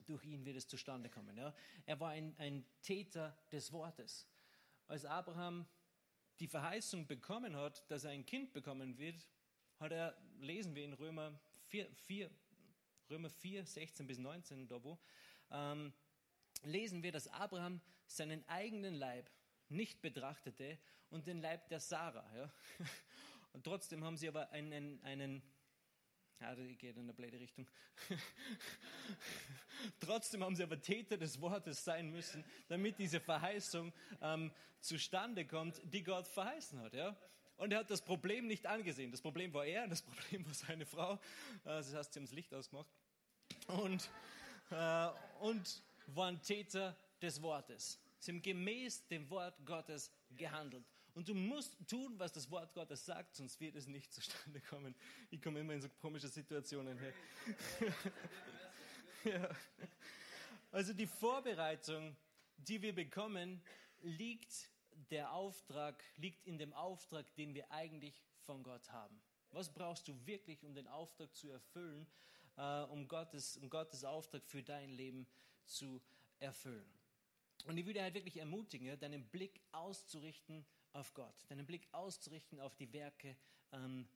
Durch 0.05 0.23
ihn 0.25 0.45
wird 0.45 0.57
es 0.57 0.67
zustande 0.67 1.09
kommen. 1.09 1.37
Ja? 1.37 1.53
Er 1.85 1.99
war 1.99 2.09
ein, 2.09 2.35
ein 2.37 2.65
Täter 2.81 3.37
des 3.51 3.71
Wortes. 3.71 4.27
Als 4.87 5.05
Abraham 5.05 5.65
die 6.39 6.47
Verheißung 6.47 7.07
bekommen 7.07 7.55
hat, 7.55 7.89
dass 7.91 8.03
er 8.03 8.11
ein 8.11 8.25
Kind 8.25 8.53
bekommen 8.53 8.97
wird, 8.97 9.27
hat 9.79 9.91
er, 9.91 10.17
lesen 10.39 10.75
wir 10.75 10.83
in 10.83 10.93
Römer 10.93 11.39
4, 11.67 11.89
4 11.93 12.29
Römer 13.09 13.29
4, 13.29 13.65
16 13.65 14.05
bis 14.05 14.19
19, 14.19 14.67
da 14.67 14.83
wo, 14.83 14.99
ähm, 15.51 15.91
lesen 16.63 17.01
wir, 17.01 17.11
dass 17.11 17.27
Abraham 17.27 17.81
seinen 18.05 18.47
eigenen 18.47 18.93
Leib 18.93 19.29
nicht 19.69 20.01
betrachtete 20.01 20.77
und 21.09 21.27
den 21.27 21.41
Leib 21.41 21.67
der 21.69 21.79
Sarah. 21.79 22.29
Ja? 22.35 22.51
Und 23.51 23.63
trotzdem 23.63 24.03
haben 24.03 24.15
sie 24.15 24.27
aber 24.27 24.51
einen, 24.51 25.03
einen 25.03 25.41
ja, 26.39 26.55
das 26.55 26.65
geht 26.77 26.95
in 26.95 27.03
eine 27.03 27.13
blöde 27.13 27.39
Richtung. 27.39 27.67
Trotzdem 29.99 30.43
haben 30.43 30.55
sie 30.55 30.63
aber 30.63 30.81
Täter 30.81 31.17
des 31.17 31.39
Wortes 31.41 31.83
sein 31.83 32.11
müssen, 32.11 32.45
damit 32.67 32.97
diese 32.97 33.19
Verheißung 33.19 33.91
ähm, 34.21 34.51
zustande 34.79 35.45
kommt, 35.45 35.81
die 35.83 36.03
Gott 36.03 36.27
verheißen 36.27 36.79
hat. 36.79 36.93
Ja? 36.93 37.17
Und 37.57 37.73
er 37.73 37.79
hat 37.79 37.91
das 37.91 38.01
Problem 38.01 38.47
nicht 38.47 38.65
angesehen. 38.65 39.11
Das 39.11 39.21
Problem 39.21 39.53
war 39.53 39.65
er, 39.65 39.87
das 39.87 40.01
Problem 40.03 40.45
war 40.45 40.53
seine 40.53 40.85
Frau. 40.85 41.13
Äh, 41.13 41.17
das 41.65 41.93
heißt, 41.93 42.13
sie 42.13 42.19
haben 42.19 42.25
das 42.25 42.33
Licht 42.33 42.53
ausgemacht. 42.53 42.87
Und, 43.67 44.09
äh, 44.71 45.09
und 45.41 45.83
waren 46.07 46.41
Täter 46.41 46.95
des 47.21 47.41
Wortes. 47.41 47.99
Sie 48.19 48.31
haben 48.31 48.41
gemäß 48.41 49.07
dem 49.07 49.29
Wort 49.29 49.65
Gottes 49.65 50.11
gehandelt. 50.31 50.85
Und 51.13 51.27
du 51.27 51.33
musst 51.33 51.75
tun, 51.87 52.17
was 52.17 52.31
das 52.31 52.49
Wort 52.51 52.73
Gottes 52.73 53.05
sagt, 53.05 53.35
sonst 53.35 53.59
wird 53.59 53.75
es 53.75 53.87
nicht 53.87 54.13
zustande 54.13 54.61
kommen. 54.61 54.95
Ich 55.31 55.41
komme 55.41 55.59
immer 55.59 55.73
in 55.73 55.81
so 55.81 55.89
komische 56.01 56.27
Situationen. 56.27 56.97
Hey. 56.97 57.13
ja. 59.33 59.49
Also 60.71 60.93
die 60.93 61.07
Vorbereitung, 61.07 62.15
die 62.57 62.81
wir 62.81 62.93
bekommen, 62.93 63.61
liegt 64.01 64.69
der 65.09 65.31
Auftrag, 65.33 66.03
liegt 66.17 66.45
in 66.45 66.57
dem 66.57 66.73
Auftrag, 66.73 67.33
den 67.35 67.53
wir 67.53 67.71
eigentlich 67.71 68.21
von 68.45 68.63
Gott 68.63 68.91
haben. 68.91 69.21
Was 69.51 69.73
brauchst 69.73 70.07
du 70.07 70.25
wirklich, 70.25 70.63
um 70.63 70.75
den 70.75 70.87
Auftrag 70.87 71.35
zu 71.35 71.49
erfüllen, 71.49 72.05
äh, 72.57 72.83
um, 72.83 73.07
Gottes, 73.07 73.57
um 73.57 73.69
Gottes 73.69 74.03
Auftrag 74.03 74.45
für 74.45 74.61
dein 74.61 74.91
Leben 74.91 75.27
zu 75.65 76.01
erfüllen? 76.39 76.98
Und 77.65 77.77
ich 77.77 77.85
würde 77.85 78.01
halt 78.01 78.13
wirklich 78.13 78.37
ermutigen, 78.37 78.99
deinen 78.99 79.27
Blick 79.27 79.61
auszurichten 79.71 80.65
auf 80.93 81.13
Gott, 81.13 81.35
deinen 81.49 81.65
Blick 81.65 81.87
auszurichten 81.91 82.59
auf 82.59 82.75
die 82.75 82.91
Werke, 82.93 83.35
ähm, 83.71 84.07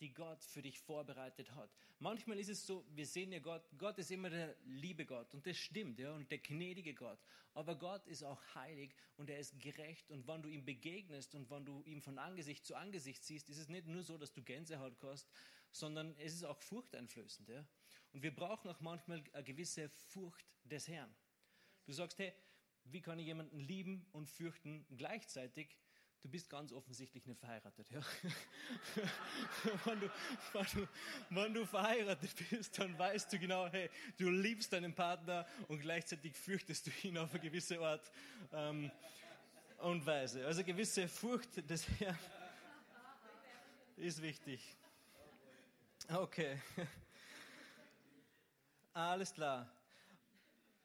die 0.00 0.12
Gott 0.12 0.44
für 0.44 0.62
dich 0.62 0.80
vorbereitet 0.80 1.54
hat. 1.54 1.70
Manchmal 2.00 2.38
ist 2.40 2.48
es 2.48 2.66
so, 2.66 2.84
wir 2.90 3.06
sehen 3.06 3.30
ja 3.32 3.38
Gott, 3.38 3.62
Gott 3.78 3.98
ist 3.98 4.10
immer 4.10 4.30
der 4.30 4.56
liebe 4.64 5.06
Gott 5.06 5.32
und 5.34 5.46
das 5.46 5.56
stimmt, 5.56 6.00
ja, 6.00 6.12
und 6.12 6.30
der 6.30 6.38
gnädige 6.38 6.92
Gott. 6.92 7.20
Aber 7.54 7.76
Gott 7.76 8.06
ist 8.08 8.24
auch 8.24 8.42
heilig 8.56 8.92
und 9.16 9.30
er 9.30 9.38
ist 9.38 9.58
gerecht 9.60 10.10
und 10.10 10.26
wenn 10.26 10.42
du 10.42 10.48
ihm 10.48 10.64
begegnest 10.64 11.34
und 11.36 11.48
wenn 11.50 11.64
du 11.64 11.82
ihm 11.84 12.02
von 12.02 12.18
Angesicht 12.18 12.66
zu 12.66 12.74
Angesicht 12.74 13.22
siehst, 13.24 13.48
ist 13.48 13.58
es 13.58 13.68
nicht 13.68 13.86
nur 13.86 14.02
so, 14.02 14.18
dass 14.18 14.32
du 14.32 14.42
Gänsehaut 14.42 14.96
hast, 15.04 15.30
sondern 15.70 16.16
es 16.18 16.34
ist 16.34 16.44
auch 16.44 16.60
furchteinflößend, 16.60 17.48
ja. 17.48 17.64
Und 18.12 18.22
wir 18.22 18.34
brauchen 18.34 18.70
auch 18.70 18.80
manchmal 18.80 19.22
eine 19.32 19.44
gewisse 19.44 19.88
Furcht 19.88 20.46
des 20.64 20.88
Herrn. 20.88 21.14
Du 21.84 21.92
sagst, 21.92 22.18
hey, 22.18 22.32
wie 22.84 23.00
kann 23.00 23.18
ich 23.18 23.26
jemanden 23.26 23.58
lieben 23.58 24.06
und 24.12 24.28
fürchten 24.28 24.86
gleichzeitig? 24.96 25.76
Du 26.20 26.28
bist 26.28 26.48
ganz 26.48 26.72
offensichtlich 26.72 27.26
nicht 27.26 27.40
verheiratet. 27.40 27.90
Ja? 27.90 28.00
wenn, 29.84 30.00
du, 30.00 30.10
wenn, 30.52 30.66
du, 30.74 30.88
wenn 31.30 31.54
du 31.54 31.66
verheiratet 31.66 32.30
bist, 32.48 32.78
dann 32.78 32.96
weißt 32.96 33.32
du 33.32 33.38
genau, 33.40 33.66
hey, 33.68 33.90
du 34.18 34.30
liebst 34.30 34.72
deinen 34.72 34.94
Partner 34.94 35.44
und 35.66 35.80
gleichzeitig 35.80 36.36
fürchtest 36.36 36.86
du 36.86 36.90
ihn 37.02 37.18
auf 37.18 37.30
eine 37.30 37.40
gewisse 37.40 37.80
Art 37.80 38.08
ähm, 38.52 38.90
und 39.78 40.06
Weise. 40.06 40.46
Also 40.46 40.62
gewisse 40.62 41.08
Furcht 41.08 41.68
des 41.68 41.88
Herrn 41.98 42.16
ist 43.96 44.22
wichtig. 44.22 44.76
Okay. 46.08 46.60
Alles 48.92 49.32
klar. 49.32 49.70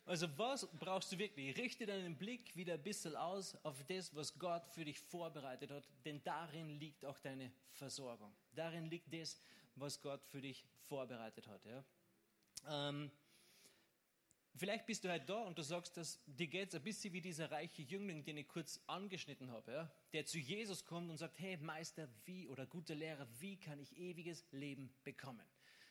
Also 0.08 0.26
was 0.38 0.66
brauchst 0.80 1.12
du 1.12 1.18
wirklich? 1.18 1.58
Richte 1.58 1.86
deinen 1.86 2.16
Blick 2.16 2.56
wieder 2.56 2.76
ein 2.76 2.82
bisschen 2.82 3.14
aus 3.18 3.58
auf 3.64 3.84
das, 3.84 4.16
was 4.16 4.40
Gott 4.40 4.66
für 4.70 4.86
dich 4.86 4.98
vorbereitet 4.98 5.70
hat, 5.70 5.86
denn 6.06 6.24
darin 6.24 6.80
liegt 6.80 7.04
auch 7.04 7.20
deine 7.20 7.52
Versorgung. 7.74 8.34
Darin 8.56 8.90
liegt 8.90 9.14
das, 9.14 9.42
was 9.76 10.02
Gott 10.02 10.26
für 10.26 10.40
dich 10.40 10.66
vorbereitet 10.80 11.46
hat. 11.50 11.62
Ja? 11.66 11.84
Ähm, 12.70 13.12
vielleicht 14.56 14.86
bist 14.86 15.04
du 15.04 15.10
halt 15.10 15.28
da 15.28 15.42
und 15.42 15.58
du 15.58 15.62
sagst, 15.62 15.98
dass 15.98 16.24
dir 16.26 16.48
geht 16.48 16.70
es 16.70 16.76
ein 16.76 16.84
bisschen 16.84 17.12
wie 17.12 17.22
dieser 17.22 17.52
reiche 17.52 17.82
Jüngling, 17.82 18.24
den 18.24 18.38
ich 18.38 18.48
kurz 18.48 18.80
angeschnitten 18.88 19.52
habe, 19.52 19.74
ja? 19.74 19.92
der 20.14 20.26
zu 20.26 20.40
Jesus 20.40 20.86
kommt 20.86 21.10
und 21.10 21.18
sagt, 21.18 21.38
hey 21.38 21.58
Meister, 21.58 22.08
wie 22.24 22.48
oder 22.48 22.66
guter 22.66 22.96
Lehrer, 22.96 23.28
wie 23.42 23.58
kann 23.58 23.78
ich 23.78 23.98
ewiges 23.98 24.46
Leben 24.52 24.90
bekommen? 25.04 25.46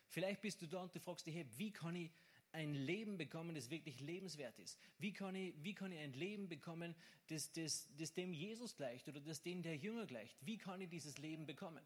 Vielleicht 0.08 0.40
bist 0.40 0.62
du 0.62 0.66
da 0.66 0.82
und 0.82 0.94
du 0.94 1.00
fragst 1.00 1.26
dich, 1.26 1.34
hey, 1.34 1.46
wie 1.56 1.70
kann 1.70 1.96
ich 1.96 2.10
ein 2.52 2.74
Leben 2.74 3.18
bekommen, 3.18 3.54
das 3.54 3.70
wirklich 3.70 4.00
lebenswert 4.00 4.58
ist? 4.58 4.78
Wie 4.98 5.12
kann 5.12 5.34
ich, 5.34 5.54
wie 5.62 5.74
kann 5.74 5.92
ich 5.92 5.98
ein 5.98 6.12
Leben 6.12 6.48
bekommen, 6.48 6.94
das, 7.28 7.52
das, 7.52 7.88
das 7.96 8.14
dem 8.14 8.32
Jesus 8.32 8.76
gleicht 8.76 9.08
oder 9.08 9.20
das 9.20 9.42
dem 9.42 9.62
der 9.62 9.76
Jünger 9.76 10.06
gleicht? 10.06 10.36
Wie 10.44 10.58
kann 10.58 10.80
ich 10.80 10.88
dieses 10.88 11.18
Leben 11.18 11.46
bekommen? 11.46 11.84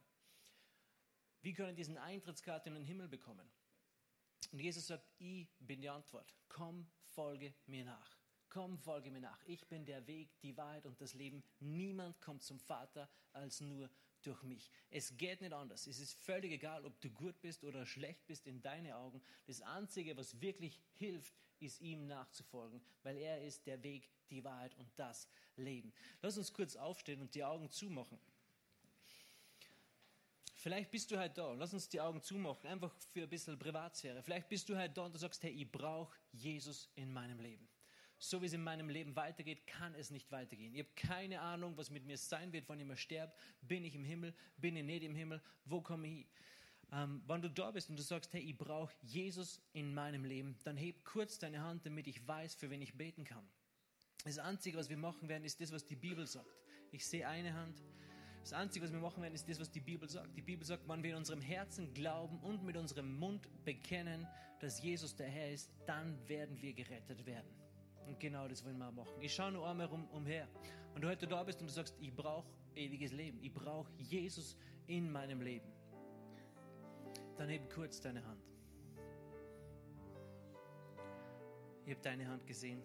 Wie 1.43 1.53
kann 1.55 1.71
ich 1.71 1.77
diesen 1.77 1.97
Eintrittskarte 1.97 2.69
in 2.69 2.75
den 2.75 2.85
Himmel 2.85 3.09
bekommen? 3.09 3.49
Und 4.53 4.61
Jesus 4.61 4.87
sagt, 4.87 5.07
ich 5.19 5.49
bin 5.61 5.81
die 5.81 5.89
Antwort. 5.89 6.35
Komm, 6.49 6.87
folge 7.07 7.55
mir 7.67 7.85
nach. 7.85 8.17
Komm, 8.49 8.79
folge 8.79 9.11
mir 9.11 9.21
nach. 9.21 9.41
Ich 9.47 9.67
bin 9.69 9.85
der 9.85 10.07
Weg, 10.07 10.41
die 10.41 10.57
Wahrheit 10.57 10.85
und 10.87 11.01
das 11.01 11.15
Leben. 11.15 11.43
Niemand 11.61 12.21
kommt 12.21 12.43
zum 12.43 12.59
Vater 12.59 13.09
als 13.33 13.61
nur 13.61 13.89
durch 14.27 14.43
mich. 14.43 14.71
Es 14.91 15.17
geht 15.17 15.41
nicht 15.41 15.53
anders. 15.53 15.87
Es 15.87 15.99
ist 15.99 16.15
völlig 16.15 16.53
egal, 16.53 16.85
ob 16.85 17.01
du 17.01 17.11
gut 17.11 17.41
bist 17.41 17.65
oder 17.65 17.87
schlecht 17.87 18.27
bist 18.27 18.47
in 18.47 18.61
deine 18.63 18.97
Augen. 18.97 19.23
Das 19.47 19.61
Einzige, 19.63 20.17
was 20.17 20.41
wirklich 20.41 20.81
hilft, 20.95 21.35
ist 21.59 21.81
ihm 21.81 22.07
nachzufolgen, 22.07 22.81
weil 23.03 23.17
er 23.19 23.43
ist 23.43 23.67
der 23.67 23.83
Weg, 23.83 24.09
die 24.31 24.43
Wahrheit 24.45 24.75
und 24.77 24.89
das 24.97 25.29
Leben. 25.57 25.93
Lass 26.23 26.39
uns 26.39 26.53
kurz 26.53 26.77
aufstehen 26.77 27.21
und 27.21 27.35
die 27.35 27.45
Augen 27.45 27.71
zumachen. 27.71 28.19
Vielleicht 30.57 30.91
bist 30.91 31.11
du 31.11 31.19
halt 31.19 31.37
da. 31.39 31.55
Lass 31.55 31.73
uns 31.73 31.89
die 31.89 32.01
Augen 32.01 32.21
zumachen, 32.21 32.69
einfach 32.69 32.93
für 33.13 33.23
ein 33.23 33.29
bisschen 33.29 33.59
Privatsphäre. 33.59 34.23
Vielleicht 34.23 34.49
bist 34.49 34.69
du 34.69 34.77
halt 34.77 34.97
da 34.97 35.07
und 35.07 35.15
du 35.15 35.19
sagst, 35.19 35.43
hey, 35.43 35.51
ich 35.51 35.71
brauche 35.71 36.15
Jesus 36.33 36.89
in 36.95 37.13
meinem 37.13 37.41
Leben 37.41 37.67
so 38.21 38.43
wie 38.43 38.47
es 38.47 38.53
in 38.53 38.63
meinem 38.63 38.91
Leben 38.91 39.17
weitergeht, 39.17 39.67
kann 39.67 39.95
es 39.95 40.11
nicht 40.11 40.31
weitergehen. 40.31 40.75
Ich 40.75 40.81
habe 40.81 40.91
keine 40.95 41.41
Ahnung, 41.41 41.77
was 41.77 41.91
mit 41.91 42.05
mir 42.05 42.19
sein 42.19 42.53
wird, 42.53 42.69
wann 42.69 42.79
ich 42.79 42.87
mal 42.87 42.97
sterbe. 42.97 43.33
Bin 43.63 43.83
ich 43.83 43.95
im 43.95 44.05
Himmel? 44.05 44.35
Bin 44.59 44.77
ich 44.77 44.85
nicht 44.85 45.03
im 45.03 45.15
Himmel? 45.15 45.43
Wo 45.65 45.81
komme 45.81 46.07
ich? 46.07 46.27
Ähm, 46.93 47.23
wenn 47.27 47.41
du 47.41 47.49
da 47.49 47.71
bist 47.71 47.89
und 47.89 47.97
du 47.97 48.03
sagst, 48.03 48.33
hey, 48.35 48.43
ich 48.43 48.59
brauche 48.59 48.93
Jesus 49.03 49.63
in 49.73 49.95
meinem 49.95 50.25
Leben, 50.25 50.57
dann 50.65 50.77
heb 50.77 51.05
kurz 51.05 51.39
deine 51.39 51.63
Hand, 51.63 51.87
damit 51.87 52.07
ich 52.09 52.27
weiß, 52.27 52.57
für 52.57 52.69
wen 52.69 52.83
ich 52.83 52.95
beten 52.95 53.25
kann. 53.25 53.49
Das 54.25 54.39
Einzige, 54.39 54.77
was 54.77 54.91
wir 54.91 54.99
machen 54.99 55.29
werden, 55.29 55.45
ist 55.45 55.61
das, 55.61 55.73
was 55.73 55.87
die 55.87 55.97
Bibel 55.97 56.27
sagt. 56.27 56.47
Ich 56.91 57.07
sehe 57.07 57.27
eine 57.27 57.55
Hand. 57.55 57.83
Das 58.43 58.53
Einzige, 58.53 58.85
was 58.85 58.93
wir 58.93 59.01
machen 59.01 59.23
werden, 59.23 59.35
ist 59.35 59.49
das, 59.49 59.59
was 59.61 59.71
die 59.71 59.81
Bibel 59.81 60.09
sagt. 60.09 60.37
Die 60.37 60.43
Bibel 60.43 60.67
sagt, 60.67 60.87
wenn 60.89 61.03
wir 61.03 61.11
in 61.11 61.17
unserem 61.17 61.41
Herzen 61.41 61.95
glauben 61.95 62.39
und 62.41 62.65
mit 62.65 62.77
unserem 62.77 63.19
Mund 63.19 63.49
bekennen, 63.65 64.27
dass 64.61 64.83
Jesus 64.83 65.15
der 65.15 65.29
Herr 65.29 65.51
ist, 65.51 65.71
dann 65.87 66.19
werden 66.29 66.61
wir 66.61 66.75
gerettet 66.75 67.25
werden. 67.25 67.60
Und 68.11 68.19
genau 68.19 68.49
das 68.49 68.65
wollen 68.65 68.77
wir 68.77 68.91
machen. 68.91 69.15
Ich 69.21 69.33
schaue 69.33 69.53
nur 69.53 69.69
einmal 69.69 69.87
rum, 69.87 70.09
umher. 70.11 70.49
Und 70.97 71.03
du 71.03 71.09
heute 71.09 71.29
da 71.29 71.45
bist 71.45 71.61
und 71.61 71.69
du 71.69 71.73
sagst, 71.73 71.95
ich 72.01 72.13
brauche 72.13 72.49
ewiges 72.75 73.13
Leben. 73.13 73.39
Ich 73.41 73.55
brauche 73.55 73.89
Jesus 73.99 74.57
in 74.89 75.13
meinem 75.13 75.41
Leben. 75.41 75.69
Dann 77.39 77.49
heb 77.49 77.73
kurz 77.73 78.01
deine 78.01 78.27
Hand. 78.27 78.43
Ich 81.85 81.93
habe 81.93 82.03
deine 82.03 82.27
Hand 82.27 82.45
gesehen. 82.49 82.83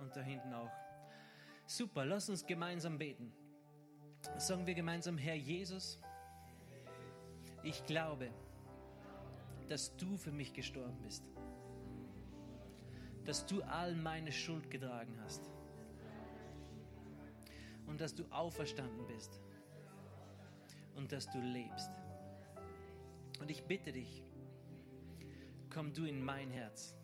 Und 0.00 0.16
da 0.16 0.22
hinten 0.22 0.52
auch. 0.52 0.72
Super, 1.64 2.04
lass 2.04 2.28
uns 2.28 2.44
gemeinsam 2.44 2.98
beten. 2.98 3.32
Sagen 4.38 4.66
wir 4.66 4.74
gemeinsam, 4.74 5.18
Herr 5.18 5.36
Jesus, 5.36 6.00
ich 7.62 7.86
glaube, 7.86 8.32
dass 9.68 9.96
du 9.96 10.16
für 10.16 10.32
mich 10.32 10.52
gestorben 10.52 11.00
bist. 11.00 11.30
Dass 13.26 13.44
du 13.44 13.60
all 13.62 13.94
meine 13.96 14.30
Schuld 14.32 14.70
getragen 14.70 15.18
hast. 15.24 15.50
Und 17.86 18.00
dass 18.00 18.14
du 18.14 18.24
auferstanden 18.30 19.06
bist. 19.06 19.40
Und 20.94 21.12
dass 21.12 21.28
du 21.28 21.40
lebst. 21.40 21.90
Und 23.40 23.50
ich 23.50 23.64
bitte 23.64 23.92
dich, 23.92 24.22
komm 25.70 25.92
du 25.92 26.04
in 26.04 26.24
mein 26.24 26.50
Herz. 26.50 26.94